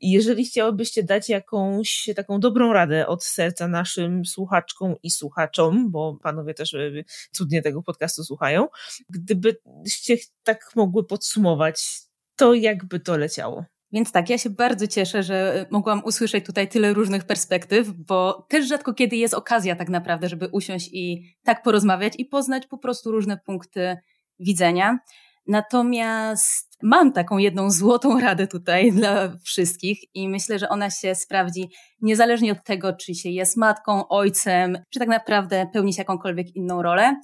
I 0.00 0.10
jeżeli 0.10 0.44
chciałybyście 0.44 1.02
dać 1.02 1.28
jakąś 1.28 2.10
taką 2.16 2.40
dobrą 2.40 2.72
radę 2.72 3.06
od 3.06 3.24
serca 3.24 3.68
naszym 3.68 4.26
słuchaczkom 4.26 4.94
i 5.02 5.10
słuchaczom, 5.10 5.90
bo 5.90 6.18
panowie 6.22 6.54
też 6.54 6.74
e, 6.74 6.90
cudnie 7.32 7.62
tego 7.62 7.82
podcastu 7.82 8.24
słuchają, 8.24 8.68
gdybyście 9.10 10.16
tak 10.42 10.70
mogły 10.76 11.04
podsumować, 11.04 12.08
to 12.36 12.54
jakby 12.54 13.00
to 13.00 13.16
leciało? 13.16 13.77
Więc 13.92 14.12
tak, 14.12 14.30
ja 14.30 14.38
się 14.38 14.50
bardzo 14.50 14.86
cieszę, 14.86 15.22
że 15.22 15.66
mogłam 15.70 16.04
usłyszeć 16.04 16.46
tutaj 16.46 16.68
tyle 16.68 16.94
różnych 16.94 17.24
perspektyw, 17.24 17.90
bo 17.92 18.46
też 18.48 18.68
rzadko 18.68 18.94
kiedy 18.94 19.16
jest 19.16 19.34
okazja 19.34 19.76
tak 19.76 19.88
naprawdę, 19.88 20.28
żeby 20.28 20.48
usiąść 20.52 20.90
i 20.92 21.22
tak 21.44 21.62
porozmawiać 21.62 22.12
i 22.18 22.24
poznać 22.24 22.66
po 22.66 22.78
prostu 22.78 23.10
różne 23.10 23.38
punkty 23.46 23.96
widzenia. 24.38 24.98
Natomiast 25.46 26.78
mam 26.82 27.12
taką 27.12 27.38
jedną 27.38 27.70
złotą 27.70 28.20
radę 28.20 28.46
tutaj 28.46 28.92
dla 28.98 29.36
wszystkich 29.44 29.98
i 30.14 30.28
myślę, 30.28 30.58
że 30.58 30.68
ona 30.68 30.90
się 30.90 31.14
sprawdzi 31.14 31.70
niezależnie 32.00 32.52
od 32.52 32.64
tego, 32.64 32.92
czy 32.92 33.14
się 33.14 33.30
jest 33.30 33.56
matką, 33.56 34.08
ojcem, 34.08 34.78
czy 34.90 34.98
tak 34.98 35.08
naprawdę 35.08 35.66
pełnić 35.72 35.98
jakąkolwiek 35.98 36.56
inną 36.56 36.82
rolę. 36.82 37.20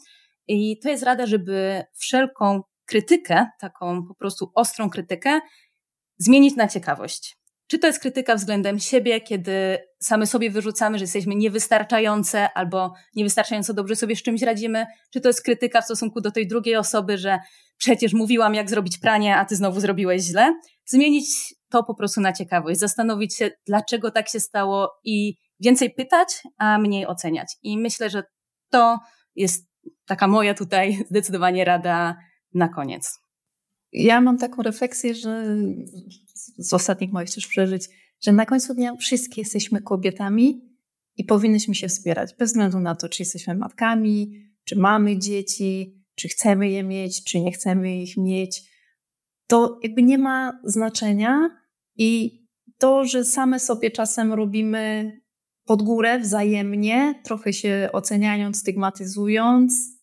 I 0.49 0.79
to 0.79 0.89
jest 0.89 1.03
rada, 1.03 1.27
żeby 1.27 1.83
wszelką 1.95 2.63
krytykę, 2.87 3.47
taką 3.61 4.07
po 4.07 4.15
prostu 4.15 4.53
ostrą 4.55 4.91
krytykę, 4.91 5.41
zmienić 6.19 6.57
na 6.57 6.69
ciekawość. 6.69 7.37
Czy 7.67 7.79
to 7.79 7.87
jest 7.87 8.01
krytyka 8.01 8.35
względem 8.35 8.79
siebie, 8.79 9.21
kiedy 9.21 9.79
same 10.01 10.27
sobie 10.27 10.51
wyrzucamy, 10.51 10.99
że 10.99 11.05
jesteśmy 11.05 11.35
niewystarczające 11.35 12.53
albo 12.53 12.93
niewystarczająco 13.17 13.75
dobrze 13.75 13.97
sobie 13.97 14.17
z 14.17 14.23
czymś 14.23 14.43
radzimy? 14.43 14.87
Czy 15.13 15.21
to 15.21 15.29
jest 15.29 15.43
krytyka 15.43 15.81
w 15.81 15.85
stosunku 15.85 16.21
do 16.21 16.31
tej 16.31 16.49
drugiej 16.49 16.77
osoby, 16.77 17.19
że 17.19 17.39
przecież 17.77 18.13
mówiłam, 18.13 18.55
jak 18.55 18.71
zrobić 18.71 18.99
pranie, 18.99 19.37
a 19.37 19.45
ty 19.45 19.57
znowu 19.57 19.81
zrobiłeś 19.81 20.23
źle? 20.23 20.55
Zmienić 20.87 21.55
to 21.71 21.83
po 21.83 21.95
prostu 21.95 22.21
na 22.21 22.33
ciekawość, 22.33 22.81
zastanowić 22.81 23.37
się, 23.37 23.51
dlaczego 23.67 24.11
tak 24.11 24.29
się 24.29 24.41
stało 24.41 24.93
i 25.05 25.35
więcej 25.61 25.95
pytać, 25.95 26.29
a 26.59 26.79
mniej 26.79 27.07
oceniać. 27.07 27.57
I 27.63 27.79
myślę, 27.79 28.11
że 28.11 28.23
to 28.71 28.99
jest 29.35 29.67
taka 30.07 30.29
moja 30.29 30.55
tutaj 30.55 31.05
zdecydowanie 31.11 31.65
rada 31.65 32.17
na 32.55 32.69
koniec 32.69 33.24
ja 33.95 34.21
mam 34.21 34.39
taką 34.39 34.63
refleksję, 34.63 35.15
że 35.15 35.57
z 36.59 36.73
ostatnich 36.73 37.13
moich 37.13 37.35
też 37.35 37.47
przeżyć, 37.47 37.89
że 38.21 38.33
na 38.33 38.47
końcu 38.47 38.75
dnia 38.75 38.97
wszystkie 38.97 39.41
jesteśmy 39.41 39.83
kobietami 39.83 40.61
i 41.17 41.25
powinnyśmy 41.25 41.75
się 41.75 41.89
wspierać, 41.89 42.35
bez 42.39 42.51
względu 42.51 42.81
na 42.81 42.95
to, 42.95 43.09
czy 43.09 43.23
jesteśmy 43.23 43.55
matkami, 43.55 44.33
czy 44.65 44.77
mamy 44.77 45.19
dzieci, 45.19 46.03
czy 46.15 46.29
chcemy 46.29 46.71
je 46.71 46.83
mieć, 46.83 47.25
czy 47.25 47.41
nie 47.41 47.53
chcemy 47.53 48.03
ich 48.03 48.17
mieć. 48.17 48.63
To 49.47 49.79
jakby 49.83 50.03
nie 50.03 50.19
ma 50.19 50.61
znaczenia 50.65 51.51
i 51.97 52.41
to, 52.79 53.05
że 53.05 53.25
same 53.25 53.61
sobie 53.61 53.91
czasem 53.91 54.33
robimy 54.33 55.13
pod 55.65 55.83
górę 55.83 56.19
wzajemnie, 56.19 57.21
trochę 57.25 57.53
się 57.53 57.89
oceniając, 57.93 58.59
stygmatyzując, 58.59 59.94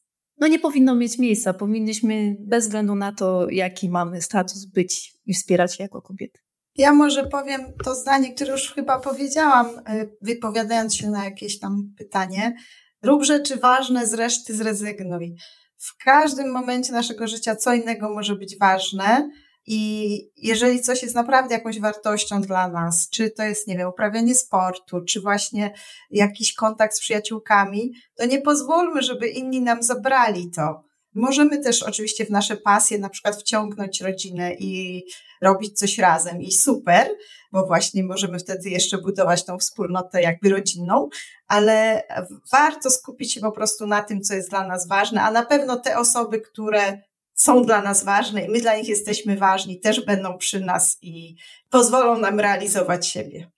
no 0.41 0.47
nie 0.47 0.59
powinno 0.59 0.95
mieć 0.95 1.17
miejsca. 1.17 1.53
Powinniśmy 1.53 2.35
bez 2.39 2.65
względu 2.65 2.95
na 2.95 3.11
to, 3.11 3.49
jaki 3.49 3.89
mamy 3.89 4.21
status, 4.21 4.65
być 4.65 5.13
i 5.25 5.33
wspierać 5.33 5.75
się 5.75 5.83
jako 5.83 6.01
kobiety. 6.01 6.39
Ja 6.75 6.93
może 6.93 7.25
powiem 7.25 7.61
to 7.83 7.95
zdanie, 7.95 8.33
które 8.33 8.51
już 8.51 8.73
chyba 8.73 8.99
powiedziałam, 8.99 9.67
e, 9.67 10.07
wypowiadając 10.21 10.95
się 10.95 11.09
na 11.09 11.25
jakieś 11.25 11.59
tam 11.59 11.93
pytanie. 11.97 12.55
Rób 13.03 13.23
rzeczy 13.23 13.57
ważne, 13.57 14.07
z 14.07 14.13
reszty 14.13 14.55
zrezygnuj. 14.55 15.35
W 15.77 16.03
każdym 16.03 16.51
momencie 16.51 16.93
naszego 16.93 17.27
życia 17.27 17.55
co 17.55 17.73
innego 17.73 18.13
może 18.13 18.35
być 18.35 18.57
ważne 18.59 19.29
i 19.65 20.19
jeżeli 20.37 20.81
coś 20.81 21.03
jest 21.03 21.15
naprawdę 21.15 21.55
jakąś 21.55 21.79
wartością 21.79 22.41
dla 22.41 22.67
nas, 22.67 23.09
czy 23.09 23.29
to 23.31 23.43
jest, 23.43 23.67
nie 23.67 23.77
wiem, 23.77 23.89
uprawianie 23.89 24.35
sportu, 24.35 25.01
czy 25.01 25.21
właśnie 25.21 25.73
jakiś 26.09 26.53
kontakt 26.53 26.95
z 26.95 26.99
przyjaciółkami, 26.99 27.91
to 28.15 28.25
nie 28.25 28.41
pozwólmy, 28.41 29.01
żeby 29.01 29.27
inni 29.27 29.61
nam 29.61 29.83
zabrali 29.83 30.51
to. 30.51 30.83
Możemy 31.15 31.59
też 31.59 31.83
oczywiście 31.83 32.25
w 32.25 32.29
nasze 32.29 32.57
pasje 32.57 32.99
na 32.99 33.09
przykład 33.09 33.35
wciągnąć 33.35 34.01
rodzinę 34.01 34.53
i 34.53 35.03
robić 35.41 35.79
coś 35.79 35.97
razem 35.97 36.41
i 36.41 36.51
super, 36.51 37.09
bo 37.51 37.65
właśnie 37.65 38.03
możemy 38.03 38.39
wtedy 38.39 38.69
jeszcze 38.69 38.97
budować 38.97 39.45
tą 39.45 39.57
wspólnotę 39.57 40.21
jakby 40.21 40.49
rodzinną, 40.49 41.09
ale 41.47 42.03
warto 42.51 42.91
skupić 42.91 43.33
się 43.33 43.41
po 43.41 43.51
prostu 43.51 43.87
na 43.87 44.03
tym, 44.03 44.21
co 44.21 44.33
jest 44.33 44.49
dla 44.49 44.67
nas 44.67 44.87
ważne, 44.87 45.21
a 45.21 45.31
na 45.31 45.45
pewno 45.45 45.77
te 45.79 45.97
osoby, 45.97 46.41
które 46.41 47.01
są 47.41 47.61
dla 47.61 47.81
nas 47.81 48.03
ważne 48.03 48.45
i 48.45 48.49
my 48.49 48.61
dla 48.61 48.77
nich 48.77 48.89
jesteśmy 48.89 49.35
ważni, 49.35 49.79
też 49.79 50.05
będą 50.05 50.37
przy 50.37 50.59
nas 50.59 50.97
i 51.01 51.35
pozwolą 51.69 52.19
nam 52.19 52.39
realizować 52.39 53.07
siebie. 53.07 53.51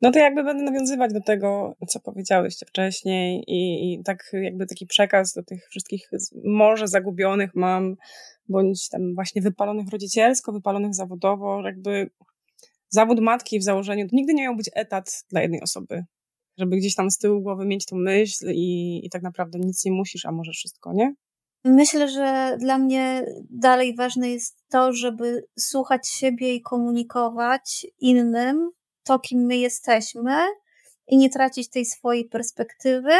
No 0.00 0.10
to 0.10 0.18
jakby 0.18 0.44
będę 0.44 0.64
nawiązywać 0.64 1.12
do 1.12 1.20
tego, 1.20 1.76
co 1.88 2.00
powiedziałyście 2.00 2.66
wcześniej 2.66 3.44
i, 3.46 3.92
i 3.92 4.02
tak 4.04 4.30
jakby 4.32 4.66
taki 4.66 4.86
przekaz 4.86 5.32
do 5.32 5.42
tych 5.42 5.68
wszystkich 5.70 6.08
może 6.44 6.88
zagubionych 6.88 7.50
mam, 7.54 7.94
bądź 8.48 8.88
tam 8.88 9.14
właśnie 9.14 9.42
wypalonych 9.42 9.88
rodzicielsko, 9.88 10.52
wypalonych 10.52 10.94
zawodowo, 10.94 11.62
jakby 11.64 12.10
zawód 12.88 13.20
matki 13.20 13.58
w 13.58 13.62
założeniu 13.62 14.06
nigdy 14.12 14.34
nie 14.34 14.42
miał 14.42 14.56
być 14.56 14.70
etat 14.74 15.24
dla 15.30 15.42
jednej 15.42 15.62
osoby. 15.62 16.04
żeby 16.58 16.76
gdzieś 16.76 16.94
tam 16.94 17.10
z 17.10 17.18
tyłu 17.18 17.42
głowy 17.42 17.66
mieć 17.66 17.86
tą 17.86 17.96
myśl 17.96 18.50
i, 18.54 19.00
i 19.06 19.10
tak 19.10 19.22
naprawdę 19.22 19.58
nic 19.58 19.84
nie 19.84 19.92
musisz, 19.92 20.26
a 20.26 20.32
może 20.32 20.52
wszystko, 20.52 20.92
nie? 20.92 21.14
Myślę, 21.64 22.08
że 22.08 22.56
dla 22.60 22.78
mnie 22.78 23.26
dalej 23.50 23.96
ważne 23.96 24.30
jest 24.30 24.64
to, 24.68 24.92
żeby 24.92 25.46
słuchać 25.58 26.08
siebie 26.08 26.54
i 26.54 26.62
komunikować 26.62 27.86
innym 28.00 28.70
to, 29.04 29.18
kim 29.18 29.40
my 29.40 29.56
jesteśmy 29.56 30.40
i 31.08 31.16
nie 31.16 31.30
tracić 31.30 31.70
tej 31.70 31.84
swojej 31.84 32.24
perspektywy, 32.24 33.12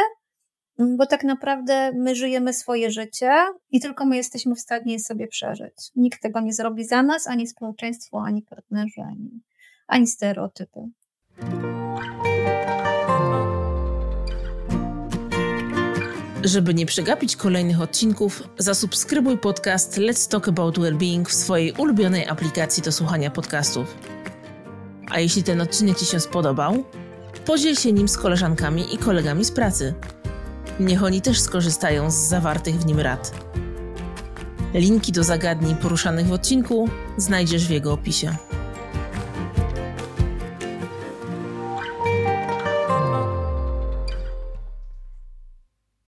bo 0.77 1.05
tak 1.05 1.23
naprawdę 1.23 1.91
my 1.91 2.15
żyjemy 2.15 2.53
swoje 2.53 2.91
życie 2.91 3.31
i 3.71 3.79
tylko 3.79 4.05
my 4.05 4.17
jesteśmy 4.17 4.55
w 4.55 4.59
stanie 4.59 4.93
je 4.93 4.99
sobie 4.99 5.27
przeżyć. 5.27 5.73
Nikt 5.95 6.21
tego 6.21 6.39
nie 6.41 6.53
zrobi 6.53 6.83
za 6.83 7.03
nas, 7.03 7.27
ani 7.27 7.47
społeczeństwo, 7.47 8.23
ani 8.25 8.41
partnerzy, 8.41 9.01
ani, 9.01 9.41
ani 9.87 10.07
stereotypy. 10.07 10.79
Żeby 16.45 16.73
nie 16.73 16.85
przegapić 16.85 17.35
kolejnych 17.35 17.81
odcinków, 17.81 18.43
zasubskrybuj 18.57 19.37
podcast 19.37 19.97
Let's 19.97 20.29
Talk 20.29 20.47
About 20.47 20.79
Wellbeing 20.79 21.29
w 21.29 21.33
swojej 21.33 21.71
ulubionej 21.71 22.27
aplikacji 22.27 22.83
do 22.83 22.91
słuchania 22.91 23.31
podcastów. 23.31 23.97
A 25.11 25.19
jeśli 25.19 25.43
ten 25.43 25.61
odcinek 25.61 25.97
Ci 25.99 26.05
się 26.05 26.19
spodobał, 26.19 26.83
podziel 27.45 27.75
się 27.75 27.91
nim 27.91 28.07
z 28.07 28.17
koleżankami 28.17 28.95
i 28.95 28.97
kolegami 28.97 29.45
z 29.45 29.51
pracy. 29.51 29.93
Niech 30.79 31.03
oni 31.03 31.21
też 31.21 31.41
skorzystają 31.41 32.11
z 32.11 32.15
zawartych 32.15 32.75
w 32.75 32.85
nim 32.85 32.99
rad. 32.99 33.31
Linki 34.73 35.11
do 35.11 35.23
zagadnień 35.23 35.75
poruszanych 35.75 36.27
w 36.27 36.31
odcinku 36.31 36.89
znajdziesz 37.17 37.67
w 37.67 37.71
jego 37.71 37.93
opisie. 37.93 38.35